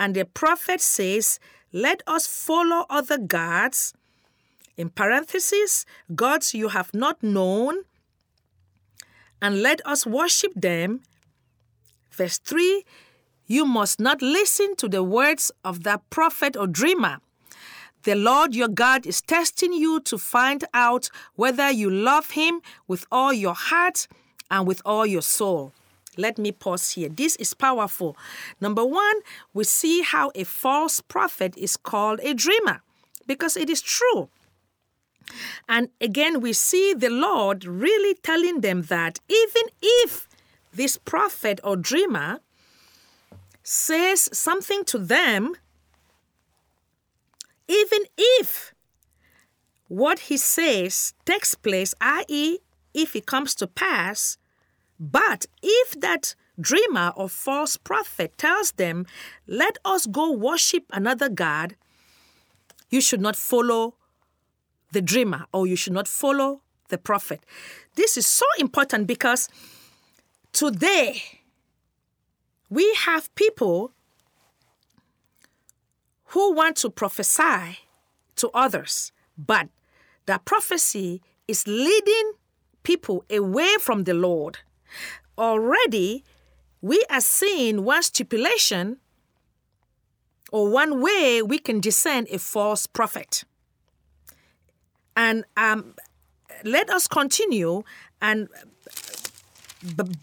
and 0.00 0.16
the 0.16 0.24
prophet 0.24 0.80
says, 0.80 1.38
Let 1.72 2.02
us 2.06 2.26
follow 2.26 2.86
other 2.88 3.18
gods, 3.18 3.94
in 4.82 4.90
parentheses, 4.90 5.86
gods 6.16 6.54
you 6.54 6.68
have 6.70 6.92
not 6.92 7.22
known, 7.22 7.84
and 9.40 9.62
let 9.62 9.80
us 9.86 10.04
worship 10.04 10.52
them. 10.56 11.00
Verse 12.10 12.38
3 12.38 12.84
You 13.46 13.64
must 13.64 14.00
not 14.00 14.20
listen 14.20 14.74
to 14.76 14.88
the 14.88 15.04
words 15.04 15.52
of 15.64 15.84
that 15.84 16.00
prophet 16.10 16.56
or 16.56 16.66
dreamer. 16.66 17.18
The 18.02 18.16
Lord 18.16 18.56
your 18.56 18.66
God 18.66 19.06
is 19.06 19.20
testing 19.22 19.72
you 19.72 20.00
to 20.00 20.18
find 20.18 20.64
out 20.74 21.08
whether 21.36 21.70
you 21.70 21.88
love 21.88 22.30
him 22.30 22.60
with 22.88 23.06
all 23.12 23.32
your 23.32 23.54
heart 23.54 24.08
and 24.50 24.66
with 24.66 24.82
all 24.84 25.06
your 25.06 25.22
soul. 25.22 25.72
Let 26.16 26.38
me 26.38 26.50
pause 26.50 26.90
here. 26.90 27.08
This 27.08 27.36
is 27.36 27.54
powerful. 27.54 28.16
Number 28.60 28.84
one, 28.84 29.18
we 29.54 29.62
see 29.62 30.02
how 30.02 30.32
a 30.34 30.42
false 30.42 31.00
prophet 31.00 31.56
is 31.56 31.76
called 31.76 32.18
a 32.24 32.34
dreamer 32.34 32.82
because 33.28 33.56
it 33.56 33.70
is 33.70 33.80
true. 33.80 34.28
And 35.68 35.88
again, 36.00 36.40
we 36.40 36.52
see 36.52 36.94
the 36.94 37.10
Lord 37.10 37.64
really 37.64 38.14
telling 38.22 38.60
them 38.60 38.82
that 38.82 39.20
even 39.28 39.64
if 39.80 40.28
this 40.72 40.96
prophet 40.96 41.60
or 41.62 41.76
dreamer 41.76 42.40
says 43.62 44.28
something 44.32 44.84
to 44.84 44.98
them, 44.98 45.54
even 47.68 48.02
if 48.18 48.74
what 49.88 50.18
he 50.20 50.36
says 50.36 51.14
takes 51.24 51.54
place, 51.54 51.94
i.e., 52.00 52.58
if 52.94 53.16
it 53.16 53.26
comes 53.26 53.54
to 53.54 53.66
pass, 53.66 54.38
but 54.98 55.46
if 55.62 56.00
that 56.00 56.34
dreamer 56.60 57.12
or 57.16 57.28
false 57.28 57.76
prophet 57.76 58.36
tells 58.38 58.72
them, 58.72 59.06
Let 59.46 59.78
us 59.84 60.06
go 60.06 60.30
worship 60.32 60.84
another 60.92 61.28
God, 61.28 61.76
you 62.90 63.00
should 63.00 63.20
not 63.20 63.36
follow 63.36 63.94
the 64.92 65.02
dreamer 65.02 65.46
or 65.52 65.66
you 65.66 65.76
should 65.76 65.92
not 65.92 66.06
follow 66.06 66.60
the 66.88 66.98
prophet. 66.98 67.44
This 67.96 68.16
is 68.16 68.26
so 68.26 68.46
important 68.58 69.06
because 69.06 69.48
today 70.52 71.22
we 72.70 72.94
have 72.94 73.34
people 73.34 73.92
who 76.26 76.52
want 76.54 76.76
to 76.76 76.90
prophesy 76.90 77.80
to 78.36 78.50
others, 78.54 79.12
but 79.36 79.68
that 80.26 80.44
prophecy 80.44 81.20
is 81.48 81.66
leading 81.66 82.32
people 82.82 83.24
away 83.30 83.74
from 83.80 84.04
the 84.04 84.14
Lord. 84.14 84.58
Already, 85.36 86.24
we 86.80 87.04
are 87.10 87.20
seeing 87.20 87.84
one 87.84 88.02
stipulation 88.02 88.98
or 90.50 90.68
one 90.68 91.00
way 91.00 91.42
we 91.42 91.58
can 91.58 91.80
discern 91.80 92.26
a 92.30 92.38
false 92.38 92.86
prophet. 92.86 93.44
And 95.16 95.44
um, 95.56 95.94
let 96.64 96.90
us 96.90 97.06
continue. 97.06 97.84
And 98.20 98.48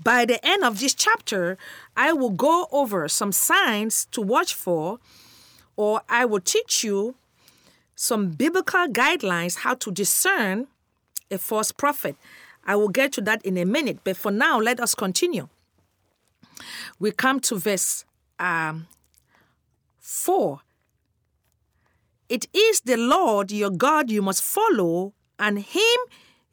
by 0.03 0.25
the 0.25 0.39
end 0.45 0.63
of 0.63 0.79
this 0.79 0.93
chapter, 0.93 1.57
I 1.95 2.13
will 2.13 2.29
go 2.29 2.67
over 2.71 3.07
some 3.07 3.31
signs 3.31 4.05
to 4.11 4.21
watch 4.21 4.53
for, 4.53 4.99
or 5.75 6.01
I 6.09 6.25
will 6.25 6.39
teach 6.39 6.83
you 6.83 7.15
some 7.95 8.29
biblical 8.29 8.87
guidelines 8.87 9.57
how 9.57 9.73
to 9.75 9.91
discern 9.91 10.67
a 11.29 11.37
false 11.37 11.71
prophet. 11.71 12.15
I 12.65 12.75
will 12.75 12.89
get 12.89 13.11
to 13.13 13.21
that 13.21 13.45
in 13.45 13.57
a 13.57 13.65
minute, 13.65 13.99
but 14.03 14.15
for 14.15 14.31
now, 14.31 14.59
let 14.59 14.79
us 14.79 14.95
continue. 14.95 15.49
We 16.99 17.11
come 17.11 17.39
to 17.41 17.57
verse 17.57 18.05
um, 18.39 18.87
4 19.99 20.61
it 22.29 22.47
is 22.53 22.81
the 22.81 22.97
Lord 22.97 23.51
your 23.51 23.71
God 23.71 24.09
you 24.11 24.21
must 24.21 24.43
follow, 24.43 25.13
and 25.37 25.59
him 25.59 25.99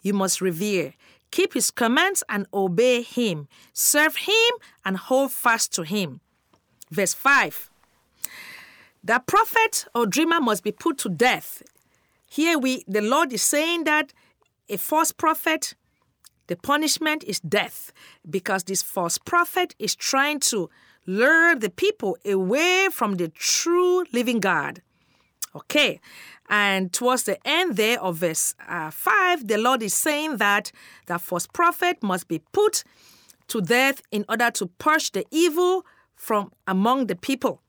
you 0.01 0.13
must 0.13 0.41
revere. 0.41 0.95
keep 1.31 1.53
his 1.55 1.71
commands 1.71 2.23
and 2.29 2.47
obey 2.55 3.03
him, 3.03 3.49
serve 3.73 4.17
him 4.17 4.53
and 4.85 4.97
hold 4.97 5.33
fast 5.33 5.73
to 5.75 5.83
him. 5.83 6.21
Verse 6.91 7.15
5 7.15 7.69
The 9.05 9.23
prophet 9.27 9.87
or 9.95 10.07
dreamer 10.07 10.41
must 10.41 10.63
be 10.65 10.73
put 10.73 10.99
to 10.99 11.09
death. 11.09 11.63
Here 12.29 12.59
we 12.59 12.85
the 12.89 13.03
Lord 13.03 13.33
is 13.33 13.43
saying 13.43 13.85
that 13.85 14.13
a 14.69 14.79
false 14.79 15.13
prophet 15.13 15.75
the 16.49 16.57
punishment 16.57 17.25
is 17.25 17.41
death 17.41 17.93
because 18.29 18.65
this 18.65 18.83
false 18.83 19.19
prophet 19.19 19.75
is 19.79 19.97
trying 19.97 20.39
to 20.41 20.71
lure 21.05 21.57
the 21.57 21.71
people 21.71 22.17
away 22.25 22.89
from 22.93 23.17
the 23.17 23.29
true 23.29 24.05
living 24.13 24.41
God. 24.41 24.81
Okay, 25.57 26.01
and 26.51 26.93
towards 26.93 27.23
the 27.23 27.39
end 27.47 27.77
there 27.77 28.01
of 28.01 28.19
verse 28.19 28.55
uh, 28.69 28.91
5, 28.91 29.49
the 29.49 29.57
Lord 29.57 29.83
is 29.83 29.95
saying 29.95 30.37
that 30.37 30.71
the 31.07 31.19
false 31.19 31.47
prophet 31.47 32.03
must 32.03 32.29
be 32.29 32.41
put 32.53 32.85
to 33.49 33.63
death 33.63 34.03
in 34.11 34.25
order 34.29 34.51
to 34.51 34.67
purge 34.67 35.13
the 35.13 35.25
evil 35.31 35.87
from 36.15 36.53
among 36.67 37.07
the 37.07 37.17
people. 37.17 37.63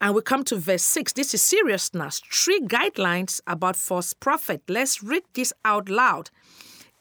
And 0.00 0.14
we 0.14 0.22
come 0.22 0.44
to 0.44 0.56
verse 0.56 0.82
6. 0.82 1.12
This 1.12 1.34
is 1.34 1.42
seriousness. 1.42 2.22
Three 2.32 2.60
guidelines 2.60 3.40
about 3.46 3.76
false 3.76 4.14
prophet. 4.14 4.62
Let's 4.68 5.02
read 5.02 5.24
this 5.34 5.52
out 5.64 5.88
loud. 5.88 6.30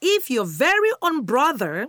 If 0.02 0.30
your 0.30 0.46
very 0.46 0.90
own 1.02 1.24
brother, 1.24 1.88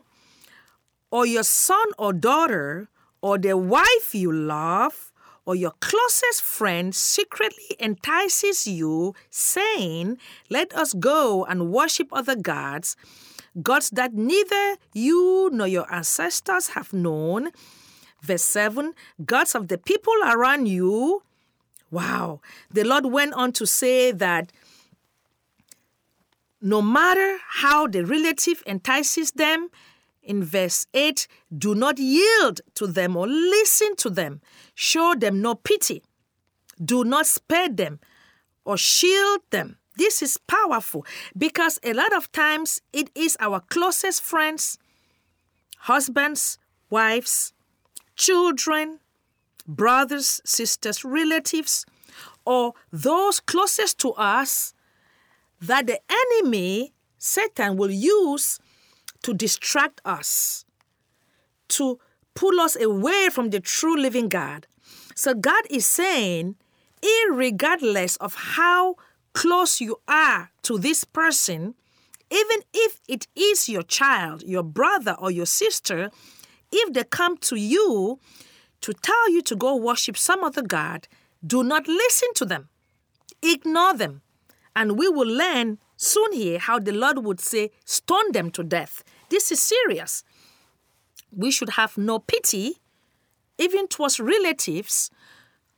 or 1.10 1.26
your 1.26 1.42
son 1.42 1.86
or 1.98 2.12
daughter, 2.12 2.88
or 3.20 3.38
the 3.38 3.56
wife 3.56 4.14
you 4.14 4.32
love, 4.32 5.09
or 5.50 5.56
your 5.56 5.72
closest 5.80 6.42
friend 6.42 6.94
secretly 6.94 7.74
entices 7.80 8.68
you, 8.68 9.16
saying, 9.30 10.16
Let 10.48 10.72
us 10.76 10.92
go 10.92 11.44
and 11.44 11.72
worship 11.72 12.06
other 12.12 12.36
gods, 12.36 12.96
gods 13.60 13.90
that 13.90 14.14
neither 14.14 14.76
you 14.94 15.50
nor 15.52 15.66
your 15.66 15.92
ancestors 15.92 16.68
have 16.78 16.92
known. 16.92 17.50
Verse 18.22 18.44
7 18.44 18.94
Gods 19.24 19.56
of 19.56 19.66
the 19.66 19.76
people 19.76 20.14
around 20.22 20.66
you. 20.66 21.24
Wow. 21.90 22.40
The 22.70 22.84
Lord 22.84 23.06
went 23.06 23.34
on 23.34 23.50
to 23.54 23.66
say 23.66 24.12
that 24.12 24.52
no 26.62 26.80
matter 26.80 27.38
how 27.48 27.88
the 27.88 28.06
relative 28.06 28.62
entices 28.68 29.32
them, 29.32 29.70
in 30.30 30.44
verse 30.44 30.86
8, 30.94 31.26
do 31.58 31.74
not 31.74 31.98
yield 31.98 32.60
to 32.74 32.86
them 32.86 33.16
or 33.16 33.26
listen 33.26 33.96
to 33.96 34.08
them. 34.08 34.40
Show 34.76 35.16
them 35.18 35.42
no 35.42 35.56
pity. 35.56 36.04
Do 36.82 37.02
not 37.02 37.26
spare 37.26 37.68
them 37.68 37.98
or 38.64 38.76
shield 38.76 39.40
them. 39.50 39.78
This 39.96 40.22
is 40.22 40.38
powerful 40.38 41.04
because 41.36 41.80
a 41.82 41.92
lot 41.92 42.14
of 42.14 42.30
times 42.30 42.80
it 42.92 43.10
is 43.16 43.36
our 43.40 43.58
closest 43.58 44.22
friends, 44.22 44.78
husbands, 45.78 46.58
wives, 46.90 47.52
children, 48.14 49.00
brothers, 49.66 50.40
sisters, 50.44 51.04
relatives, 51.04 51.84
or 52.46 52.74
those 52.92 53.40
closest 53.40 53.98
to 53.98 54.12
us 54.12 54.74
that 55.60 55.88
the 55.88 55.98
enemy, 56.08 56.92
Satan, 57.18 57.76
will 57.76 57.90
use 57.90 58.60
to 59.22 59.34
distract 59.34 60.00
us, 60.04 60.64
to 61.68 61.98
pull 62.34 62.60
us 62.60 62.80
away 62.80 63.28
from 63.30 63.50
the 63.50 63.60
true 63.60 63.96
living 63.96 64.28
God. 64.28 64.66
So 65.14 65.34
God 65.34 65.64
is 65.68 65.86
saying, 65.86 66.56
regardless 67.30 68.16
of 68.16 68.34
how 68.34 68.96
close 69.32 69.80
you 69.80 70.00
are 70.08 70.50
to 70.62 70.78
this 70.78 71.04
person, 71.04 71.74
even 72.30 72.62
if 72.72 73.00
it 73.08 73.26
is 73.34 73.68
your 73.68 73.82
child, 73.82 74.42
your 74.44 74.62
brother, 74.62 75.16
or 75.18 75.30
your 75.30 75.46
sister, 75.46 76.10
if 76.72 76.92
they 76.92 77.04
come 77.04 77.36
to 77.38 77.56
you 77.56 78.20
to 78.80 78.92
tell 78.94 79.30
you 79.30 79.42
to 79.42 79.56
go 79.56 79.74
worship 79.76 80.16
some 80.16 80.44
other 80.44 80.62
God, 80.62 81.08
do 81.44 81.62
not 81.62 81.88
listen 81.88 82.28
to 82.34 82.44
them. 82.44 82.68
Ignore 83.42 83.94
them. 83.94 84.22
And 84.76 84.96
we 84.98 85.08
will 85.08 85.28
learn 85.28 85.78
soon 86.00 86.32
here 86.32 86.58
how 86.58 86.78
the 86.78 86.92
Lord 86.92 87.18
would 87.18 87.40
say, 87.40 87.70
stone 87.84 88.32
them 88.32 88.50
to 88.52 88.64
death. 88.64 89.04
This 89.28 89.52
is 89.52 89.60
serious. 89.60 90.24
We 91.30 91.50
should 91.50 91.70
have 91.70 91.98
no 91.98 92.18
pity, 92.18 92.80
even 93.58 93.86
towards 93.86 94.18
relatives, 94.18 95.10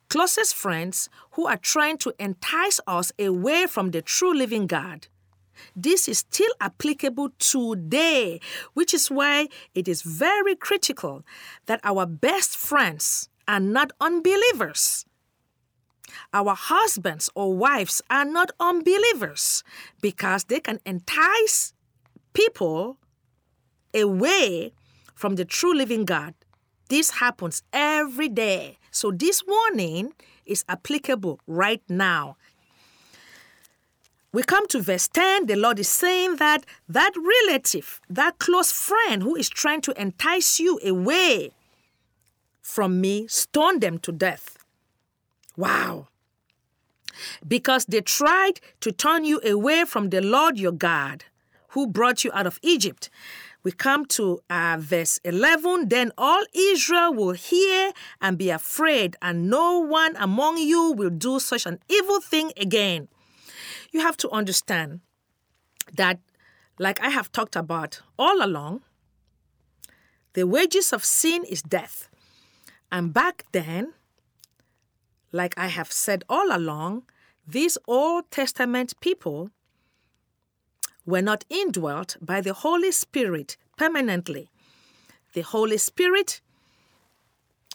closest 0.09 0.55
friends 0.55 1.11
who 1.33 1.47
are 1.47 1.57
trying 1.57 1.99
to 1.99 2.15
entice 2.19 2.81
us 2.87 3.13
away 3.19 3.67
from 3.67 3.91
the 3.91 4.01
true 4.01 4.33
living 4.33 4.67
God. 4.67 5.09
This 5.75 6.09
is 6.09 6.19
still 6.19 6.53
applicable 6.61 7.31
today, 7.39 8.41
which 8.75 8.95
is 8.95 9.11
why 9.11 9.49
it 9.75 9.89
is 9.89 10.03
very 10.03 10.55
critical 10.55 11.25
that 11.67 11.81
our 11.83 12.07
best 12.07 12.57
friends 12.57 13.29
are 13.49 13.61
not 13.61 13.93
unbelievers. 14.01 15.05
Our 16.33 16.55
husbands 16.55 17.31
or 17.35 17.55
wives 17.55 18.03
are 18.11 18.25
not 18.25 18.51
unbelievers 18.61 19.63
because 20.01 20.45
they 20.45 20.61
can 20.61 20.81
entice 20.85 21.75
people 22.33 22.99
away 23.95 24.73
from 25.15 25.37
the 25.37 25.45
true 25.45 25.75
living 25.75 26.05
God. 26.05 26.35
This 26.89 27.11
happens 27.11 27.63
every 27.73 28.29
day. 28.29 28.79
So, 28.91 29.11
this 29.11 29.43
warning 29.47 30.13
is 30.45 30.65
applicable 30.69 31.41
right 31.47 31.83
now 31.89 32.37
we 34.33 34.43
come 34.43 34.67
to 34.67 34.81
verse 34.81 35.09
10 35.09 35.47
the 35.47 35.57
lord 35.57 35.79
is 35.79 35.89
saying 35.89 36.37
that 36.37 36.65
that 36.89 37.13
relative 37.17 38.01
that 38.09 38.39
close 38.39 38.73
friend 38.73 39.23
who 39.23 39.37
is 39.37 39.49
trying 39.49 39.81
to 39.81 39.93
entice 40.01 40.59
you 40.59 40.81
away 40.85 41.51
from 42.61 43.01
me 43.01 43.27
stone 43.29 43.79
them 43.81 43.99
to 43.99 44.11
death 44.11 44.62
wow. 45.57 46.09
Because 47.47 47.85
they 47.87 48.01
tried 48.01 48.61
to 48.81 48.93
turn 48.93 49.25
you 49.25 49.41
away 49.45 49.85
from 49.85 50.11
the 50.11 50.21
lord 50.21 50.59
your 50.59 50.73
god 50.73 51.25
who 51.69 51.87
brought 51.87 52.25
you 52.25 52.31
out 52.33 52.47
of 52.47 52.59
egypt. 52.63 53.11
We 53.65 53.71
come 53.71 54.07
to 54.07 54.41
uh, 54.51 54.77
verse 54.81 55.21
11 55.25 55.89
then 55.89 56.13
all 56.19 56.43
israel 56.53 57.15
will 57.15 57.33
hear 57.33 57.93
and 58.21 58.37
be 58.39 58.51
afraid 58.51 59.17
and 59.23 59.49
no 59.49 59.79
one 59.79 60.17
among 60.17 60.59
you 60.59 60.93
will 60.93 61.11
do 61.11 61.39
such 61.39 61.67
an 61.67 61.79
evil 61.89 62.21
thing 62.21 62.53
again. 62.57 63.09
You 63.93 64.01
have 64.01 64.17
to 64.19 64.31
understand 64.31 65.01
that, 65.95 66.19
like 66.79 67.01
I 67.03 67.11
have 67.11 67.31
talked 67.31 67.57
about 67.57 68.01
all 68.19 68.45
along, 68.45 68.83
the 70.33 70.47
wages 70.47 70.93
of 70.93 71.05
sin 71.05 71.45
is 71.45 71.63
death. 71.63 72.09
And 72.91 73.13
back 73.13 73.45
then, 73.53 73.93
like 75.33 75.55
I 75.57 75.69
have 75.69 75.91
said 75.91 76.25
all 76.29 76.55
along, 76.55 77.05
these 77.47 77.79
Old 77.89 78.31
Testament 78.31 78.95
people 79.01 79.51
were 81.05 81.23
not 81.23 81.45
indwelt 81.49 82.17
by 82.21 82.41
the 82.41 82.53
Holy 82.53 82.93
Spirit 82.93 83.57
permanently. 83.77 84.49
The 85.33 85.41
Holy 85.41 85.79
Spirit 85.79 86.41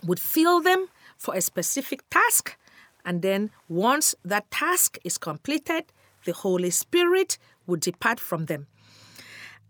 would 0.06 0.20
fill 0.20 0.62
them 0.62 0.88
for 1.18 1.36
a 1.36 1.42
specific 1.42 2.08
task, 2.10 2.56
and 3.04 3.22
then 3.22 3.50
once 3.68 4.16
that 4.24 4.50
task 4.52 4.98
is 5.04 5.18
completed, 5.18 5.86
the 6.26 6.34
Holy 6.34 6.70
Spirit 6.70 7.38
would 7.66 7.80
depart 7.80 8.20
from 8.20 8.46
them. 8.46 8.68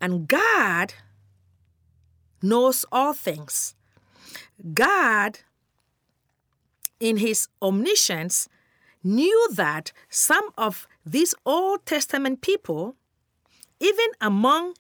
And 0.01 0.27
God 0.27 0.93
knows 2.41 2.85
all 2.91 3.13
things. 3.13 3.75
God, 4.73 5.39
in 6.99 7.17
His 7.17 7.47
omniscience, 7.61 8.47
knew 9.03 9.49
that 9.53 9.91
some 10.09 10.49
of 10.57 10.87
these 11.05 11.33
Old 11.45 11.85
Testament 11.85 12.41
people, 12.41 12.95
even 13.79 14.07
among 14.19 14.73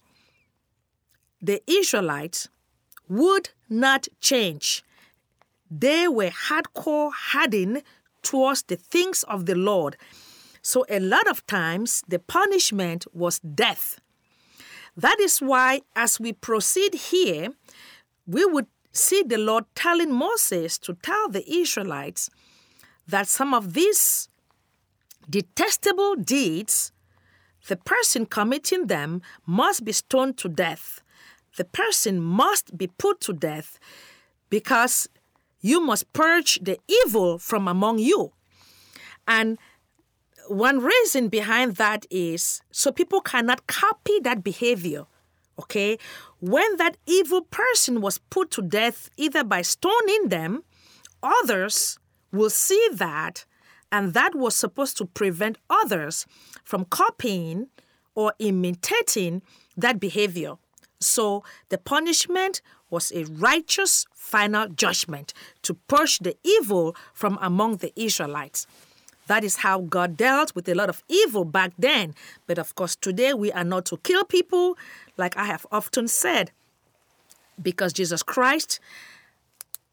the 1.41 1.61
Israelites, 1.67 2.49
would 3.07 3.49
not 3.69 4.07
change. 4.19 4.83
They 5.69 6.07
were 6.07 6.29
hardcore 6.29 7.11
hardened 7.13 7.83
towards 8.21 8.63
the 8.63 8.75
things 8.75 9.23
of 9.23 9.45
the 9.45 9.55
Lord. 9.55 9.97
So, 10.61 10.85
a 10.89 10.99
lot 10.99 11.27
of 11.27 11.45
times, 11.47 12.03
the 12.07 12.19
punishment 12.19 13.05
was 13.13 13.39
death. 13.39 13.99
That 14.97 15.19
is 15.19 15.39
why, 15.39 15.81
as 15.95 16.19
we 16.19 16.33
proceed 16.33 16.95
here, 16.95 17.49
we 18.25 18.43
would 18.43 18.67
see 18.97 19.23
the 19.23 19.37
Lord 19.37 19.65
telling 19.75 20.13
Moses 20.13 20.77
to 20.79 20.93
tell 20.95 21.29
the 21.29 21.49
Israelites 21.49 22.29
that 23.07 23.27
some 23.27 23.53
of 23.53 23.73
these 23.73 24.29
detestable 25.29 26.15
deeds, 26.15 26.91
the 27.67 27.75
person 27.75 28.25
committing 28.25 28.87
them 28.87 29.21
must 29.45 29.83
be 29.85 29.91
stoned 29.91 30.37
to 30.37 30.49
death. 30.49 31.01
The 31.57 31.65
person 31.65 32.21
must 32.21 32.77
be 32.77 32.87
put 32.87 33.19
to 33.21 33.33
death 33.33 33.79
because 34.49 35.07
you 35.61 35.81
must 35.81 36.11
purge 36.13 36.59
the 36.61 36.79
evil 36.87 37.37
from 37.37 37.67
among 37.67 37.99
you. 37.99 38.31
And 39.27 39.57
one 40.47 40.79
reason 40.79 41.27
behind 41.27 41.75
that 41.75 42.05
is 42.09 42.61
so 42.71 42.91
people 42.91 43.21
cannot 43.21 43.67
copy 43.67 44.19
that 44.21 44.43
behavior. 44.43 45.05
Okay? 45.59 45.97
When 46.39 46.77
that 46.77 46.97
evil 47.05 47.41
person 47.41 48.01
was 48.01 48.19
put 48.19 48.51
to 48.51 48.61
death, 48.61 49.09
either 49.17 49.43
by 49.43 49.63
stoning 49.63 50.29
them, 50.29 50.63
others 51.23 51.97
will 52.31 52.51
see 52.51 52.89
that, 52.93 53.45
and 53.91 54.13
that 54.13 54.35
was 54.35 54.55
supposed 54.55 54.97
to 54.97 55.05
prevent 55.05 55.57
others 55.69 56.25
from 56.63 56.85
copying 56.85 57.67
or 58.13 58.33
imitating 58.39 59.41
that 59.75 59.99
behavior. 59.99 60.55
So 60.99 61.43
the 61.69 61.77
punishment 61.77 62.61
was 62.89 63.11
a 63.11 63.25
righteous 63.25 64.05
final 64.13 64.67
judgment 64.69 65.33
to 65.63 65.73
purge 65.73 66.19
the 66.19 66.35
evil 66.43 66.95
from 67.13 67.37
among 67.41 67.77
the 67.77 67.93
Israelites. 67.99 68.65
That 69.27 69.43
is 69.43 69.57
how 69.57 69.81
God 69.81 70.17
dealt 70.17 70.55
with 70.55 70.67
a 70.67 70.75
lot 70.75 70.89
of 70.89 71.03
evil 71.07 71.45
back 71.45 71.73
then. 71.77 72.15
But 72.47 72.57
of 72.57 72.75
course, 72.75 72.95
today 72.95 73.33
we 73.33 73.51
are 73.51 73.63
not 73.63 73.85
to 73.87 73.97
kill 73.97 74.23
people, 74.23 74.77
like 75.17 75.37
I 75.37 75.45
have 75.45 75.65
often 75.71 76.07
said, 76.07 76.51
because 77.61 77.93
Jesus 77.93 78.23
Christ 78.23 78.79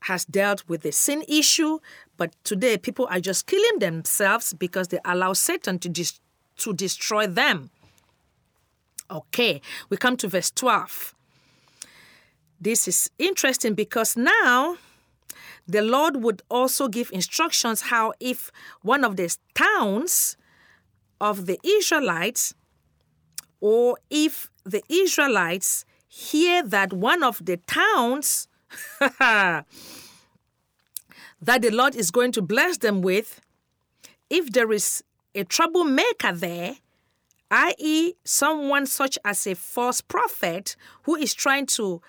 has 0.02 0.24
dealt 0.24 0.62
with 0.68 0.82
the 0.82 0.92
sin 0.92 1.24
issue. 1.28 1.78
But 2.16 2.34
today, 2.44 2.76
people 2.76 3.06
are 3.10 3.20
just 3.20 3.46
killing 3.46 3.78
themselves 3.78 4.54
because 4.54 4.88
they 4.88 5.00
allow 5.04 5.32
Satan 5.32 5.78
to, 5.80 5.88
dis- 5.88 6.20
to 6.58 6.72
destroy 6.72 7.26
them. 7.26 7.70
Okay, 9.10 9.60
we 9.88 9.96
come 9.96 10.16
to 10.18 10.28
verse 10.28 10.50
12. 10.50 11.14
This 12.60 12.86
is 12.88 13.10
interesting 13.18 13.74
because 13.74 14.16
now 14.16 14.76
the 15.66 15.82
Lord 15.82 16.22
would 16.22 16.42
also 16.50 16.88
give 16.88 17.10
instructions 17.12 17.82
how 17.82 18.12
if 18.20 18.50
one 18.82 19.04
of 19.04 19.16
the 19.16 19.34
towns 19.54 20.36
of 21.20 21.46
the 21.46 21.58
Israelites, 21.64 22.54
or 23.60 23.98
if 24.10 24.50
the 24.64 24.82
Israelites 24.88 25.84
hear 26.06 26.62
that 26.62 26.92
one 26.92 27.22
of 27.22 27.44
the 27.44 27.56
towns 27.56 28.46
that 29.00 29.64
the 31.40 31.70
Lord 31.70 31.94
is 31.94 32.10
going 32.10 32.32
to 32.32 32.42
bless 32.42 32.78
them 32.78 33.00
with, 33.00 33.40
if 34.28 34.52
there 34.52 34.70
is 34.72 35.02
a 35.34 35.44
troublemaker 35.44 36.32
there, 36.32 36.76
i.e., 37.50 38.14
someone 38.24 38.86
such 38.86 39.18
as 39.24 39.46
a 39.46 39.54
false 39.54 40.00
prophet 40.00 40.76
who 41.04 41.14
is 41.14 41.34
trying 41.34 41.66
to 41.66 42.02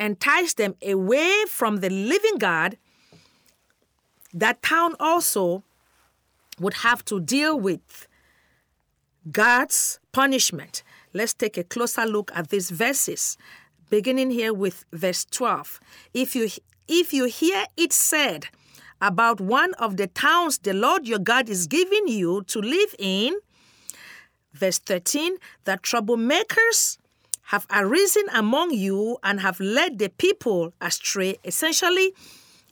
entice 0.00 0.54
them 0.54 0.74
away 0.86 1.44
from 1.48 1.76
the 1.78 1.90
living 1.90 2.38
God, 2.38 2.76
that 4.32 4.62
town 4.62 4.94
also 5.00 5.62
would 6.60 6.74
have 6.74 7.04
to 7.06 7.20
deal 7.20 7.58
with 7.58 8.06
God's 9.30 9.98
punishment. 10.12 10.82
Let's 11.12 11.34
take 11.34 11.56
a 11.56 11.64
closer 11.64 12.04
look 12.04 12.30
at 12.34 12.48
these 12.48 12.70
verses, 12.70 13.36
beginning 13.90 14.30
here 14.30 14.52
with 14.52 14.84
verse 14.92 15.24
12. 15.24 15.80
If 16.14 16.36
you 16.36 16.48
if 16.86 17.12
you 17.12 17.24
hear 17.26 17.66
it 17.76 17.92
said 17.92 18.46
about 19.00 19.40
one 19.40 19.74
of 19.74 19.96
the 19.96 20.06
towns 20.06 20.58
the 20.58 20.72
Lord 20.72 21.06
your 21.06 21.18
God 21.18 21.48
is 21.48 21.66
giving 21.66 22.08
you 22.08 22.42
to 22.44 22.60
live 22.60 22.94
in, 22.98 23.36
verse 24.52 24.78
13, 24.78 25.36
that 25.64 25.82
troublemakers 25.82 26.98
have 27.48 27.66
arisen 27.74 28.24
among 28.34 28.72
you 28.72 29.16
and 29.22 29.40
have 29.40 29.58
led 29.58 29.98
the 29.98 30.10
people 30.10 30.74
astray. 30.82 31.38
Essentially, 31.44 32.12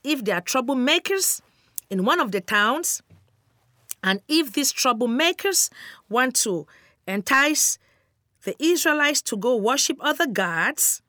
if 0.04 0.22
there 0.22 0.36
are 0.36 0.42
troublemakers 0.42 1.40
in 1.88 2.04
one 2.04 2.20
of 2.20 2.30
the 2.30 2.42
towns, 2.42 3.02
and 4.02 4.20
if 4.28 4.52
these 4.52 4.74
troublemakers 4.74 5.70
want 6.10 6.36
to 6.36 6.66
entice 7.08 7.78
the 8.44 8.54
Israelites 8.62 9.22
to 9.22 9.36
go 9.38 9.56
worship 9.56 9.96
other 10.00 10.26
gods, 10.26 11.00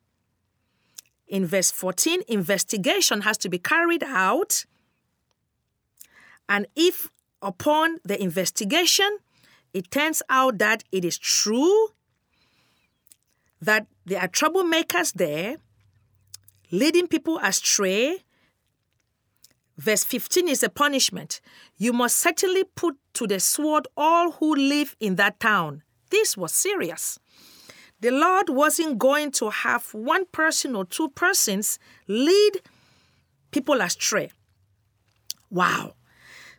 in 1.28 1.45
verse 1.45 1.70
14, 1.70 2.22
investigation 2.30 3.22
has 3.22 3.38
to 3.39 3.49
be 3.49 3.59
carried 3.59 4.03
out. 4.03 4.65
And 6.47 6.68
if 6.74 7.09
upon 7.41 7.97
the 8.05 8.22
investigation 8.22 9.18
it 9.74 9.91
turns 9.91 10.24
out 10.30 10.57
that 10.59 10.86
it 10.93 11.03
is 11.03 11.18
true 11.18 11.89
that 13.62 13.88
there 14.05 14.22
are 14.22 14.28
troublemakers 14.28 15.14
there, 15.14 15.58
leading 16.72 17.08
people 17.08 17.39
astray. 17.41 18.24
Verse 19.78 20.03
15 20.03 20.47
is 20.47 20.64
a 20.64 20.70
punishment. 20.70 21.39
You 21.78 21.93
must 21.93 22.18
certainly 22.18 22.64
put 22.64 22.97
to 23.14 23.28
the 23.28 23.39
sword 23.39 23.88
all 23.95 24.32
who 24.34 24.55
live 24.55 24.95
in 24.99 25.16
that 25.16 25.39
town. 25.39 25.84
This 26.10 26.36
was 26.36 26.53
serious. 26.53 27.20
The 27.99 28.12
Lord 28.12 28.49
wasn't 28.49 28.99
going 28.99 29.32
to 29.32 29.49
have 29.49 29.93
one 29.93 30.26
person 30.32 30.76
or 30.76 30.86
two 30.86 31.10
persons 31.10 31.80
lead 32.08 32.62
people 33.51 33.82
astray. 33.82 34.32
Wow. 35.49 35.95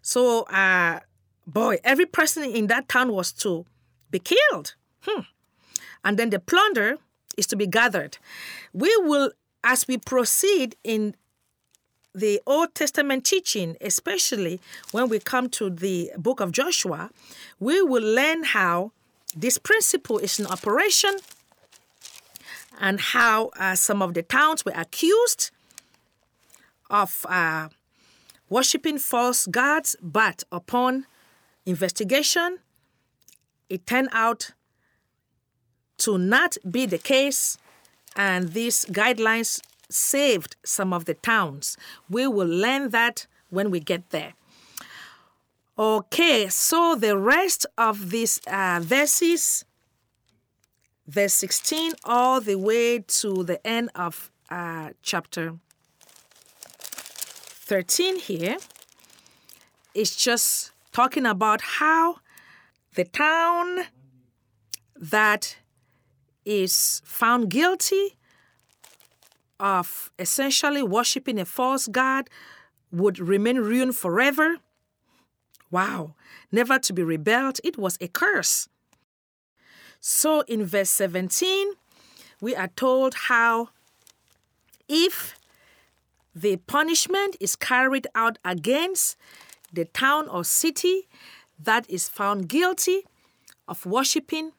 So, 0.02 0.42
uh, 0.44 1.00
boy, 1.46 1.78
every 1.84 2.06
person 2.06 2.44
in 2.44 2.66
that 2.68 2.88
town 2.88 3.12
was 3.12 3.32
to 3.32 3.66
be 4.10 4.18
killed. 4.18 4.74
Hmm 5.02 5.22
and 6.08 6.18
then 6.18 6.30
the 6.30 6.38
plunder 6.38 6.96
is 7.36 7.46
to 7.48 7.54
be 7.54 7.66
gathered. 7.66 8.16
We 8.72 8.96
will, 8.96 9.30
as 9.62 9.86
we 9.86 9.98
proceed 9.98 10.74
in 10.82 11.14
the 12.14 12.40
Old 12.46 12.74
Testament 12.74 13.26
teaching, 13.26 13.76
especially 13.82 14.58
when 14.90 15.10
we 15.10 15.18
come 15.18 15.50
to 15.50 15.68
the 15.68 16.10
book 16.16 16.40
of 16.40 16.50
Joshua, 16.50 17.10
we 17.60 17.82
will 17.82 18.02
learn 18.02 18.44
how 18.44 18.92
this 19.36 19.58
principle 19.58 20.16
is 20.16 20.40
in 20.40 20.46
operation 20.46 21.14
and 22.80 22.98
how 23.00 23.50
uh, 23.58 23.74
some 23.74 24.00
of 24.00 24.14
the 24.14 24.22
towns 24.22 24.64
were 24.64 24.72
accused 24.74 25.50
of 26.88 27.26
uh, 27.28 27.68
worshiping 28.48 28.96
false 28.96 29.46
gods, 29.46 29.94
but 30.00 30.42
upon 30.50 31.04
investigation, 31.66 32.60
it 33.68 33.86
turned 33.86 34.08
out 34.12 34.52
to 35.98 36.18
not 36.18 36.56
be 36.68 36.86
the 36.86 36.98
case, 36.98 37.58
and 38.16 38.52
these 38.52 38.84
guidelines 38.86 39.60
saved 39.90 40.56
some 40.64 40.92
of 40.92 41.04
the 41.04 41.14
towns. 41.14 41.76
We 42.08 42.26
will 42.26 42.48
learn 42.48 42.90
that 42.90 43.26
when 43.50 43.70
we 43.70 43.80
get 43.80 44.10
there. 44.10 44.34
Okay, 45.78 46.48
so 46.48 46.96
the 46.96 47.16
rest 47.16 47.64
of 47.76 48.10
these 48.10 48.40
uh, 48.48 48.80
verses, 48.82 49.64
verse 51.06 51.34
16, 51.34 51.92
all 52.04 52.40
the 52.40 52.56
way 52.56 52.98
to 52.98 53.44
the 53.44 53.64
end 53.64 53.90
of 53.94 54.30
uh, 54.50 54.90
chapter 55.02 55.54
13 56.80 58.18
here, 58.18 58.56
is 59.94 60.16
just 60.16 60.72
talking 60.92 61.26
about 61.26 61.60
how 61.60 62.16
the 62.94 63.04
town 63.04 63.84
that 64.96 65.58
is 66.48 67.02
found 67.04 67.50
guilty 67.50 68.16
of 69.60 70.10
essentially 70.18 70.82
worshiping 70.82 71.38
a 71.38 71.44
false 71.44 71.86
god 71.88 72.30
would 72.90 73.18
remain 73.18 73.58
ruined 73.58 73.94
forever. 73.94 74.56
Wow, 75.70 76.14
never 76.50 76.78
to 76.78 76.92
be 76.94 77.02
rebelled. 77.02 77.60
It 77.62 77.76
was 77.76 77.98
a 78.00 78.08
curse. 78.08 78.66
So 80.00 80.40
in 80.48 80.64
verse 80.64 80.88
17, 80.88 81.72
we 82.40 82.56
are 82.56 82.68
told 82.68 83.14
how 83.28 83.68
if 84.88 85.36
the 86.34 86.56
punishment 86.56 87.36
is 87.40 87.56
carried 87.56 88.06
out 88.14 88.38
against 88.42 89.18
the 89.70 89.84
town 89.84 90.28
or 90.28 90.44
city 90.44 91.08
that 91.58 91.84
is 91.90 92.08
found 92.08 92.48
guilty 92.48 93.02
of 93.66 93.84
worshiping 93.84 94.52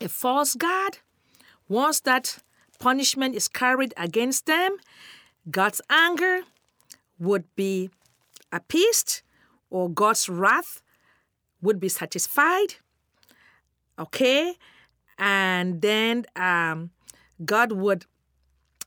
a 0.00 0.08
false 0.08 0.54
God, 0.54 0.98
once 1.68 2.00
that 2.00 2.38
punishment 2.78 3.34
is 3.34 3.48
carried 3.48 3.94
against 3.96 4.46
them, 4.46 4.76
God's 5.50 5.80
anger 5.90 6.40
would 7.18 7.44
be 7.56 7.90
appeased 8.52 9.22
or 9.70 9.88
God's 9.88 10.28
wrath 10.28 10.82
would 11.60 11.80
be 11.80 11.88
satisfied. 11.88 12.76
Okay? 13.98 14.54
And 15.18 15.80
then 15.82 16.26
um, 16.36 16.90
God 17.44 17.72
would 17.72 18.06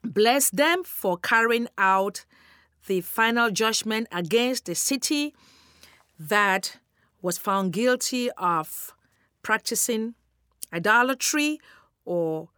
bless 0.04 0.50
them 0.50 0.84
for 0.84 1.18
carrying 1.18 1.68
out 1.78 2.26
the 2.88 3.02
final 3.02 3.52
judgment 3.52 4.08
against 4.12 4.66
the 4.66 4.76
city 4.76 5.34
that 6.20 6.78
was 7.22 7.38
found 7.38 7.74
guilty 7.74 8.30
of 8.38 8.94
practicing 9.44 10.16
idolatry 10.74 11.60
or 12.06 12.50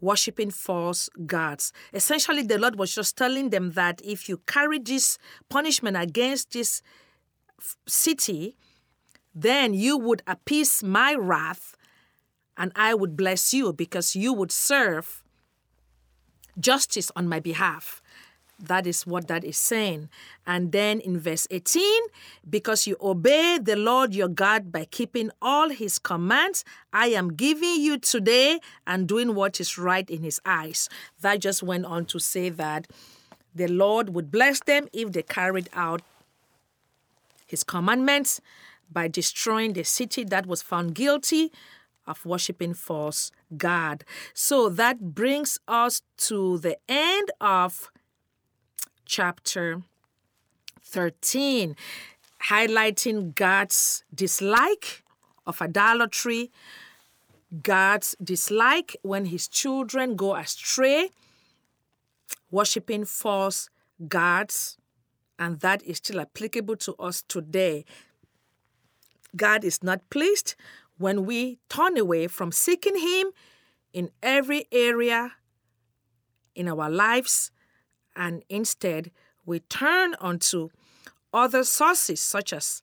worshiping 0.00 0.50
false 0.50 1.08
gods. 1.26 1.72
Essentially, 1.92 2.42
the 2.42 2.58
Lord 2.58 2.76
was 2.76 2.94
just 2.94 3.16
telling 3.16 3.50
them 3.50 3.72
that 3.72 4.00
if 4.04 4.28
you 4.28 4.38
carry 4.46 4.78
this 4.78 5.18
punishment 5.48 5.96
against 5.96 6.52
this 6.52 6.82
city, 7.88 8.56
then 9.34 9.74
you 9.74 9.96
would 9.96 10.22
appease 10.26 10.82
my 10.82 11.14
wrath 11.14 11.76
and 12.56 12.70
I 12.76 12.94
would 12.94 13.16
bless 13.16 13.52
you 13.52 13.72
because 13.72 14.14
you 14.14 14.32
would 14.32 14.52
serve 14.52 15.24
justice 16.58 17.10
on 17.16 17.28
my 17.28 17.40
behalf. 17.40 18.00
That 18.66 18.86
is 18.86 19.06
what 19.06 19.28
that 19.28 19.44
is 19.44 19.56
saying. 19.56 20.08
And 20.46 20.72
then 20.72 21.00
in 21.00 21.18
verse 21.18 21.46
18, 21.50 21.82
because 22.48 22.86
you 22.86 22.96
obey 23.00 23.58
the 23.60 23.76
Lord 23.76 24.14
your 24.14 24.28
God 24.28 24.72
by 24.72 24.86
keeping 24.86 25.30
all 25.40 25.70
his 25.70 25.98
commands, 25.98 26.64
I 26.92 27.08
am 27.08 27.34
giving 27.34 27.80
you 27.80 27.98
today 27.98 28.60
and 28.86 29.06
doing 29.06 29.34
what 29.34 29.60
is 29.60 29.78
right 29.78 30.08
in 30.08 30.22
his 30.22 30.40
eyes. 30.44 30.88
That 31.20 31.40
just 31.40 31.62
went 31.62 31.86
on 31.86 32.06
to 32.06 32.18
say 32.18 32.48
that 32.50 32.86
the 33.54 33.68
Lord 33.68 34.10
would 34.10 34.30
bless 34.30 34.60
them 34.60 34.88
if 34.92 35.12
they 35.12 35.22
carried 35.22 35.68
out 35.74 36.02
his 37.46 37.62
commandments 37.62 38.40
by 38.90 39.08
destroying 39.08 39.74
the 39.74 39.84
city 39.84 40.24
that 40.24 40.46
was 40.46 40.62
found 40.62 40.94
guilty 40.94 41.52
of 42.06 42.24
worshiping 42.26 42.74
false 42.74 43.30
God. 43.56 44.04
So 44.34 44.68
that 44.68 45.14
brings 45.14 45.58
us 45.66 46.02
to 46.28 46.58
the 46.58 46.76
end 46.88 47.30
of 47.40 47.90
chapter 49.14 49.80
13, 50.82 51.76
highlighting 52.50 53.32
God's 53.36 54.02
dislike 54.12 55.04
of 55.46 55.62
idolatry, 55.62 56.50
God's 57.62 58.16
dislike 58.20 58.96
when 59.02 59.26
his 59.26 59.46
children 59.46 60.16
go 60.16 60.34
astray, 60.34 61.10
worshiping 62.50 63.04
false 63.04 63.70
gods, 64.08 64.78
and 65.38 65.60
that 65.60 65.80
is 65.84 65.98
still 65.98 66.18
applicable 66.20 66.74
to 66.78 66.94
us 66.94 67.22
today. 67.22 67.84
God 69.36 69.62
is 69.62 69.80
not 69.84 70.10
pleased 70.10 70.56
when 70.98 71.24
we 71.24 71.60
turn 71.68 71.96
away 71.96 72.26
from 72.26 72.50
seeking 72.50 72.98
Him 72.98 73.30
in 73.92 74.10
every 74.24 74.66
area 74.72 75.34
in 76.56 76.66
our 76.68 76.90
lives 76.90 77.52
and 78.16 78.42
instead 78.48 79.10
we 79.46 79.60
turn 79.60 80.14
onto 80.20 80.68
other 81.32 81.64
sources 81.64 82.20
such 82.20 82.52
as 82.52 82.82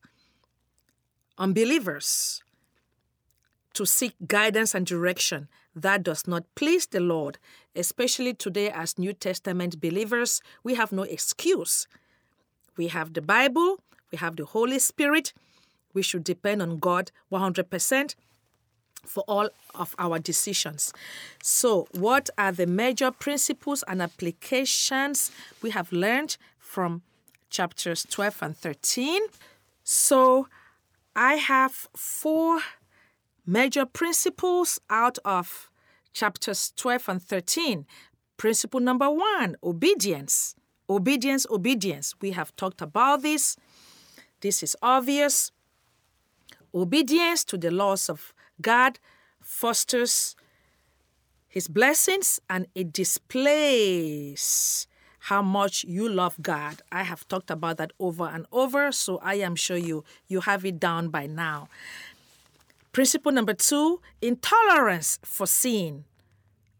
unbelievers 1.38 2.42
to 3.74 3.86
seek 3.86 4.14
guidance 4.26 4.74
and 4.74 4.86
direction 4.86 5.48
that 5.74 6.02
does 6.02 6.26
not 6.26 6.44
please 6.54 6.86
the 6.86 7.00
Lord, 7.00 7.38
especially 7.74 8.34
today 8.34 8.70
as 8.70 8.98
New 8.98 9.12
Testament 9.12 9.80
believers, 9.80 10.42
we 10.62 10.74
have 10.74 10.92
no 10.92 11.02
excuse. 11.02 11.86
We 12.76 12.88
have 12.88 13.14
the 13.14 13.22
Bible, 13.22 13.78
we 14.10 14.18
have 14.18 14.36
the 14.36 14.44
Holy 14.44 14.78
Spirit, 14.78 15.32
we 15.94 16.02
should 16.02 16.24
depend 16.24 16.62
on 16.62 16.78
God 16.78 17.10
100% 17.30 18.14
for 19.04 19.24
all 19.28 19.48
of 19.74 19.94
our 19.98 20.18
decisions. 20.18 20.92
So, 21.42 21.86
what 21.92 22.30
are 22.38 22.52
the 22.52 22.66
major 22.66 23.10
principles 23.10 23.84
and 23.86 24.00
applications 24.00 25.30
we 25.60 25.70
have 25.70 25.92
learned 25.92 26.36
from 26.58 27.02
chapters 27.50 28.06
12 28.08 28.42
and 28.42 28.56
13? 28.56 29.20
So, 29.84 30.48
I 31.14 31.34
have 31.34 31.88
four 31.96 32.60
major 33.46 33.84
principles 33.84 34.80
out 34.88 35.18
of 35.24 35.70
chapters 36.12 36.72
12 36.76 37.08
and 37.08 37.22
13. 37.22 37.86
Principle 38.36 38.80
number 38.80 39.10
one 39.10 39.56
obedience. 39.62 40.54
Obedience, 40.88 41.46
obedience. 41.50 42.14
We 42.20 42.32
have 42.32 42.54
talked 42.56 42.82
about 42.82 43.22
this. 43.22 43.56
This 44.40 44.62
is 44.62 44.76
obvious. 44.82 45.52
Obedience 46.74 47.44
to 47.44 47.58
the 47.58 47.70
laws 47.70 48.08
of 48.08 48.34
God 48.62 48.98
fosters 49.40 50.36
his 51.48 51.68
blessings 51.68 52.40
and 52.48 52.66
it 52.74 52.92
displays 52.92 54.86
how 55.26 55.42
much 55.42 55.84
you 55.84 56.08
love 56.08 56.36
God. 56.40 56.82
I 56.90 57.02
have 57.02 57.28
talked 57.28 57.50
about 57.50 57.76
that 57.76 57.92
over 58.00 58.26
and 58.26 58.46
over, 58.50 58.90
so 58.90 59.18
I 59.18 59.34
am 59.34 59.54
sure 59.54 59.76
you 59.76 60.04
you 60.26 60.40
have 60.40 60.64
it 60.64 60.80
down 60.80 61.10
by 61.10 61.26
now. 61.26 61.68
Principle 62.92 63.32
number 63.32 63.54
2, 63.54 64.00
intolerance 64.20 65.18
for 65.22 65.46
sin 65.46 66.04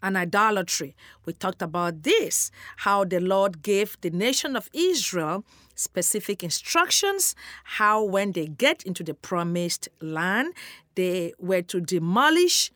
and 0.03 0.17
idolatry. 0.17 0.95
We 1.25 1.33
talked 1.33 1.63
about 1.63 2.03
this, 2.03 2.51
how 2.79 3.05
the 3.05 3.21
Lord 3.21 3.63
gave 3.63 3.97
the 4.01 4.11
nation 4.11 4.57
of 4.57 4.69
Israel 4.73 5.45
specific 5.75 6.43
instructions, 6.43 7.35
how 7.65 8.03
when 8.03 8.33
they 8.33 8.47
get 8.47 8.83
into 8.83 9.03
the 9.03 9.15
promised 9.15 9.89
land, 10.01 10.53
they 10.95 11.33
were 11.39 11.63
to 11.63 11.81
demolish 11.81 12.71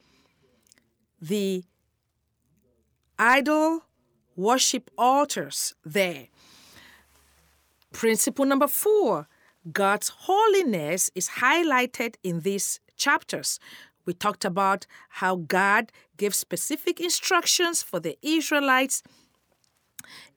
the 1.20 1.64
idol 3.18 3.82
worship 4.36 4.90
altars 4.98 5.74
there. 5.84 6.28
Principle 7.92 8.44
number 8.44 8.68
four 8.68 9.28
God's 9.72 10.08
holiness 10.08 11.10
is 11.14 11.28
highlighted 11.40 12.16
in 12.22 12.40
these 12.40 12.78
chapters. 12.96 13.58
We 14.04 14.12
talked 14.12 14.44
about 14.44 14.86
how 15.08 15.36
God 15.36 15.90
gave 16.16 16.34
specific 16.34 17.00
instructions 17.00 17.82
for 17.82 17.98
the 17.98 18.16
Israelites, 18.22 19.02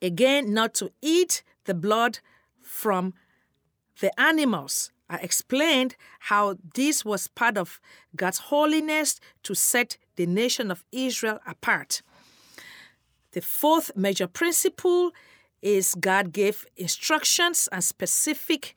again, 0.01 0.51
not 0.51 0.73
to 0.75 0.91
eat 1.01 1.43
the 1.65 1.75
blood 1.75 2.19
from 2.59 3.13
the 3.99 4.17
animals. 4.19 4.91
I 5.09 5.17
explained 5.17 5.95
how 6.19 6.57
this 6.75 7.03
was 7.03 7.27
part 7.27 7.57
of 7.57 7.79
God's 8.15 8.37
holiness 8.37 9.19
to 9.43 9.55
set 9.55 9.97
the 10.15 10.25
nation 10.25 10.69
of 10.69 10.83
Israel 10.91 11.39
apart. 11.47 12.01
The 13.31 13.41
fourth 13.41 13.91
major 13.95 14.27
principle 14.27 15.11
is 15.61 15.95
God 15.95 16.31
gave 16.31 16.65
instructions 16.77 17.67
and 17.71 17.83
specific 17.83 18.75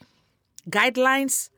guidelines 0.68 1.50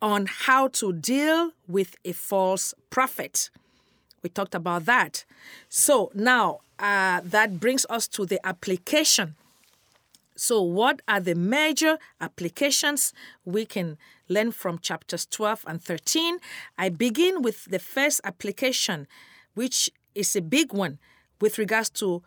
on 0.00 0.26
how 0.26 0.68
to 0.68 0.92
deal 0.92 1.52
with 1.66 1.96
a 2.04 2.12
false 2.12 2.74
prophet. 2.90 3.50
We 4.22 4.30
talked 4.30 4.54
about 4.54 4.84
that. 4.86 5.24
So 5.68 6.10
now 6.14 6.60
uh, 6.78 7.20
that 7.24 7.58
brings 7.60 7.86
us 7.88 8.06
to 8.08 8.26
the 8.26 8.44
application. 8.46 9.34
So, 10.36 10.60
what 10.60 11.00
are 11.08 11.20
the 11.20 11.34
major 11.34 11.98
applications 12.20 13.14
we 13.44 13.64
can 13.64 13.96
learn 14.28 14.52
from 14.52 14.78
chapters 14.78 15.26
12 15.26 15.64
and 15.66 15.82
13? 15.82 16.38
I 16.76 16.90
begin 16.90 17.40
with 17.40 17.64
the 17.64 17.78
first 17.78 18.20
application, 18.22 19.08
which 19.54 19.90
is 20.14 20.36
a 20.36 20.42
big 20.42 20.74
one 20.74 20.98
with 21.40 21.56
regards 21.58 21.88
to 21.90 22.22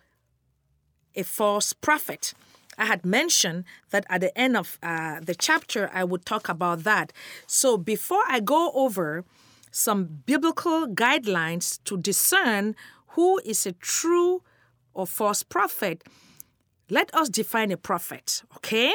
a 1.16 1.24
false 1.24 1.72
prophet. 1.74 2.34
I 2.80 2.86
had 2.86 3.06
mentioned 3.06 3.66
that 3.92 4.06
at 4.10 4.22
the 4.22 4.36
end 4.38 4.58
of 4.58 4.80
uh, 4.82 5.20
the 5.20 5.36
chapter, 5.36 5.92
I 5.94 6.04
would 6.04 6.26
talk 6.26 6.50
about 6.50 6.84
that. 6.86 7.14
So 7.46 7.78
before 7.78 8.24
I 8.28 8.40
go 8.40 8.72
over 8.74 9.26
some 9.70 10.22
biblical 10.26 10.88
guidelines 10.88 11.80
to 11.84 11.98
discern 11.98 12.76
who 13.10 13.40
is 13.46 13.66
a 13.66 13.74
true 13.74 14.42
or 14.94 15.06
false 15.06 15.44
prophet, 15.44 16.04
let 16.90 17.14
us 17.14 17.30
define 17.30 17.72
a 17.72 17.78
prophet, 17.78 18.44
okay? 18.58 18.94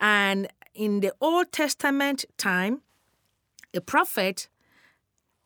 And 0.00 0.48
in 0.74 1.00
the 1.00 1.12
Old 1.20 1.52
Testament 1.52 2.24
time, 2.36 2.82
a 3.74 3.80
prophet 3.80 4.48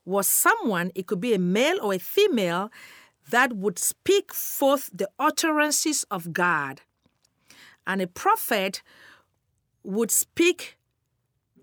was 0.05 0.27
someone, 0.27 0.91
it 0.95 1.07
could 1.07 1.21
be 1.21 1.35
a 1.35 1.39
male 1.39 1.79
or 1.83 1.95
a 1.95 1.99
female, 1.99 2.71
that 3.31 3.53
would 3.53 3.79
speak 3.79 4.35
forth 4.35 4.91
the 4.93 5.09
utterances 5.19 6.05
of 6.11 6.33
God 6.33 6.81
and 7.87 8.01
a 8.01 8.07
prophet 8.07 8.83
would 9.83 10.11
speak 10.11 10.79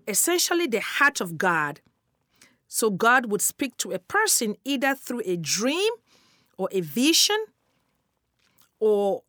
essentially 0.06 0.66
the 0.66 0.80
heart 0.80 1.20
of 1.20 1.38
God. 1.38 1.80
So 2.66 2.90
God 2.90 3.26
would 3.26 3.40
speak 3.40 3.76
to 3.78 3.92
a 3.92 3.98
person 3.98 4.56
either 4.64 4.94
through 4.94 5.22
a 5.24 5.36
dream 5.36 5.92
or 6.56 6.68
a 6.72 6.80
vision 6.80 7.38
or 8.78 9.22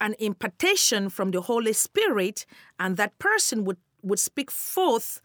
an 0.00 0.14
impartation 0.18 1.08
from 1.08 1.30
the 1.30 1.42
Holy 1.42 1.72
Spirit, 1.72 2.46
and 2.78 2.96
that 2.96 3.18
person 3.18 3.64
would, 3.64 3.78
would 4.02 4.18
speak 4.18 4.50
forth 4.50 5.20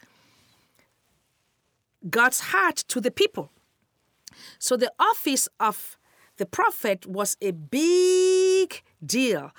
God's 2.10 2.40
heart 2.40 2.78
to 2.88 3.02
the 3.02 3.12
people. 3.12 3.52
So 4.58 4.78
the 4.78 4.92
office 5.00 5.50
of 5.60 5.98
the 6.38 6.46
prophet 6.46 7.06
was 7.06 7.36
a 7.42 7.52
big 7.52 8.82
deal 9.06 9.52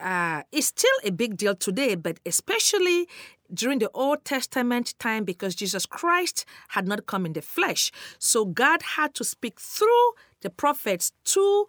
uh, 0.00 0.42
is 0.52 0.66
still 0.66 0.96
a 1.04 1.10
big 1.10 1.36
deal 1.36 1.54
today, 1.54 1.94
but 1.94 2.18
especially 2.24 3.08
during 3.52 3.78
the 3.78 3.90
Old 3.94 4.24
Testament 4.24 4.94
time 4.98 5.24
because 5.24 5.54
Jesus 5.54 5.86
Christ 5.86 6.44
had 6.68 6.86
not 6.86 7.06
come 7.06 7.26
in 7.26 7.32
the 7.32 7.42
flesh. 7.42 7.90
So 8.18 8.44
God 8.44 8.82
had 8.96 9.14
to 9.14 9.24
speak 9.24 9.58
through 9.58 10.12
the 10.42 10.50
prophets 10.50 11.12
to 11.24 11.66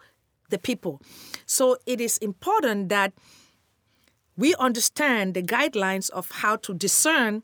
the 0.49 0.57
people. 0.57 1.01
So 1.45 1.77
it 1.85 2.01
is 2.01 2.17
important 2.17 2.89
that 2.89 3.13
we 4.37 4.55
understand 4.55 5.33
the 5.33 5.43
guidelines 5.43 6.09
of 6.09 6.31
how 6.31 6.55
to 6.57 6.73
discern 6.73 7.43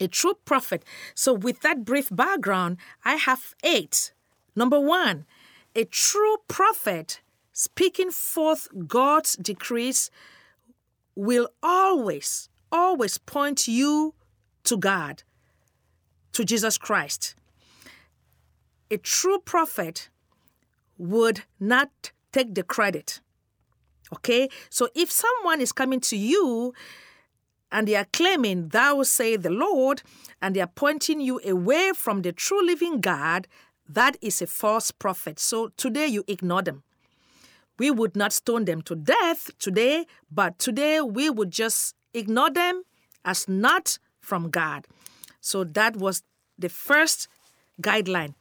a 0.00 0.08
true 0.08 0.34
prophet. 0.44 0.82
So, 1.14 1.32
with 1.32 1.60
that 1.60 1.84
brief 1.84 2.08
background, 2.10 2.78
I 3.04 3.14
have 3.16 3.54
eight. 3.62 4.12
Number 4.56 4.80
one, 4.80 5.26
a 5.76 5.84
true 5.84 6.38
prophet 6.48 7.20
speaking 7.52 8.10
forth 8.10 8.66
God's 8.88 9.36
decrees 9.36 10.10
will 11.14 11.48
always, 11.62 12.48
always 12.72 13.18
point 13.18 13.68
you 13.68 14.14
to 14.64 14.76
God, 14.76 15.22
to 16.32 16.44
Jesus 16.44 16.78
Christ. 16.78 17.34
A 18.90 18.96
true 18.96 19.38
prophet 19.38 20.08
would 21.00 21.42
not 21.58 22.12
take 22.32 22.54
the 22.54 22.62
credit. 22.62 23.20
Okay? 24.12 24.48
So 24.68 24.88
if 24.94 25.10
someone 25.10 25.60
is 25.60 25.72
coming 25.72 26.00
to 26.00 26.16
you 26.16 26.74
and 27.72 27.86
they 27.88 27.94
are 27.94 28.06
claiming, 28.12 28.68
Thou 28.68 29.02
say 29.02 29.36
the 29.36 29.50
Lord, 29.50 30.02
and 30.42 30.54
they 30.54 30.60
are 30.60 30.66
pointing 30.66 31.20
you 31.20 31.40
away 31.44 31.92
from 31.94 32.22
the 32.22 32.32
true 32.32 32.64
living 32.64 33.00
God, 33.00 33.46
that 33.88 34.16
is 34.20 34.42
a 34.42 34.46
false 34.46 34.90
prophet. 34.90 35.38
So 35.38 35.68
today 35.76 36.06
you 36.06 36.24
ignore 36.26 36.62
them. 36.62 36.82
We 37.78 37.90
would 37.90 38.14
not 38.14 38.32
stone 38.32 38.66
them 38.66 38.82
to 38.82 38.94
death 38.94 39.50
today, 39.58 40.06
but 40.30 40.58
today 40.58 41.00
we 41.00 41.30
would 41.30 41.50
just 41.50 41.94
ignore 42.12 42.50
them 42.50 42.82
as 43.24 43.48
not 43.48 43.98
from 44.20 44.50
God. 44.50 44.86
So 45.40 45.64
that 45.64 45.96
was 45.96 46.22
the 46.58 46.68
first 46.68 47.28
guideline. 47.80 48.34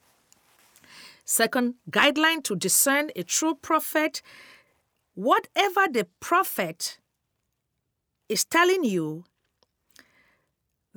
Second 1.29 1.75
guideline 1.91 2.43
to 2.45 2.55
discern 2.55 3.11
a 3.15 3.21
true 3.21 3.53
prophet 3.53 4.23
whatever 5.13 5.85
the 5.87 6.07
prophet 6.19 6.97
is 8.27 8.43
telling 8.45 8.83
you, 8.83 9.25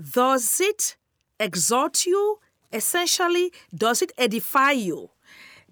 does 0.01 0.59
it 0.59 0.97
exhort 1.39 2.07
you? 2.07 2.39
Essentially, 2.72 3.53
does 3.74 4.01
it 4.01 4.11
edify 4.16 4.70
you? 4.70 5.11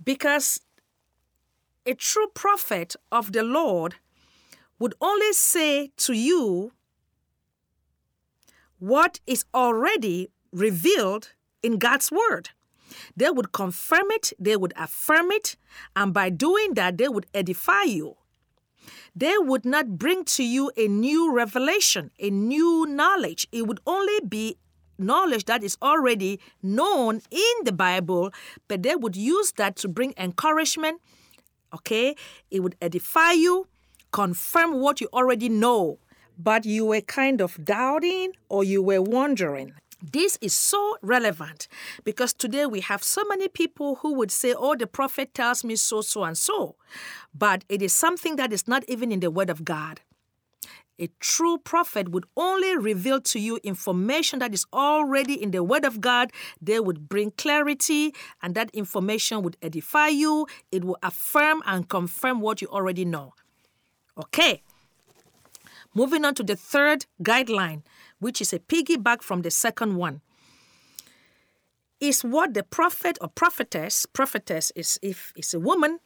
Because 0.05 0.61
a 1.87 1.95
true 1.95 2.29
prophet 2.35 2.97
of 3.11 3.33
the 3.33 3.43
Lord 3.43 3.95
would 4.79 4.93
only 5.01 5.33
say 5.33 5.91
to 5.97 6.13
you 6.13 6.73
what 8.79 9.21
is 9.27 9.47
already 9.55 10.29
revealed 10.53 11.33
in 11.63 11.79
God's 11.79 12.13
word. 12.13 12.51
They 13.16 13.30
would 13.30 13.53
confirm 13.53 14.11
it, 14.11 14.32
they 14.38 14.57
would 14.57 14.72
affirm 14.76 15.30
it, 15.30 15.57
and 15.95 16.12
by 16.12 16.30
doing 16.30 16.74
that, 16.74 16.99
they 16.99 17.09
would 17.09 17.26
edify 17.34 17.82
you. 17.82 18.16
They 19.14 19.34
would 19.38 19.64
not 19.64 19.99
bring 19.99 20.24
to 20.36 20.45
you 20.45 20.70
a 20.76 20.86
new 20.88 21.32
revelation, 21.32 22.11
a 22.18 22.30
new 22.30 22.86
knowledge. 22.86 23.47
It 23.53 23.66
would 23.66 23.80
only 23.86 24.20
be 24.26 24.57
knowledge 24.99 25.47
that 25.47 25.64
is 25.64 25.76
already 25.82 26.38
known 26.62 27.22
in 27.30 27.55
the 27.64 27.72
Bible, 27.72 28.32
but 28.68 28.82
they 28.82 28.95
would 28.95 29.16
use 29.16 29.53
that 29.53 29.76
to 29.76 29.88
bring 29.88 30.14
encouragement. 30.16 31.01
Okay? 31.74 32.14
It 32.51 32.61
would 32.61 32.76
edify 32.80 33.32
you, 33.32 33.66
confirm 34.12 34.80
what 34.80 35.01
you 35.01 35.09
already 35.12 35.49
know, 35.49 35.99
but 36.38 36.64
you 36.64 36.86
were 36.86 37.01
kind 37.01 37.41
of 37.41 37.64
doubting 37.64 38.32
or 38.49 38.64
you 38.64 38.82
were 38.82 39.03
wondering. 39.03 39.72
This 40.03 40.39
is 40.41 40.55
so 40.55 40.97
relevant 41.03 41.69
because 42.05 42.33
today 42.33 42.65
we 42.67 42.81
have 42.81 43.03
so 43.03 43.23
many 43.29 43.49
people 43.49 43.97
who 43.97 44.15
would 44.15 44.31
say, 44.31 44.55
Oh, 44.57 44.75
the 44.75 44.87
prophet 44.87 45.35
tells 45.35 45.63
me 45.63 45.77
so, 45.77 46.01
so, 46.01 46.25
and 46.25 46.39
so. 46.39 46.77
But 47.35 47.65
it 47.69 47.83
is 47.83 47.93
something 47.93 48.37
that 48.37 48.53
is 48.53 48.67
not 48.67 48.85
even 48.89 49.13
in 49.13 49.21
the 49.21 49.31
Word 49.31 49.51
of 49.51 49.65
God. 49.65 50.01
A 50.99 51.09
true 51.19 51.57
prophet 51.57 52.11
would 52.11 52.27
only 52.37 52.77
reveal 52.77 53.23
to 53.23 53.39
you 53.39 53.59
information 53.63 54.39
that 54.41 54.53
is 54.53 54.67
already 54.73 55.43
in 55.43 55.51
the 55.51 55.65
Word 55.65 55.85
of 55.85 56.01
God. 56.01 56.31
They 56.61 56.79
would 56.79 57.09
bring 57.09 57.31
clarity, 57.33 58.15
and 58.43 58.55
that 58.55 58.71
information 58.75 59.43
would 59.43 59.57
edify 59.63 60.09
you. 60.09 60.47
It 60.71 60.85
will 60.85 60.99
affirm 61.03 61.63
and 61.65 61.89
confirm 61.89 62.41
what 62.41 62.61
you 62.61 62.69
already 62.69 63.07
know. 63.07 63.33
Okay. 64.19 64.63
Moving 65.95 66.25
on 66.25 66.35
to 66.35 66.43
the 66.43 66.55
third 66.55 67.07
guideline 67.23 67.83
which 68.21 68.41
is 68.41 68.53
a 68.53 68.59
piggyback 68.59 69.23
from 69.23 69.43
the 69.43 69.51
second 69.51 69.97
one, 69.97 70.21
is 72.01 72.23
what 72.23 72.55
the 72.55 72.62
prophet 72.62 73.18
or 73.21 73.29
prophetess, 73.29 74.07
prophetess 74.07 74.73
is 74.75 74.99
if 75.03 75.33
it's 75.37 75.53
a 75.53 75.61
woman, 75.61 75.99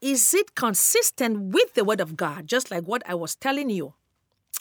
is 0.00 0.34
it 0.34 0.54
consistent 0.54 1.54
with 1.54 1.74
the 1.74 1.84
word 1.84 2.00
of 2.00 2.16
God, 2.16 2.46
just 2.46 2.70
like 2.70 2.84
what 2.84 3.02
I 3.06 3.14
was 3.14 3.34
telling 3.34 3.70
you? 3.70 3.94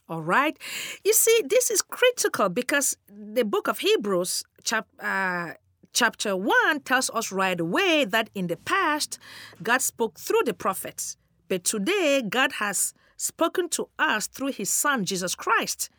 All 0.07 0.21
right. 0.21 0.57
You 1.03 1.13
see, 1.13 1.41
this 1.45 1.71
is 1.71 1.81
critical 1.81 2.49
because 2.49 2.97
the 3.07 3.43
book 3.43 3.67
of 3.67 3.79
Hebrews, 3.79 4.43
chap, 4.63 4.88
uh, 4.99 5.53
chapter 5.93 6.36
1, 6.36 6.81
tells 6.81 7.09
us 7.11 7.31
right 7.31 7.59
away 7.59 8.05
that 8.05 8.29
in 8.36 8.47
the 8.47 8.57
past, 8.57 9.17
God 9.61 9.81
spoke 9.81 10.19
through 10.19 10.43
the 10.45 10.53
prophets. 10.53 11.17
But 11.47 11.63
today, 11.63 12.21
God 12.27 12.53
has 12.53 12.93
spoken 13.15 13.69
to 13.69 13.88
us 13.97 14.27
through 14.27 14.51
his 14.51 14.69
Son, 14.69 15.05
Jesus 15.05 15.36
Christ. 15.36 15.89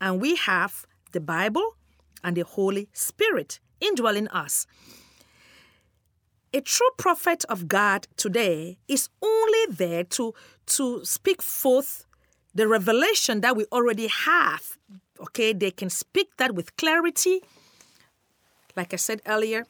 And 0.00 0.20
we 0.20 0.36
have 0.36 0.86
the 1.12 1.20
Bible 1.20 1.76
and 2.22 2.36
the 2.36 2.44
Holy 2.44 2.88
Spirit 2.92 3.60
indwelling 3.80 4.28
us. 4.28 4.66
A 6.52 6.60
true 6.60 6.90
prophet 6.96 7.44
of 7.48 7.66
God 7.66 8.06
today 8.16 8.78
is 8.86 9.08
only 9.20 9.66
there 9.68 10.04
to, 10.04 10.34
to 10.66 11.04
speak 11.04 11.42
forth 11.42 12.06
the 12.54 12.68
revelation 12.68 13.40
that 13.40 13.56
we 13.56 13.64
already 13.72 14.06
have. 14.06 14.78
Okay, 15.20 15.52
they 15.52 15.70
can 15.70 15.90
speak 15.90 16.36
that 16.36 16.54
with 16.54 16.76
clarity, 16.76 17.40
like 18.76 18.92
I 18.92 18.96
said 18.96 19.20
earlier, 19.26 19.66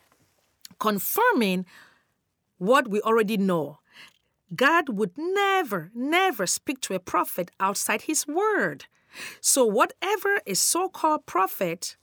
confirming 0.78 1.64
what 2.58 2.88
we 2.88 3.00
already 3.00 3.36
know. 3.36 3.78
God 4.54 4.90
would 4.90 5.12
never, 5.16 5.90
never 5.94 6.46
speak 6.46 6.80
to 6.82 6.94
a 6.94 7.00
prophet 7.00 7.50
outside 7.58 8.02
his 8.02 8.26
word. 8.26 8.84
So, 9.40 9.64
whatever 9.64 10.40
a 10.46 10.54
so 10.54 10.88
called 10.88 11.26
prophet 11.26 11.96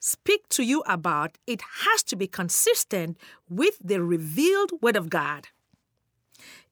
speak 0.00 0.48
to 0.50 0.62
you 0.62 0.82
about, 0.86 1.38
it 1.46 1.60
has 1.84 2.02
to 2.04 2.16
be 2.16 2.26
consistent 2.26 3.18
with 3.48 3.78
the 3.82 4.02
revealed 4.02 4.72
word 4.80 4.96
of 4.96 5.10
God. 5.10 5.48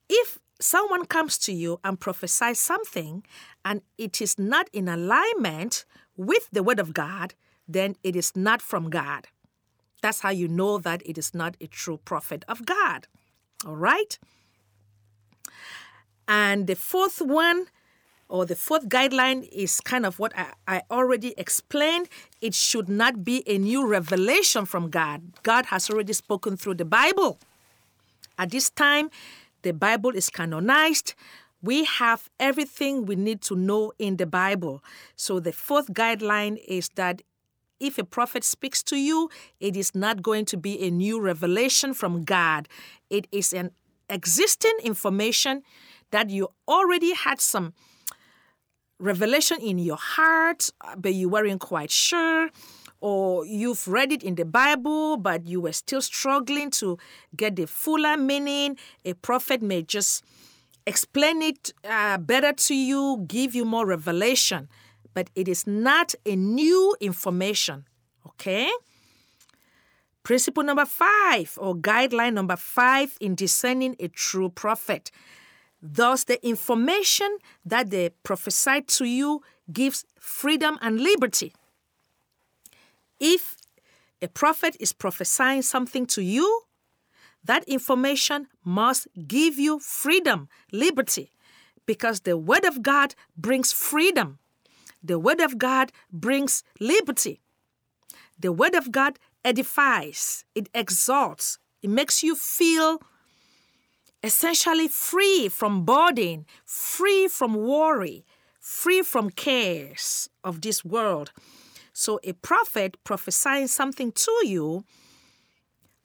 If 0.09 0.39
someone 0.61 1.07
comes 1.07 1.39
to 1.39 1.53
you 1.53 1.81
and 1.85 1.99
prophesies 1.99 2.61
something 2.61 3.25
and 3.65 3.83
it 3.99 4.21
is 4.21 4.39
not 4.39 4.69
in 4.73 4.89
alignment 4.89 5.85
with 6.17 6.49
the 6.53 6.63
word 6.63 6.79
of 6.79 6.95
God, 6.95 7.35
then 7.69 7.97
it 8.03 8.17
is 8.17 8.37
not 8.37 8.63
from 8.63 8.91
God. 8.91 9.27
That's 10.03 10.21
how 10.21 10.31
you 10.31 10.49
know 10.49 10.79
that 10.79 11.03
it 11.05 11.19
is 11.19 11.35
not 11.35 11.57
a 11.61 11.67
true 11.67 11.99
prophet 11.99 12.45
of 12.49 12.65
God. 12.65 13.09
All 13.67 13.77
right? 13.77 14.19
And 16.29 16.67
the 16.67 16.77
fourth 16.77 17.21
one 17.21 17.67
or 18.29 18.45
the 18.45 18.57
fourth 18.57 18.89
guideline 18.89 19.49
is 19.53 19.81
kind 19.81 20.05
of 20.05 20.19
what 20.19 20.33
I, 20.37 20.53
I, 20.67 20.83
already 20.91 21.35
explained. 21.39 22.09
It 22.41 22.55
should 22.55 22.89
not 22.89 23.25
be 23.25 23.45
a 23.47 23.59
new 23.59 23.87
revelation 23.87 24.67
from 24.67 24.91
God. 24.91 25.23
God 25.43 25.67
has 25.67 25.89
already 25.91 26.13
spoken 26.13 26.57
through 26.57 26.75
the 26.75 26.85
Bible. 26.85 27.39
At 28.39 28.51
this 28.51 28.69
time, 28.71 29.11
the 29.63 29.73
Bible 29.73 30.11
is 30.11 30.29
canonized. 30.29 31.15
We 31.63 31.85
have 31.85 32.29
everything 32.39 33.07
we 33.07 33.17
need 33.17 33.43
to 33.43 33.57
know 33.57 33.93
in 33.99 34.17
the 34.17 34.27
Bible. 34.27 34.83
So 35.15 35.41
the 35.41 35.53
fourth 35.53 35.93
guideline 35.93 36.59
is 36.67 36.91
that 36.97 37.23
if 37.79 37.99
a 37.99 38.05
prophet 38.05 38.45
speaks 38.45 38.83
to 38.85 38.97
you, 38.97 39.31
it 39.61 39.77
is 39.77 39.95
not 39.95 40.23
going 40.23 40.47
to 40.47 40.57
be 40.57 40.83
a 40.83 40.91
new 40.91 41.21
revelation 41.21 41.95
from 41.95 42.25
God. 42.25 42.69
It 43.11 43.27
is 43.31 43.53
an 43.53 43.71
existing 44.09 44.79
information 44.83 45.63
that 46.11 46.31
you 46.31 46.49
already 46.69 47.13
had 47.15 47.41
some 47.41 47.75
revelation 48.99 49.61
in 49.61 49.79
your 49.79 49.97
heart, 49.97 50.71
but 50.97 51.15
you 51.15 51.29
weren't 51.29 51.61
quite 51.61 51.91
sure, 51.91 52.51
or 53.01 53.45
you've 53.45 53.87
read 53.87 54.13
it 54.13 54.23
in 54.23 54.37
the 54.37 54.45
Bible, 54.45 55.17
but 55.17 55.47
you 55.47 55.61
were 55.61 55.73
still 55.73 56.01
struggling 56.01 56.71
to 56.71 56.99
get 57.37 57.57
the 57.57 57.67
fuller 57.67 58.17
meaning, 58.17 58.77
a 59.05 59.15
prophet 59.15 59.63
may 59.63 59.83
just 59.83 60.25
explain 60.87 61.43
it 61.43 61.73
uh, 61.85 62.17
better 62.19 62.53
to 62.53 62.75
you, 62.75 63.25
give 63.27 63.55
you 63.55 63.65
more 63.65 63.87
revelation, 63.87 64.69
but 65.15 65.31
it 65.35 65.49
is 65.49 65.67
not 65.67 66.15
a 66.25 66.37
new 66.37 66.97
information. 67.01 67.85
Okay? 68.27 68.71
Principle 70.23 70.65
number 70.65 70.85
five, 70.85 71.57
or 71.61 71.75
guideline 71.75 72.35
number 72.35 72.57
five 72.57 73.17
in 73.21 73.35
discerning 73.35 73.95
a 74.01 74.09
true 74.09 74.49
prophet. 74.49 75.11
Thus, 75.89 76.25
the 76.25 76.45
information 76.45 77.39
that 77.65 77.91
they 77.91 78.11
prophesied 78.25 78.89
to 78.89 79.05
you 79.05 79.43
gives 79.73 80.05
freedom 80.19 80.79
and 80.81 81.01
liberty. 81.01 81.55
If 83.21 83.57
a 84.21 84.27
prophet 84.27 84.77
is 84.81 84.93
prophesying 84.93 85.63
something 85.63 86.05
to 86.07 86.23
you, 86.23 86.63
that 87.45 87.63
information 87.69 88.49
must 88.65 89.07
give 89.29 89.61
you 89.61 89.79
freedom, 89.79 90.49
liberty, 90.73 91.31
because 91.87 92.21
the 92.21 92.37
Word 92.37 92.65
of 92.65 92.83
God 92.83 93.15
brings 93.37 93.73
freedom. 93.73 94.41
The 95.05 95.21
Word 95.21 95.41
of 95.41 95.57
God 95.57 95.93
brings 96.11 96.65
liberty. 96.81 97.41
The 98.37 98.51
Word 98.51 98.75
of 98.75 98.91
God 98.91 99.21
edifies, 99.45 100.45
it 100.57 100.69
exalts, 100.75 101.59
it 101.81 101.91
makes 101.91 102.25
you 102.25 102.35
feel 102.35 103.01
essentially 104.23 104.89
free 104.89 105.49
from 105.49 105.85
burden, 105.85 106.47
free 106.65 107.29
from 107.29 107.55
worry, 107.55 108.25
free 108.61 109.03
from 109.03 109.31
cares 109.31 110.29
of 110.43 110.61
this 110.63 110.85
world. 110.85 111.33
So, 111.93 112.21
a 112.25 112.33
prophet 112.33 112.97
prophesying 113.05 113.69
something 113.69 114.13
to 114.13 114.33
you, 114.45 114.85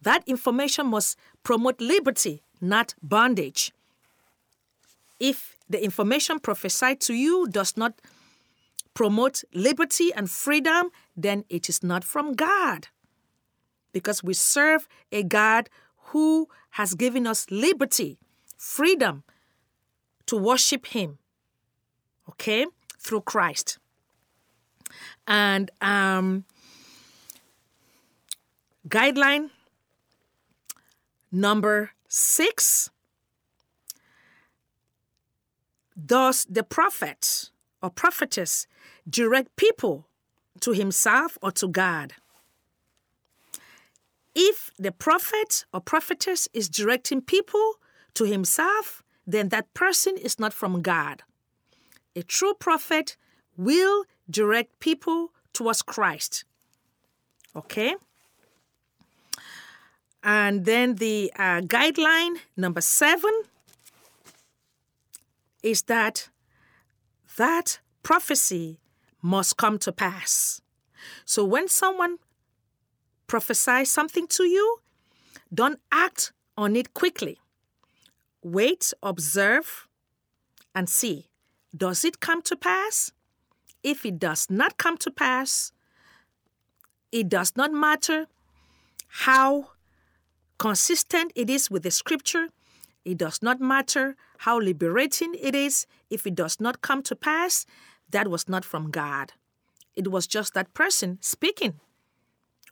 that 0.01 0.23
information 0.25 0.87
must 0.87 1.17
promote 1.43 1.81
liberty, 1.81 2.43
not 2.61 2.95
bondage. 3.01 3.73
If 5.19 5.57
the 5.69 5.83
information 5.83 6.39
prophesied 6.39 7.01
to 7.01 7.13
you 7.13 7.47
does 7.47 7.75
not 7.77 7.93
promote 8.93 9.43
liberty 9.53 10.13
and 10.13 10.29
freedom, 10.29 10.91
then 11.15 11.43
it 11.49 11.69
is 11.69 11.83
not 11.83 12.03
from 12.03 12.33
God. 12.33 12.87
Because 13.93 14.23
we 14.23 14.33
serve 14.33 14.87
a 15.11 15.23
God 15.23 15.69
who 16.11 16.47
has 16.71 16.93
given 16.93 17.27
us 17.27 17.45
liberty, 17.49 18.17
freedom 18.57 19.23
to 20.25 20.37
worship 20.37 20.87
Him, 20.87 21.19
okay, 22.29 22.65
through 22.99 23.21
Christ. 23.21 23.79
And 25.27 25.71
um, 25.81 26.45
guideline 28.87 29.49
number 31.31 31.91
six 32.07 32.89
Does 36.05 36.45
the 36.49 36.63
prophet 36.63 37.51
or 37.81 37.89
prophetess 37.89 38.65
direct 39.09 39.55
people 39.55 40.07
to 40.61 40.71
himself 40.71 41.37
or 41.41 41.51
to 41.51 41.67
God? 41.67 42.13
If 44.35 44.71
the 44.77 44.91
prophet 44.91 45.65
or 45.73 45.81
prophetess 45.81 46.47
is 46.53 46.69
directing 46.69 47.21
people 47.21 47.75
to 48.13 48.25
himself, 48.25 49.03
then 49.27 49.49
that 49.49 49.73
person 49.73 50.17
is 50.17 50.39
not 50.39 50.53
from 50.53 50.81
God. 50.81 51.23
A 52.15 52.23
true 52.23 52.53
prophet 52.53 53.17
will 53.57 54.05
direct 54.29 54.79
people 54.79 55.31
towards 55.53 55.81
Christ. 55.81 56.45
Okay? 57.55 57.95
And 60.23 60.65
then 60.65 60.95
the 60.95 61.31
uh, 61.35 61.61
guideline 61.61 62.37
number 62.55 62.81
seven 62.81 63.31
is 65.63 65.83
that 65.83 66.29
that 67.37 67.79
prophecy 68.03 68.79
must 69.21 69.57
come 69.57 69.77
to 69.79 69.91
pass. 69.91 70.61
So 71.25 71.43
when 71.43 71.67
someone 71.67 72.17
prophesies 73.31 73.89
something 73.89 74.27
to 74.27 74.43
you, 74.43 74.81
don't 75.53 75.79
act 75.89 76.33
on 76.57 76.75
it 76.75 76.93
quickly. 76.93 77.39
Wait, 78.43 78.93
observe, 79.01 79.87
and 80.75 80.89
see. 80.89 81.29
Does 81.75 82.03
it 82.03 82.19
come 82.19 82.41
to 82.41 82.57
pass? 82.57 83.13
If 83.83 84.05
it 84.05 84.19
does 84.19 84.47
not 84.49 84.77
come 84.77 84.97
to 84.97 85.09
pass, 85.09 85.71
it 87.13 87.29
does 87.29 87.53
not 87.55 87.71
matter 87.71 88.27
how 89.23 89.69
consistent 90.57 91.31
it 91.33 91.49
is 91.49 91.71
with 91.71 91.83
the 91.83 91.91
scripture. 91.91 92.49
It 93.05 93.17
does 93.17 93.41
not 93.41 93.61
matter 93.61 94.17
how 94.39 94.59
liberating 94.59 95.35
it 95.39 95.55
is. 95.55 95.87
If 96.09 96.27
it 96.27 96.35
does 96.35 96.59
not 96.59 96.81
come 96.81 97.01
to 97.03 97.15
pass, 97.15 97.65
that 98.09 98.27
was 98.27 98.49
not 98.49 98.65
from 98.65 98.91
God. 98.91 99.31
It 99.95 100.09
was 100.11 100.27
just 100.27 100.53
that 100.53 100.73
person 100.73 101.17
speaking. 101.21 101.79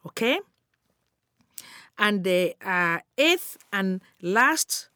Okay? 0.06 0.40
And 2.00 2.24
the 2.24 2.56
uh, 2.66 3.00
eighth 3.18 3.58
and 3.74 4.02
last 4.22 4.90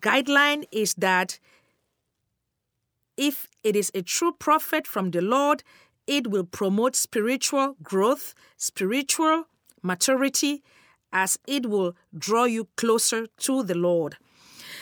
guideline 0.00 0.64
is 0.72 0.94
that 0.94 1.38
if 3.16 3.46
it 3.62 3.76
is 3.76 3.92
a 3.94 4.02
true 4.02 4.32
prophet 4.32 4.86
from 4.86 5.12
the 5.12 5.20
Lord, 5.20 5.62
it 6.08 6.26
will 6.26 6.44
promote 6.44 6.96
spiritual 6.96 7.76
growth, 7.82 8.34
spiritual 8.56 9.44
maturity, 9.82 10.64
as 11.12 11.38
it 11.46 11.66
will 11.66 11.94
draw 12.18 12.44
you 12.44 12.66
closer 12.76 13.26
to 13.38 13.62
the 13.62 13.76
Lord. 13.76 14.16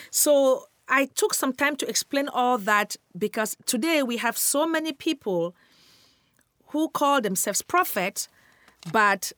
So 0.09 0.65
I 0.87 1.05
took 1.05 1.35
some 1.35 1.53
time 1.53 1.75
to 1.77 1.87
explain 1.87 2.27
all 2.27 2.57
that 2.57 2.95
because 3.15 3.55
today 3.65 4.01
we 4.01 4.17
have 4.17 4.35
so 4.37 4.65
many 4.65 4.93
people 4.93 5.55
who 6.67 6.89
call 6.89 7.21
themselves 7.21 7.61
prophets, 7.61 8.27
but 8.91 9.31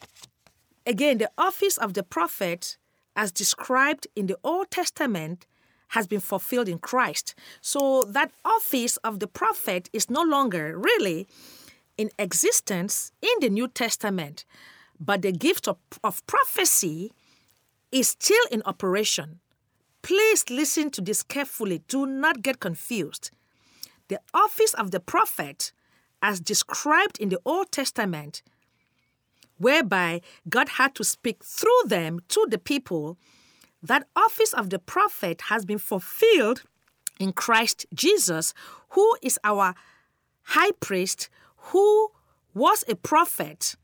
again, 0.85 1.17
the 1.17 1.31
office 1.37 1.77
of 1.77 1.93
the 1.93 2.03
prophet, 2.03 2.77
as 3.15 3.31
described 3.31 4.07
in 4.15 4.27
the 4.27 4.37
Old 4.43 4.71
Testament, 4.71 5.45
has 5.89 6.07
been 6.07 6.19
fulfilled 6.19 6.67
in 6.67 6.79
Christ. 6.79 7.35
So 7.61 8.03
that 8.05 8.31
office 8.43 8.97
of 8.97 9.19
the 9.19 9.27
prophet 9.27 9.89
is 9.93 10.09
no 10.09 10.23
longer 10.23 10.77
really 10.77 11.27
in 11.97 12.09
existence 12.17 13.11
in 13.21 13.29
the 13.41 13.49
New 13.49 13.67
Testament, 13.67 14.45
but 14.99 15.21
the 15.21 15.31
gift 15.31 15.67
of, 15.67 15.77
of 16.03 16.25
prophecy 16.25 17.11
is 17.91 18.09
still 18.09 18.45
in 18.49 18.63
operation. 18.65 19.39
Please 20.01 20.49
listen 20.49 20.89
to 20.91 21.01
this 21.01 21.21
carefully. 21.23 21.81
Do 21.87 22.05
not 22.05 22.41
get 22.41 22.59
confused. 22.59 23.29
The 24.07 24.19
office 24.33 24.73
of 24.73 24.91
the 24.91 24.99
prophet, 24.99 25.71
as 26.21 26.39
described 26.39 27.19
in 27.19 27.29
the 27.29 27.39
Old 27.45 27.71
Testament, 27.71 28.41
whereby 29.63 30.21
God 30.47 30.69
had 30.69 30.93
to 30.95 31.03
speak 31.03 31.43
through 31.43 31.83
them 31.87 32.19
to 32.29 32.45
the 32.49 32.57
people, 32.57 33.17
that 33.81 34.07
office 34.15 34.53
of 34.53 34.69
the 34.69 34.79
prophet 34.79 35.41
has 35.49 35.65
been 35.65 35.79
fulfilled 35.79 36.63
in 37.19 37.33
Christ 37.33 37.85
Jesus, 37.93 38.53
who 38.89 39.17
is 39.21 39.39
our 39.43 39.73
high 40.43 40.71
priest, 40.79 41.29
who 41.71 42.11
was 42.53 42.83
a 42.87 42.95
prophet 42.95 43.75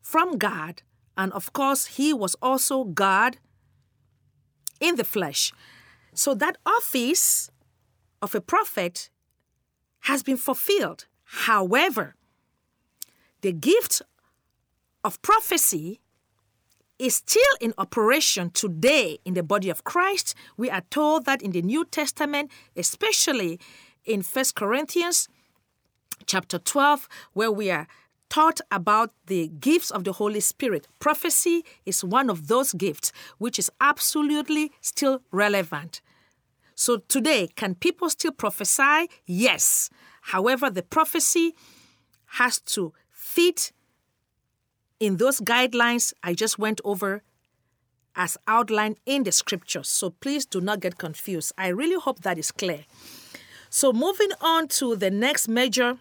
from 0.00 0.38
God. 0.38 0.82
And 1.16 1.32
of 1.32 1.52
course, 1.52 1.86
he 1.86 2.12
was 2.12 2.34
also 2.40 2.84
God 2.84 3.38
in 4.80 4.96
the 4.96 5.04
flesh. 5.04 5.52
So 6.14 6.34
that 6.34 6.56
office 6.66 7.50
of 8.20 8.34
a 8.34 8.40
prophet 8.40 9.10
has 10.00 10.22
been 10.22 10.36
fulfilled. 10.36 11.06
However, 11.24 12.14
the 13.40 13.52
gift 13.52 14.02
of 15.04 15.20
prophecy 15.22 16.00
is 16.98 17.16
still 17.16 17.42
in 17.60 17.74
operation 17.78 18.50
today 18.50 19.18
in 19.24 19.34
the 19.34 19.42
body 19.42 19.68
of 19.68 19.84
Christ. 19.84 20.34
We 20.56 20.70
are 20.70 20.82
told 20.90 21.24
that 21.24 21.42
in 21.42 21.50
the 21.50 21.62
New 21.62 21.84
Testament, 21.84 22.50
especially 22.76 23.58
in 24.04 24.22
First 24.22 24.54
Corinthians 24.54 25.28
chapter 26.26 26.58
12, 26.58 27.08
where 27.32 27.50
we 27.50 27.70
are 27.70 27.88
taught 28.28 28.60
about 28.70 29.12
the 29.26 29.48
gifts 29.48 29.90
of 29.90 30.04
the 30.04 30.12
Holy 30.12 30.40
Spirit. 30.40 30.86
Prophecy 31.00 31.64
is 31.84 32.04
one 32.04 32.30
of 32.30 32.46
those 32.48 32.72
gifts 32.72 33.12
which 33.38 33.58
is 33.58 33.70
absolutely 33.80 34.72
still 34.80 35.22
relevant. 35.32 36.00
So 36.74 36.98
today, 37.08 37.48
can 37.56 37.74
people 37.74 38.08
still 38.08 38.32
prophesy? 38.32 39.08
Yes. 39.26 39.90
However, 40.22 40.70
the 40.70 40.82
prophecy 40.82 41.54
has 42.38 42.58
to 42.60 42.92
fit 43.10 43.72
in 45.02 45.16
those 45.16 45.40
guidelines 45.40 46.14
I 46.22 46.32
just 46.32 46.60
went 46.60 46.80
over 46.84 47.22
as 48.14 48.38
outlined 48.46 48.98
in 49.04 49.24
the 49.24 49.32
scriptures. 49.32 49.88
So 49.88 50.10
please 50.10 50.46
do 50.46 50.60
not 50.60 50.78
get 50.78 50.96
confused. 50.96 51.52
I 51.58 51.68
really 51.68 52.00
hope 52.00 52.20
that 52.20 52.38
is 52.38 52.52
clear. 52.52 52.84
So, 53.68 53.90
moving 53.90 54.32
on 54.42 54.68
to 54.78 54.96
the 54.96 55.10
next 55.10 55.48
major 55.48 55.98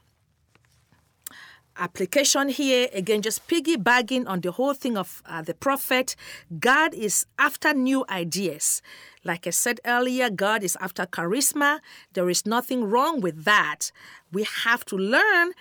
application 1.78 2.50
here 2.50 2.90
again 2.94 3.22
just 3.22 3.48
piggybacking 3.48 4.28
on 4.28 4.42
the 4.42 4.52
whole 4.52 4.74
thing 4.74 4.98
of 4.98 5.24
uh, 5.26 5.42
the 5.42 5.54
prophet 5.54 6.18
god 6.60 6.94
is 6.94 7.26
after 7.40 7.74
new 7.74 8.04
ideas 8.10 8.82
like 9.24 9.48
i 9.48 9.50
said 9.50 9.80
earlier 9.86 10.30
god 10.30 10.64
is 10.64 10.78
after 10.82 11.06
charisma 11.06 11.80
there 12.12 12.30
is 12.30 12.46
nothing 12.46 12.84
wrong 12.84 13.22
with 13.22 13.46
that 13.46 13.90
we 14.34 14.46
have 14.66 14.84
to 14.84 14.98
learn 14.98 15.54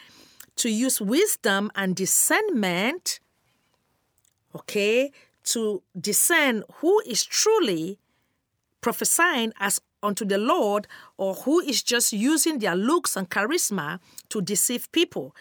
to 0.57 0.68
use 0.68 1.01
wisdom 1.01 1.70
and 1.74 1.97
discernment 1.97 3.20
okay 4.55 5.11
to 5.44 5.82
discern 5.98 6.64
who 6.76 7.01
is 7.07 7.24
truly 7.24 7.98
prophesying 8.80 9.53
as 9.59 9.80
unto 10.03 10.24
the 10.24 10.38
Lord 10.38 10.86
or 11.18 11.34
who 11.34 11.61
is 11.61 11.82
just 11.82 12.12
using 12.12 12.59
their 12.59 12.74
looks 12.74 13.16
and 13.16 13.28
charisma 13.28 14.01
to 14.30 14.40
deceive 14.40 14.90
people 14.92 15.34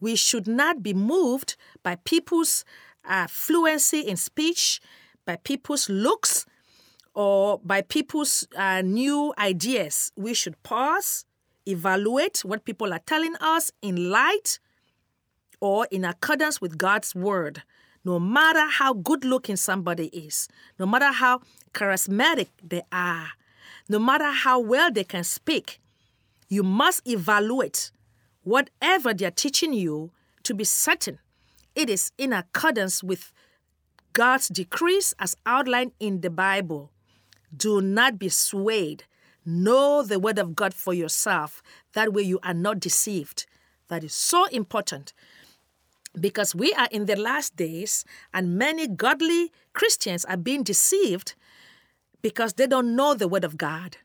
we 0.00 0.16
should 0.16 0.48
not 0.48 0.82
be 0.82 0.94
moved 0.94 1.56
by 1.82 1.96
people's 1.96 2.64
uh, 3.04 3.26
fluency 3.28 4.00
in 4.00 4.16
speech, 4.16 4.80
by 5.24 5.36
people's 5.36 5.88
looks, 5.88 6.46
or 7.14 7.60
by 7.64 7.82
people's 7.82 8.46
uh, 8.56 8.82
new 8.82 9.34
ideas. 9.38 10.12
We 10.16 10.34
should 10.34 10.60
pause, 10.62 11.26
evaluate 11.66 12.38
what 12.44 12.64
people 12.64 12.92
are 12.92 13.00
telling 13.00 13.36
us 13.36 13.70
in 13.82 14.10
light 14.10 14.58
or 15.60 15.86
in 15.90 16.04
accordance 16.04 16.60
with 16.60 16.78
God's 16.78 17.14
word. 17.14 17.62
No 18.04 18.18
matter 18.18 18.66
how 18.68 18.94
good 18.94 19.24
looking 19.24 19.56
somebody 19.56 20.06
is, 20.06 20.48
no 20.78 20.86
matter 20.86 21.12
how 21.12 21.40
charismatic 21.72 22.48
they 22.62 22.82
are, 22.90 23.28
no 23.88 23.98
matter 23.98 24.30
how 24.30 24.58
well 24.58 24.90
they 24.90 25.04
can 25.04 25.24
speak, 25.24 25.80
you 26.48 26.62
must 26.62 27.06
evaluate 27.06 27.90
whatever 28.42 29.12
they 29.12 29.26
are 29.26 29.30
teaching 29.30 29.72
you 29.72 30.10
to 30.42 30.54
be 30.54 30.64
certain 30.64 31.18
it 31.74 31.88
is 31.88 32.12
in 32.18 32.32
accordance 32.32 33.02
with 33.02 33.32
God's 34.12 34.48
decrees 34.48 35.14
as 35.18 35.36
outlined 35.46 35.92
in 36.00 36.20
the 36.20 36.30
Bible. 36.30 36.90
Do 37.56 37.80
not 37.80 38.18
be 38.18 38.28
swayed. 38.28 39.04
Know 39.46 40.02
the 40.02 40.18
word 40.18 40.38
of 40.38 40.54
God 40.54 40.74
for 40.74 40.92
yourself. 40.92 41.62
That 41.94 42.12
way 42.12 42.22
you 42.22 42.40
are 42.42 42.54
not 42.54 42.80
deceived. 42.80 43.46
That 43.88 44.04
is 44.04 44.12
so 44.12 44.46
important 44.46 45.12
because 46.18 46.54
we 46.54 46.72
are 46.74 46.88
in 46.90 47.06
the 47.06 47.16
last 47.16 47.56
days 47.56 48.04
and 48.32 48.58
many 48.58 48.86
godly 48.86 49.52
Christians 49.72 50.24
are 50.24 50.36
being 50.36 50.62
deceived 50.62 51.34
because 52.22 52.54
they 52.54 52.66
don't 52.66 52.96
know 52.96 53.14
the 53.14 53.28
word 53.28 53.44
of 53.44 53.56
God. 53.56 53.96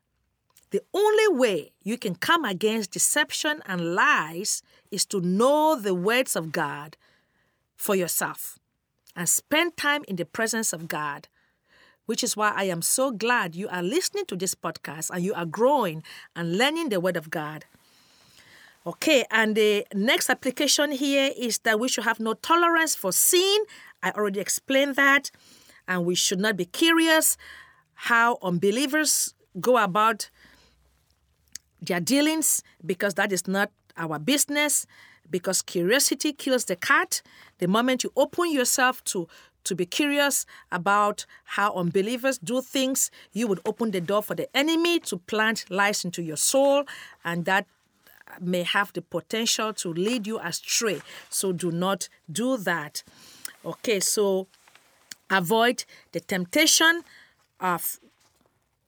The 0.72 0.82
only 0.94 1.28
way 1.38 1.72
you 1.84 1.98
can 1.98 2.16
come 2.16 2.44
against 2.44 2.92
deception 2.92 3.62
and 3.66 3.96
lies 3.96 4.62
is 4.92 5.06
to 5.08 5.22
know 5.22 5.80
the 5.80 5.94
words 5.94 6.36
of 6.36 6.52
God 6.52 6.98
for 7.76 7.96
yourself 7.96 8.60
and 9.16 9.30
spend 9.30 9.78
time 9.78 10.04
in 10.08 10.16
the 10.18 10.26
presence 10.26 10.74
of 10.74 10.88
God. 10.88 11.28
Which 12.06 12.24
is 12.24 12.38
why 12.38 12.54
I 12.56 12.66
am 12.66 12.84
so 12.84 13.10
glad 13.10 13.56
you 13.56 13.68
are 13.70 13.82
listening 13.82 14.26
to 14.28 14.36
this 14.36 14.54
podcast 14.54 15.10
and 15.10 15.24
you 15.24 15.34
are 15.34 15.46
growing 15.46 16.04
and 16.36 16.56
learning 16.56 16.90
the 16.90 17.00
Word 17.00 17.18
of 17.18 17.32
God. 17.32 17.66
Okay, 18.88 19.26
and 19.32 19.56
the 19.56 19.84
next 19.96 20.30
application 20.30 20.92
here 20.92 21.32
is 21.36 21.58
that 21.60 21.80
we 21.80 21.88
should 21.88 22.04
have 22.04 22.20
no 22.20 22.36
tolerance 22.36 22.94
for 22.94 23.12
sin. 23.12 23.58
I 24.04 24.12
already 24.12 24.40
explained 24.40 24.96
that. 24.96 25.32
And 25.88 26.06
we 26.06 26.14
should 26.14 26.40
not 26.40 26.56
be 26.56 26.66
curious 26.66 27.36
how 27.96 28.38
unbelievers 28.44 29.34
go 29.60 29.78
about 29.78 30.30
their 31.82 32.00
dealings 32.00 32.62
because 32.86 33.16
that 33.16 33.32
is 33.32 33.48
not 33.48 33.72
our 33.98 34.20
business 34.20 34.86
because 35.32 35.64
curiosity 35.64 36.32
kills 36.32 36.66
the 36.66 36.76
cat. 36.76 37.24
The 37.58 37.68
moment 37.68 38.04
you 38.04 38.12
open 38.16 38.52
yourself 38.52 39.04
to 39.06 39.28
to 39.64 39.74
be 39.74 39.88
curious 39.88 40.46
about 40.72 41.26
how 41.44 41.74
unbelievers 41.74 42.38
do 42.38 42.62
things, 42.62 43.10
you 43.34 43.48
would 43.48 43.60
open 43.66 43.90
the 43.90 44.00
door 44.00 44.22
for 44.22 44.36
the 44.36 44.48
enemy 44.56 45.00
to 45.00 45.18
plant 45.18 45.66
lies 45.72 46.06
into 46.06 46.22
your 46.22 46.38
soul, 46.38 46.84
and 47.24 47.46
that 47.46 47.66
may 48.40 48.64
have 48.64 48.92
the 48.94 49.02
potential 49.02 49.74
to 49.74 49.94
lead 49.94 50.28
you 50.28 50.40
astray. 50.40 51.02
So 51.30 51.52
do 51.52 51.72
not 51.72 52.10
do 52.32 52.58
that. 52.58 53.04
Okay, 53.64 54.00
so 54.00 54.48
avoid 55.30 55.86
the 56.12 56.20
temptation 56.20 57.04
of 57.60 58.00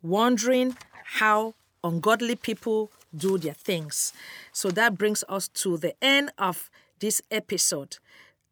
wondering 0.02 0.78
how 1.04 1.56
ungodly 1.84 2.36
people 2.36 2.92
do 3.16 3.38
their 3.38 3.54
things. 3.54 4.14
So 4.52 4.70
that 4.72 4.98
brings 4.98 5.24
us 5.30 5.48
to 5.50 5.78
the 5.78 5.94
end 6.04 6.32
of 6.38 6.70
this 7.00 7.22
episode. 7.32 7.98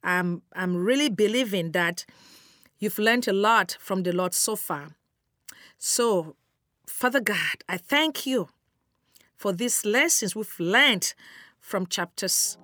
I'm, 0.03 0.41
I'm 0.53 0.75
really 0.75 1.09
believing 1.09 1.71
that 1.71 2.05
you've 2.79 2.99
learned 2.99 3.27
a 3.27 3.33
lot 3.33 3.77
from 3.79 4.03
the 4.03 4.11
Lord 4.11 4.33
so 4.33 4.55
far. 4.55 4.89
So, 5.77 6.35
Father 6.87 7.19
God, 7.19 7.63
I 7.67 7.77
thank 7.77 8.25
you 8.25 8.49
for 9.45 9.53
these 9.53 9.85
lessons 9.85 10.35
we've 10.35 10.59
learned 10.59 11.13
from 11.59 11.85
chapters 11.85 12.57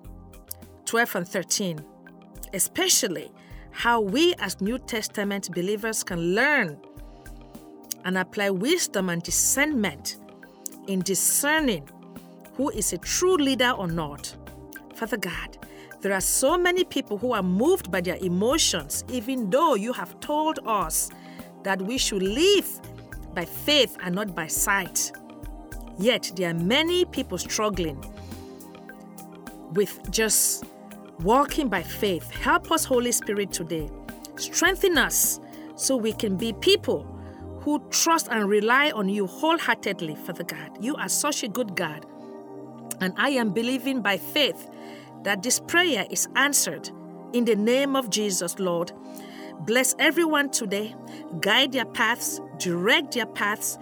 12 0.86 1.14
and 1.14 1.28
13, 1.28 1.80
especially 2.54 3.30
how 3.70 4.00
we 4.00 4.34
as 4.40 4.60
New 4.60 4.80
Testament 4.80 5.48
believers 5.54 6.02
can 6.02 6.34
learn 6.34 6.76
and 8.04 8.18
apply 8.18 8.50
wisdom 8.50 9.10
and 9.10 9.22
discernment 9.22 10.16
in 10.88 10.98
discerning 11.02 11.88
who 12.54 12.70
is 12.70 12.92
a 12.92 12.98
true 12.98 13.36
leader 13.36 13.70
or 13.70 13.86
not. 13.86 14.34
Father 14.96 15.18
God, 15.18 15.58
there 16.00 16.12
are 16.12 16.20
so 16.20 16.58
many 16.58 16.82
people 16.82 17.16
who 17.16 17.32
are 17.32 17.44
moved 17.44 17.92
by 17.92 18.00
their 18.00 18.16
emotions, 18.16 19.04
even 19.08 19.50
though 19.50 19.76
you 19.76 19.92
have 19.92 20.18
told 20.18 20.58
us 20.66 21.10
that 21.62 21.80
we 21.80 21.96
should 21.96 22.24
live 22.24 22.68
by 23.34 23.44
faith 23.44 23.96
and 24.02 24.16
not 24.16 24.34
by 24.34 24.48
sight. 24.48 25.12
Yet 25.98 26.32
there 26.36 26.50
are 26.50 26.54
many 26.54 27.04
people 27.04 27.38
struggling 27.38 28.02
with 29.72 30.10
just 30.10 30.64
walking 31.20 31.68
by 31.68 31.82
faith. 31.82 32.30
Help 32.30 32.70
us, 32.70 32.84
Holy 32.84 33.12
Spirit, 33.12 33.52
today. 33.52 33.88
Strengthen 34.36 34.98
us 34.98 35.40
so 35.76 35.96
we 35.96 36.12
can 36.12 36.36
be 36.36 36.52
people 36.54 37.06
who 37.60 37.80
trust 37.90 38.28
and 38.30 38.48
rely 38.48 38.90
on 38.90 39.08
you 39.08 39.26
wholeheartedly, 39.26 40.16
Father 40.16 40.44
God. 40.44 40.82
You 40.82 40.96
are 40.96 41.08
such 41.08 41.42
a 41.42 41.48
good 41.48 41.76
God. 41.76 42.06
And 43.00 43.14
I 43.16 43.30
am 43.30 43.52
believing 43.52 44.02
by 44.02 44.16
faith 44.16 44.68
that 45.22 45.42
this 45.42 45.60
prayer 45.60 46.06
is 46.10 46.28
answered. 46.34 46.90
In 47.32 47.44
the 47.44 47.56
name 47.56 47.96
of 47.96 48.10
Jesus, 48.10 48.58
Lord. 48.58 48.92
Bless 49.60 49.94
everyone 49.98 50.50
today. 50.50 50.94
Guide 51.40 51.72
their 51.72 51.84
paths, 51.84 52.40
direct 52.58 53.14
their 53.14 53.26
paths, 53.26 53.78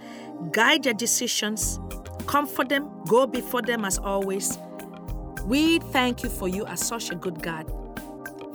guide 0.51 0.83
their 0.83 0.93
decisions, 0.93 1.79
comfort 2.31 2.69
them, 2.69 2.89
go 3.07 3.27
before 3.27 3.61
them 3.61 3.83
as 3.83 3.97
always. 3.97 4.57
We 5.45 5.79
thank 5.79 6.23
you 6.23 6.29
for 6.29 6.47
you 6.47 6.65
as 6.65 6.79
such 6.79 7.11
a 7.11 7.15
good 7.15 7.43
God. 7.43 7.69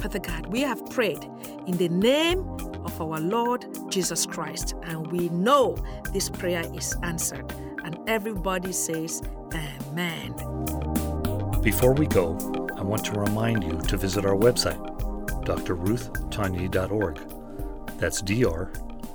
Father 0.01 0.19
God, 0.19 0.47
we 0.47 0.63
have 0.63 0.89
prayed 0.89 1.23
in 1.67 1.77
the 1.77 1.91
name 1.91 2.41
of 2.87 2.99
our 3.03 3.21
Lord 3.21 3.67
Jesus 3.91 4.25
Christ, 4.25 4.75
and 4.85 5.13
we 5.13 5.29
know 5.29 5.77
this 6.15 6.31
prayer 6.31 6.65
is 6.75 6.97
answered. 7.03 7.53
And 7.85 7.99
everybody 8.09 8.73
says, 8.73 9.23
Amen. 9.53 10.33
Before 11.63 11.93
we 11.93 12.07
go, 12.07 12.39
I 12.79 12.83
want 12.83 13.05
to 13.07 13.13
remind 13.13 13.63
you 13.63 13.79
to 13.89 13.97
visit 13.99 14.25
our 14.25 14.37
website, 14.37 14.81
drruthtanyi.org. 15.45 17.21
That's 17.99 18.23
D 18.23 18.45
R 18.47 18.73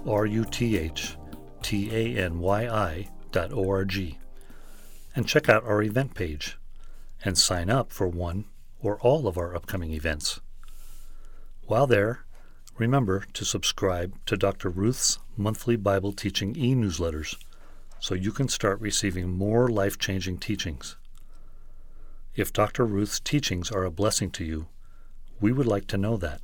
R 0.07 0.25
U 0.27 0.45
T 0.45 0.77
H 0.77 1.17
T 1.63 1.89
A 1.95 2.25
N 2.25 2.39
Y 2.39 2.67
I 2.67 3.07
dot 3.31 3.53
O 3.53 3.67
R 3.67 3.85
G. 3.85 4.20
And 5.15 5.27
check 5.27 5.49
out 5.49 5.65
our 5.65 5.81
event 5.81 6.15
page 6.15 6.57
and 7.23 7.37
sign 7.37 7.69
up 7.69 7.91
for 7.91 8.07
one 8.07 8.45
or 8.81 8.99
all 8.99 9.27
of 9.27 9.37
our 9.37 9.55
upcoming 9.55 9.91
events. 9.91 10.39
While 11.63 11.87
there, 11.87 12.25
remember 12.77 13.25
to 13.33 13.45
subscribe 13.45 14.13
to 14.25 14.37
Dr. 14.37 14.69
Ruth's 14.69 15.19
monthly 15.37 15.75
Bible 15.75 16.13
teaching 16.13 16.55
e 16.55 16.73
newsletters 16.73 17.35
so 17.99 18.15
you 18.15 18.31
can 18.31 18.47
start 18.47 18.81
receiving 18.81 19.29
more 19.29 19.69
life 19.69 19.99
changing 19.99 20.39
teachings. 20.39 20.95
If 22.35 22.51
Dr. 22.51 22.85
Ruth's 22.85 23.19
teachings 23.19 23.69
are 23.71 23.83
a 23.83 23.91
blessing 23.91 24.31
to 24.31 24.43
you, 24.43 24.67
we 25.39 25.51
would 25.51 25.67
like 25.67 25.87
to 25.87 25.97
know 25.97 26.17
that. 26.17 26.41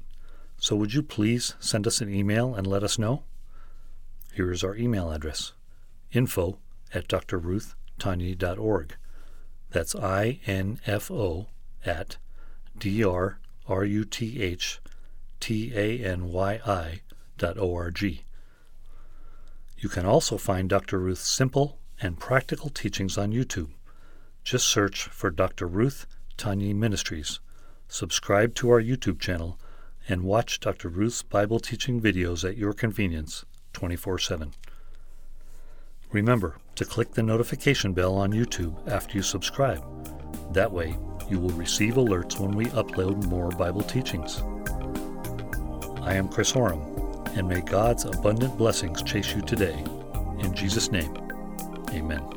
So 0.57 0.76
would 0.76 0.93
you 0.93 1.01
please 1.01 1.55
send 1.59 1.88
us 1.88 2.01
an 2.01 2.13
email 2.13 2.53
and 2.53 2.68
let 2.68 2.84
us 2.84 2.99
know? 2.99 3.24
Here 4.34 4.51
is 4.51 4.63
our 4.63 4.76
email 4.76 5.11
address 5.11 5.53
info 6.11 6.59
at 6.93 7.07
drruthtanyi.org. 7.98 8.95
That's 9.70 9.95
I 9.95 10.39
N 10.45 10.80
F 10.86 11.12
O 11.12 11.48
at 11.86 12.18
D 12.78 13.04
R 13.04 13.39
R 13.68 13.86
U 13.86 14.06
T 14.06 14.41
H 14.41 14.80
T 15.39 15.74
A 15.76 16.00
N 16.00 16.32
Y 16.32 16.60
I 16.66 17.02
dot 17.38 17.58
O 17.58 17.76
R 17.76 17.91
G. 17.91 18.24
You 19.78 19.89
can 19.89 20.06
also 20.06 20.38
find 20.38 20.70
Dr. 20.70 21.00
Ruth's 21.00 21.28
simple 21.28 21.80
and 22.02 22.20
practical 22.20 22.70
teachings 22.70 23.18
on 23.18 23.32
YouTube. 23.32 23.70
Just 24.43 24.68
search 24.68 25.04
for 25.04 25.30
Dr. 25.30 25.68
Ruth 25.68 26.08
Tanyi 26.38 26.74
Ministries. 26.74 27.39
Subscribe 27.88 28.56
to 28.56 28.70
our 28.70 28.82
YouTube 28.82 29.20
channel 29.20 29.60
and 30.10 30.24
watch 30.24 30.60
Dr. 30.60 30.89
Ruth's 30.89 31.22
Bible 31.22 31.60
teaching 31.60 32.02
videos 32.02 32.48
at 32.48 32.58
your 32.58 32.74
convenience 32.74 33.45
24 33.74 34.20
7. 34.20 34.54
Remember 36.12 36.58
to 36.78 36.86
click 36.86 37.11
the 37.11 37.23
notification 37.23 37.91
bell 37.91 38.15
on 38.15 38.32
YouTube 38.32 38.75
after 38.88 39.17
you 39.17 39.23
subscribe. 39.23 39.84
That 40.53 40.71
way, 40.71 40.95
you 41.30 41.39
will 41.39 41.49
receive 41.49 41.95
alerts 41.95 42.39
when 42.39 42.51
we 42.51 42.67
upload 42.67 43.25
more 43.25 43.49
Bible 43.49 43.82
teachings. 43.82 44.41
I 46.01 46.13
am 46.13 46.30
Chris 46.30 46.55
Oram 46.55 46.82
and 47.36 47.47
may 47.47 47.61
God's 47.61 48.05
abundant 48.05 48.57
blessings 48.57 49.03
chase 49.03 49.36
you 49.36 49.41
today. 49.41 49.84
In 50.39 50.53
Jesus' 50.53 50.91
name, 50.91 51.15
amen. 51.91 52.37